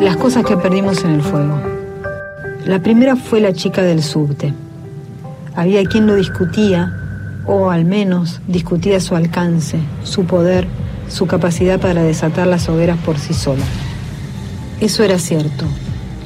Las 0.00 0.16
cosas 0.16 0.46
que 0.46 0.56
perdimos 0.56 1.04
en 1.04 1.10
el 1.10 1.20
fuego. 1.20 1.60
La 2.64 2.78
primera 2.78 3.16
fue 3.16 3.38
la 3.38 3.52
chica 3.52 3.82
del 3.82 4.02
subte. 4.02 4.54
Había 5.54 5.84
quien 5.84 6.06
lo 6.06 6.14
discutía, 6.14 6.96
o 7.44 7.68
al 7.68 7.84
menos 7.84 8.40
discutía 8.48 8.98
su 9.00 9.14
alcance, 9.14 9.78
su 10.02 10.24
poder, 10.24 10.66
su 11.10 11.26
capacidad 11.26 11.78
para 11.78 12.02
desatar 12.02 12.46
las 12.46 12.66
hogueras 12.70 12.96
por 13.04 13.18
sí 13.18 13.34
sola. 13.34 13.64
Eso 14.80 15.04
era 15.04 15.18
cierto. 15.18 15.66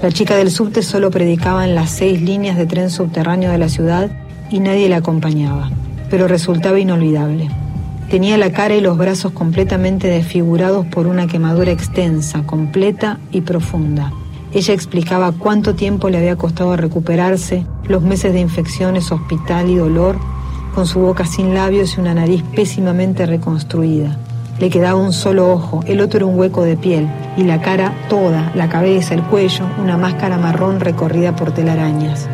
La 0.03 0.13
chica 0.13 0.37
del 0.37 0.53
subte 0.53 0.83
solo 0.85 1.11
predicaba 1.11 1.65
en 1.65 1.75
las 1.75 1.91
seis 1.91 2.23
líneas 2.23 2.57
de 2.57 2.67
tren 2.67 2.91
subterráneo 2.91 3.51
de 3.51 3.59
la 3.59 3.69
ciudad 3.69 4.09
y 4.51 4.61
nadie 4.61 4.89
la 4.89 4.99
acompañaba, 4.99 5.69
pero 6.11 6.29
resultaba 6.29 6.79
inolvidable. 6.79 7.51
Tenía 8.11 8.37
la 8.37 8.53
cara 8.53 8.75
y 8.75 8.81
los 8.81 8.99
brazos 8.99 9.33
completamente 9.33 10.09
desfigurados 10.09 10.87
por 10.87 11.07
una 11.07 11.27
quemadura 11.27 11.73
extensa, 11.73 12.45
completa 12.45 13.19
y 13.33 13.41
profunda. 13.41 14.13
Ella 14.53 14.75
explicaba 14.75 15.33
cuánto 15.33 15.75
tiempo 15.75 16.11
le 16.11 16.19
había 16.19 16.37
costado 16.37 16.77
recuperarse, 16.77 17.67
los 17.89 18.03
meses 18.03 18.33
de 18.33 18.41
infecciones, 18.41 19.11
hospital 19.11 19.69
y 19.69 19.77
dolor, 19.77 20.17
con 20.75 20.87
su 20.87 21.01
boca 21.01 21.25
sin 21.25 21.55
labios 21.55 21.97
y 21.97 22.01
una 22.01 22.15
nariz 22.15 22.45
pésimamente 22.55 23.27
reconstruida. 23.27 24.17
Le 24.61 24.71
quedaba 24.71 25.01
un 25.01 25.13
solo 25.13 25.53
ojo, 25.53 25.83
el 25.87 26.01
otro 26.01 26.19
era 26.19 26.27
un 26.27 26.39
hueco 26.39 26.63
de 26.63 26.77
piel, 26.77 27.09
y 27.37 27.43
la 27.43 27.61
cara 27.61 27.95
toda, 28.09 28.53
la 28.55 28.69
cabeza, 28.69 29.15
el 29.15 29.23
cuello, 29.23 29.65
una 29.83 29.97
máscara 29.97 30.39
marrón 30.39 30.79
recorrida 30.79 31.35
por 31.35 31.51
telarañas. 31.51 32.29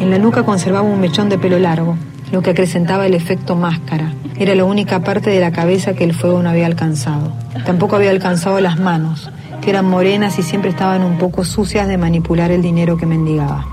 En 0.00 0.10
la 0.10 0.18
nuca 0.18 0.44
conservaba 0.44 0.88
un 0.88 1.00
mechón 1.00 1.28
de 1.28 1.36
pelo 1.36 1.58
largo, 1.58 1.96
lo 2.32 2.42
que 2.42 2.50
acrecentaba 2.50 3.06
el 3.06 3.14
efecto 3.14 3.56
máscara. 3.56 4.12
Era 4.38 4.54
la 4.54 4.64
única 4.64 5.00
parte 5.00 5.30
de 5.30 5.40
la 5.40 5.52
cabeza 5.52 5.94
que 5.94 6.04
el 6.04 6.14
fuego 6.14 6.42
no 6.42 6.50
había 6.50 6.66
alcanzado. 6.66 7.32
Tampoco 7.64 7.96
había 7.96 8.10
alcanzado 8.10 8.60
las 8.60 8.78
manos, 8.78 9.30
que 9.60 9.70
eran 9.70 9.86
morenas 9.86 10.38
y 10.38 10.42
siempre 10.42 10.70
estaban 10.70 11.02
un 11.02 11.18
poco 11.18 11.44
sucias 11.44 11.88
de 11.88 11.98
manipular 11.98 12.50
el 12.50 12.62
dinero 12.62 12.96
que 12.96 13.06
mendigaba. 13.06 13.66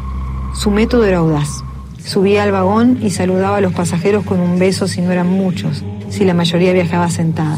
Su 0.53 0.71
método 0.71 1.05
era 1.05 1.17
audaz. 1.17 1.63
Subía 2.03 2.43
al 2.43 2.51
vagón 2.51 2.99
y 3.01 3.09
saludaba 3.09 3.57
a 3.57 3.61
los 3.61 3.73
pasajeros 3.73 4.23
con 4.25 4.39
un 4.39 4.59
beso 4.59 4.87
si 4.87 5.01
no 5.01 5.11
eran 5.11 5.29
muchos, 5.29 5.83
si 6.09 6.25
la 6.25 6.33
mayoría 6.33 6.73
viajaba 6.73 7.09
sentada. 7.09 7.57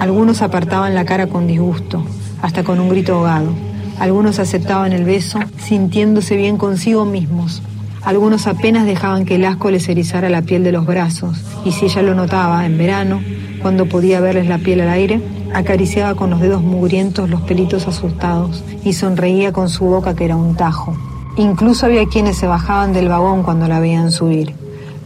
Algunos 0.00 0.42
apartaban 0.42 0.94
la 0.94 1.04
cara 1.04 1.26
con 1.26 1.46
disgusto, 1.46 2.04
hasta 2.40 2.64
con 2.64 2.80
un 2.80 2.88
grito 2.88 3.14
ahogado. 3.14 3.52
Algunos 3.98 4.38
aceptaban 4.38 4.92
el 4.92 5.04
beso, 5.04 5.38
sintiéndose 5.58 6.36
bien 6.36 6.56
consigo 6.56 7.04
mismos. 7.04 7.62
Algunos 8.04 8.46
apenas 8.46 8.84
dejaban 8.84 9.24
que 9.24 9.36
el 9.36 9.44
asco 9.46 9.70
les 9.70 9.88
erizara 9.88 10.28
la 10.28 10.42
piel 10.42 10.62
de 10.62 10.72
los 10.72 10.84
brazos, 10.84 11.38
y 11.64 11.72
si 11.72 11.86
ella 11.86 12.02
lo 12.02 12.14
notaba 12.14 12.66
en 12.66 12.76
verano, 12.76 13.22
cuando 13.62 13.86
podía 13.86 14.20
verles 14.20 14.46
la 14.46 14.58
piel 14.58 14.82
al 14.82 14.90
aire, 14.90 15.22
acariciaba 15.54 16.14
con 16.14 16.28
los 16.28 16.40
dedos 16.40 16.62
mugrientos 16.62 17.30
los 17.30 17.40
pelitos 17.42 17.88
asustados 17.88 18.62
y 18.84 18.92
sonreía 18.92 19.52
con 19.52 19.70
su 19.70 19.86
boca 19.86 20.14
que 20.14 20.26
era 20.26 20.36
un 20.36 20.54
tajo. 20.54 20.94
Incluso 21.38 21.86
había 21.86 22.06
quienes 22.06 22.36
se 22.36 22.46
bajaban 22.46 22.92
del 22.92 23.08
vagón 23.08 23.42
cuando 23.42 23.68
la 23.68 23.80
veían 23.80 24.12
subir, 24.12 24.52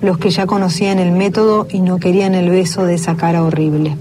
los 0.03 0.18
que 0.18 0.30
ya 0.30 0.46
conocían 0.46 0.99
el 0.99 1.12
método 1.12 1.68
y 1.70 1.80
no 1.80 1.99
querían 1.99 2.34
el 2.34 2.51
beso 2.51 2.84
de 2.84 2.94
esa 2.94 3.16
cara 3.16 3.44
horrible. 3.44 3.96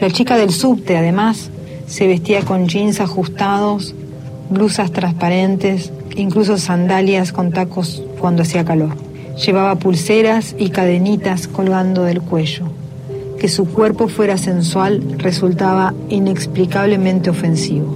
La 0.00 0.10
chica 0.10 0.36
del 0.36 0.50
subte, 0.50 0.98
además, 0.98 1.50
se 1.86 2.06
vestía 2.06 2.42
con 2.42 2.68
jeans 2.68 3.00
ajustados, 3.00 3.94
blusas 4.50 4.92
transparentes, 4.92 5.92
incluso 6.16 6.56
sandalias 6.58 7.32
con 7.32 7.52
tacos 7.52 8.02
cuando 8.18 8.42
hacía 8.42 8.64
calor. 8.64 8.96
Llevaba 9.44 9.76
pulseras 9.76 10.54
y 10.58 10.70
cadenitas 10.70 11.46
colgando 11.46 12.04
del 12.04 12.22
cuello. 12.22 12.64
Que 13.38 13.48
su 13.48 13.66
cuerpo 13.66 14.08
fuera 14.08 14.38
sensual 14.38 15.02
resultaba 15.18 15.94
inexplicablemente 16.08 17.30
ofensivo. 17.30 17.94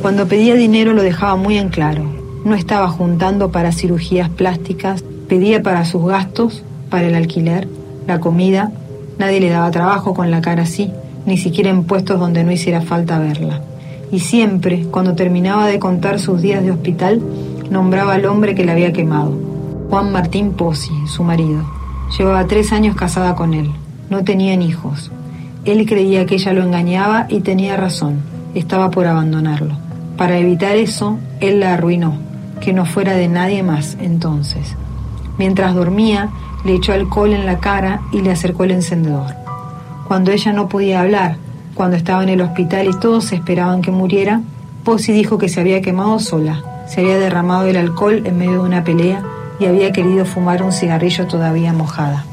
Cuando 0.00 0.26
pedía 0.26 0.54
dinero 0.54 0.94
lo 0.94 1.02
dejaba 1.02 1.36
muy 1.36 1.58
en 1.58 1.68
claro. 1.68 2.04
No 2.44 2.54
estaba 2.54 2.88
juntando 2.88 3.52
para 3.52 3.72
cirugías 3.72 4.30
plásticas, 4.30 5.04
pedía 5.28 5.62
para 5.62 5.84
sus 5.84 6.04
gastos, 6.06 6.62
para 6.90 7.06
el 7.06 7.14
alquiler, 7.14 7.68
la 8.06 8.20
comida. 8.20 8.72
Nadie 9.18 9.40
le 9.40 9.50
daba 9.50 9.70
trabajo 9.70 10.14
con 10.14 10.30
la 10.30 10.40
cara 10.40 10.62
así, 10.62 10.90
ni 11.26 11.38
siquiera 11.38 11.70
en 11.70 11.84
puestos 11.84 12.18
donde 12.18 12.42
no 12.44 12.52
hiciera 12.52 12.80
falta 12.80 13.18
verla 13.18 13.60
y 14.10 14.20
siempre, 14.20 14.86
cuando 14.90 15.14
terminaba 15.14 15.66
de 15.66 15.78
contar 15.78 16.20
sus 16.20 16.40
días 16.40 16.62
de 16.62 16.70
hospital, 16.70 17.22
nombraba 17.70 18.14
al 18.14 18.26
hombre 18.26 18.54
que 18.54 18.64
la 18.64 18.72
había 18.72 18.92
quemado, 18.92 19.32
Juan 19.90 20.12
Martín 20.12 20.52
Pozzi, 20.52 20.92
su 21.06 21.24
marido. 21.24 21.62
Llevaba 22.16 22.46
tres 22.46 22.72
años 22.72 22.96
casada 22.96 23.34
con 23.34 23.54
él, 23.54 23.70
no 24.10 24.24
tenían 24.24 24.62
hijos. 24.62 25.10
Él 25.64 25.86
creía 25.86 26.26
que 26.26 26.34
ella 26.34 26.52
lo 26.52 26.62
engañaba 26.62 27.26
y 27.28 27.40
tenía 27.40 27.76
razón, 27.76 28.20
estaba 28.54 28.90
por 28.90 29.06
abandonarlo. 29.06 29.76
Para 30.16 30.38
evitar 30.38 30.76
eso, 30.76 31.18
él 31.40 31.60
la 31.60 31.74
arruinó, 31.74 32.16
que 32.60 32.72
no 32.72 32.84
fuera 32.84 33.14
de 33.14 33.28
nadie 33.28 33.62
más 33.62 33.96
entonces. 34.00 34.76
Mientras 35.38 35.74
dormía, 35.74 36.30
le 36.64 36.74
echó 36.74 36.92
alcohol 36.92 37.32
en 37.32 37.46
la 37.46 37.58
cara 37.58 38.02
y 38.12 38.20
le 38.20 38.30
acercó 38.30 38.64
el 38.64 38.70
encendedor. 38.70 39.34
Cuando 40.06 40.30
ella 40.30 40.52
no 40.52 40.68
podía 40.68 41.00
hablar, 41.00 41.36
cuando 41.74 41.96
estaba 41.96 42.22
en 42.22 42.28
el 42.28 42.40
hospital 42.40 42.88
y 42.88 42.98
todos 42.98 43.32
esperaban 43.32 43.82
que 43.82 43.90
muriera, 43.90 44.40
Pozzi 44.84 45.12
dijo 45.12 45.38
que 45.38 45.48
se 45.48 45.60
había 45.60 45.80
quemado 45.80 46.18
sola, 46.18 46.62
se 46.86 47.00
había 47.00 47.18
derramado 47.18 47.66
el 47.66 47.76
alcohol 47.76 48.22
en 48.24 48.38
medio 48.38 48.52
de 48.52 48.68
una 48.68 48.84
pelea 48.84 49.22
y 49.58 49.66
había 49.66 49.92
querido 49.92 50.24
fumar 50.24 50.62
un 50.62 50.72
cigarrillo 50.72 51.26
todavía 51.26 51.72
mojada. 51.72 52.24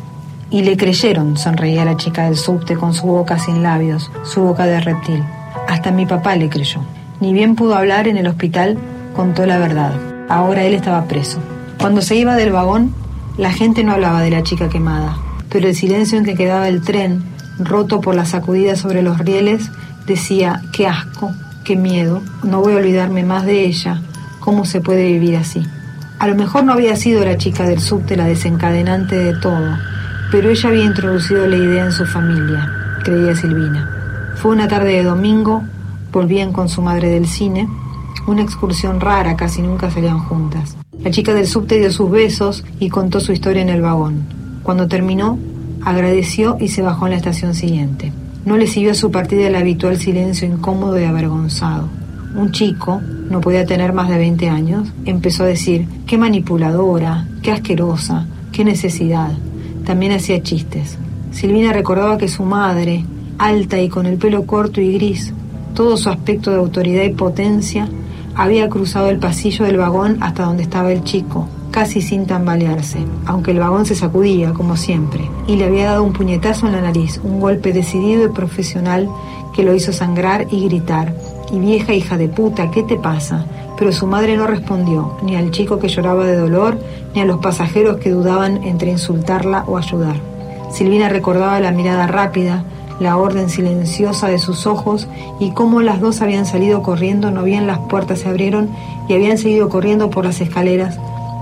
Y 0.50 0.64
le 0.64 0.76
creyeron, 0.76 1.38
sonreía 1.38 1.86
la 1.86 1.98
chica 1.98 2.26
del 2.26 2.36
subte 2.36 2.76
con 2.76 2.94
su 2.94 3.08
boca 3.08 3.40
sin 3.40 3.64
labios, 3.64 4.12
su 4.24 4.42
boca 4.42 4.66
de 4.66 4.82
reptil. 4.82 5.24
Hasta 5.68 5.92
mi 5.92 6.06
papá 6.06 6.36
le 6.36 6.50
creyó. 6.50 6.82
Ni 7.22 7.34
bien 7.34 7.56
pudo 7.56 7.76
hablar 7.76 8.08
en 8.08 8.18
el 8.18 8.28
hospital, 8.28 8.78
contó 9.16 9.46
la 9.46 9.58
verdad. 9.58 9.94
Ahora 10.28 10.64
él 10.64 10.74
estaba 10.74 11.06
preso. 11.06 11.40
Cuando 11.80 12.02
se 12.02 12.16
iba 12.16 12.36
del 12.36 12.52
vagón, 12.52 12.94
la 13.38 13.54
gente 13.54 13.84
no 13.84 13.94
hablaba 13.94 14.22
de 14.22 14.32
la 14.32 14.44
chica 14.44 14.70
quemada, 14.70 15.18
pero 15.50 15.68
el 15.68 15.76
silencio 15.76 16.18
en 16.18 16.26
que 16.26 16.36
quedaba 16.36 16.68
el 16.68 16.82
tren 16.82 17.24
roto 17.60 18.02
por 18.02 18.16
la 18.16 18.26
sacudida 18.26 18.76
sobre 18.76 19.02
los 19.02 19.18
rieles, 19.20 19.70
decía, 20.06 20.62
qué 20.72 20.88
asco, 20.88 21.32
qué 21.64 21.76
miedo, 21.76 22.22
no 22.44 22.62
voy 22.62 22.74
a 22.74 22.78
olvidarme 22.78 23.24
más 23.24 23.46
de 23.46 23.66
ella, 23.66 24.02
cómo 24.40 24.66
se 24.66 24.82
puede 24.82 25.06
vivir 25.08 25.38
así. 25.38 25.66
A 26.20 26.28
lo 26.28 26.36
mejor 26.36 26.64
no 26.64 26.74
había 26.74 26.96
sido 26.96 27.26
la 27.26 27.38
chica 27.38 27.64
del 27.64 27.80
subte 27.80 28.16
la 28.16 28.26
desencadenante 28.26 29.16
de 29.16 29.34
todo, 29.40 29.78
pero 30.32 30.50
ella 30.50 30.70
había 30.70 30.86
introducido 30.86 31.48
la 31.48 31.58
idea 31.58 31.86
en 31.86 31.92
su 31.92 32.06
familia, 32.06 32.72
creía 33.04 33.36
Silvina. 33.36 34.34
Fue 34.36 34.52
una 34.52 34.68
tarde 34.68 34.94
de 34.94 35.04
domingo, 35.04 35.64
volvían 36.12 36.54
con 36.54 36.70
su 36.70 36.82
madre 36.82 37.10
del 37.10 37.28
cine, 37.28 37.68
una 38.28 38.42
excursión 38.44 39.00
rara, 39.00 39.36
casi 39.36 39.62
nunca 39.62 39.90
salían 39.90 40.20
juntas. 40.20 40.78
La 41.00 41.10
chica 41.10 41.34
del 41.34 41.48
subte 41.48 41.80
dio 41.80 41.92
sus 41.92 42.12
besos 42.12 42.64
y 42.80 42.90
contó 42.90 43.20
su 43.20 43.32
historia 43.32 43.64
en 43.64 43.70
el 43.70 43.82
vagón. 43.82 44.24
Cuando 44.62 44.88
terminó, 44.88 45.40
Agradeció 45.84 46.58
y 46.60 46.68
se 46.68 46.82
bajó 46.82 47.08
en 47.08 47.12
la 47.12 47.18
estación 47.18 47.54
siguiente. 47.56 48.12
No 48.46 48.58
le 48.58 48.68
siguió 48.68 48.92
a 48.92 48.96
su 48.96 49.12
partida 49.12 49.48
el 49.48 49.56
habitual 49.56 49.98
silencio 49.98 50.48
incómodo 50.48 51.00
y 51.00 51.04
avergonzado. 51.04 51.88
Un 52.36 52.52
chico, 52.52 53.02
no 53.30 53.42
podía 53.42 53.66
tener 53.66 53.94
más 53.94 54.10
de 54.10 54.18
20 54.18 54.50
años, 54.50 54.94
empezó 55.06 55.44
a 55.44 55.48
decir, 55.48 55.88
qué 56.08 56.18
manipuladora, 56.18 57.28
qué 57.42 57.52
asquerosa, 57.52 58.26
qué 58.52 58.64
necesidad. 58.64 59.32
También 59.86 60.14
hacía 60.14 60.42
chistes. 60.42 60.98
Silvina 61.32 61.74
recordaba 61.74 62.18
que 62.18 62.28
su 62.28 62.44
madre, 62.44 63.06
alta 63.38 63.80
y 63.80 63.90
con 63.90 64.06
el 64.06 64.18
pelo 64.18 64.46
corto 64.46 64.82
y 64.82 64.94
gris, 64.94 65.34
todo 65.74 65.98
su 65.98 66.10
aspecto 66.10 66.52
de 66.52 66.58
autoridad 66.58 67.04
y 67.04 67.14
potencia, 67.14 67.88
había 68.36 68.70
cruzado 68.70 69.10
el 69.10 69.20
pasillo 69.20 69.66
del 69.66 69.78
vagón 69.78 70.18
hasta 70.22 70.46
donde 70.46 70.64
estaba 70.64 70.92
el 70.92 71.04
chico, 71.04 71.48
casi 71.72 72.02
sin 72.02 72.28
tambalearse, 72.28 73.00
aunque 73.26 73.52
el 73.52 73.60
vagón 73.60 73.86
se 73.86 73.96
sacudía, 73.96 74.54
como 74.54 74.76
siempre, 74.76 75.28
y 75.48 75.56
le 75.56 75.66
había 75.66 75.86
dado 75.86 76.04
un 76.04 76.14
puñetazo 76.14 76.68
en 76.68 76.74
la 76.74 76.82
nariz, 76.82 77.20
un 77.24 77.40
golpe 77.40 77.74
decidido 77.74 78.26
y 78.26 78.30
profesional 78.30 79.10
que 79.56 79.64
lo 79.64 79.74
hizo 79.74 79.94
sangrar 79.94 80.48
y 80.52 80.66
gritar. 80.68 81.14
Y 81.52 81.60
vieja 81.60 81.94
hija 81.94 82.18
de 82.18 82.30
puta, 82.30 82.72
¿qué 82.72 82.84
te 82.84 82.98
pasa? 82.98 83.46
Pero 83.78 83.92
su 83.92 84.06
madre 84.06 84.38
no 84.38 84.48
respondió, 84.48 85.18
ni 85.24 85.36
al 85.36 85.52
chico 85.52 85.80
que 85.80 85.88
lloraba 85.88 86.26
de 86.26 86.38
dolor, 86.38 86.78
ni 87.16 87.22
a 87.22 87.26
los 87.26 87.40
pasajeros 87.40 87.98
que 87.98 88.12
dudaban 88.12 88.64
entre 88.64 88.92
insultarla 88.92 89.64
o 89.68 89.78
ayudar. 89.78 90.16
Silvina 90.72 91.10
recordaba 91.10 91.60
la 91.60 91.72
mirada 91.72 92.08
rápida, 92.08 92.64
la 93.00 93.18
orden 93.18 93.50
silenciosa 93.50 94.28
de 94.28 94.38
sus 94.38 94.68
ojos 94.68 95.08
y 95.40 95.52
cómo 95.52 95.82
las 95.82 96.00
dos 96.00 96.22
habían 96.22 96.46
salido 96.46 96.84
corriendo, 96.84 97.32
no 97.32 97.44
bien 97.44 97.66
las 97.66 97.80
puertas 97.80 98.20
se 98.20 98.30
abrieron 98.30 98.70
y 99.10 99.16
habían 99.16 99.38
seguido 99.38 99.70
corriendo 99.70 100.10
por 100.10 100.24
las 100.24 100.40
escaleras 100.40 101.00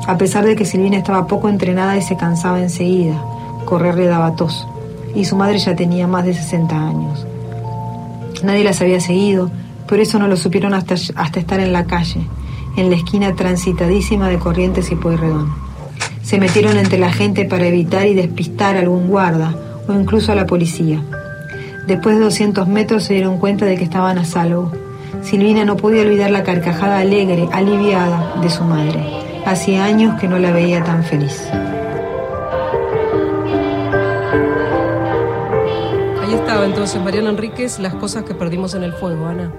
a 0.10 0.18
pesar 0.18 0.44
de 0.44 0.56
que 0.56 0.66
Silvina 0.66 0.98
estaba 0.98 1.28
poco 1.28 1.50
entrenada 1.50 1.96
y 1.96 2.02
se 2.02 2.18
cansaba 2.18 2.60
enseguida. 2.60 3.24
Correr 3.66 3.94
le 3.94 4.08
daba 4.08 4.36
tos, 4.36 4.68
y 5.14 5.26
su 5.26 5.36
madre 5.36 5.60
ya 5.60 5.76
tenía 5.76 6.08
más 6.08 6.26
de 6.26 6.34
60 6.34 6.76
años. 6.76 7.28
Nadie 8.42 8.64
las 8.64 8.82
había 8.82 9.00
seguido, 9.02 9.52
por 9.88 10.00
eso 10.00 10.18
no 10.18 10.28
lo 10.28 10.36
supieron 10.36 10.74
hasta, 10.74 10.96
hasta 11.16 11.40
estar 11.40 11.60
en 11.60 11.74
la 11.74 11.86
calle, 11.86 12.22
en 12.76 12.90
la 12.90 12.96
esquina 12.96 13.36
transitadísima 13.36 14.30
de 14.30 14.40
Corrientes 14.40 14.92
y 14.92 14.96
Pueyrredón. 14.96 15.54
Se 16.24 16.40
metieron 16.40 16.78
entre 16.78 16.98
la 16.98 17.14
gente 17.14 17.46
para 17.46 17.68
evitar 17.68 18.08
y 18.08 18.16
despistar 18.16 18.78
a 18.78 18.80
algún 18.80 19.10
guarda 19.10 19.54
o 19.88 19.94
incluso 19.94 20.32
a 20.32 20.36
la 20.36 20.48
policía. 20.48 21.04
Después 21.86 22.18
de 22.18 22.24
200 22.24 22.68
metros 22.68 23.04
se 23.04 23.14
dieron 23.14 23.38
cuenta 23.38 23.66
de 23.66 23.78
que 23.78 23.84
estaban 23.84 24.18
a 24.18 24.26
salvo. 24.26 24.72
Silvina 25.22 25.66
no 25.66 25.78
podía 25.78 26.02
olvidar 26.02 26.32
la 26.32 26.42
carcajada 26.42 26.98
alegre, 26.98 27.48
aliviada 27.52 28.38
de 28.42 28.50
su 28.50 28.64
madre. 28.64 29.29
Hacía 29.50 29.84
años 29.84 30.20
que 30.20 30.28
no 30.28 30.38
la 30.38 30.52
veía 30.52 30.84
tan 30.84 31.04
feliz. 31.04 31.50
Ahí 36.22 36.34
estaba 36.36 36.66
entonces 36.66 37.02
Mariana 37.02 37.32
Enríquez, 37.32 37.80
las 37.80 37.96
cosas 37.96 38.26
que 38.26 38.36
perdimos 38.36 38.76
en 38.76 38.84
el 38.84 38.94
fuego, 38.94 39.26
Ana. 39.26 39.52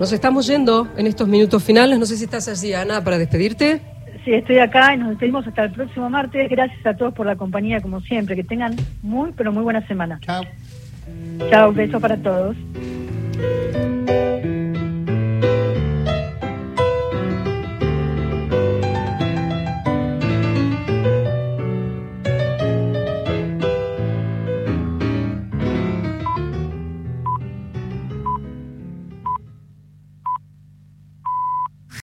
Nos 0.00 0.12
estamos 0.12 0.48
yendo 0.48 0.88
en 0.96 1.06
estos 1.06 1.28
minutos 1.28 1.62
finales. 1.62 2.00
No 2.00 2.04
sé 2.04 2.16
si 2.16 2.24
estás 2.24 2.48
allí, 2.48 2.74
Ana, 2.74 3.04
para 3.04 3.16
despedirte. 3.16 3.80
Sí, 4.24 4.34
estoy 4.34 4.58
acá 4.58 4.94
y 4.94 4.98
nos 4.98 5.10
despedimos 5.10 5.46
hasta 5.46 5.62
el 5.62 5.70
próximo 5.70 6.10
martes. 6.10 6.50
Gracias 6.50 6.84
a 6.84 6.96
todos 6.96 7.14
por 7.14 7.26
la 7.26 7.36
compañía, 7.36 7.80
como 7.80 8.00
siempre. 8.00 8.34
Que 8.34 8.42
tengan 8.42 8.74
muy, 9.02 9.30
pero 9.36 9.52
muy 9.52 9.62
buena 9.62 9.86
semana. 9.86 10.18
Chao. 10.22 10.42
Chao, 11.48 11.72
besos 11.72 12.02
para 12.02 12.16
todos. 12.16 12.56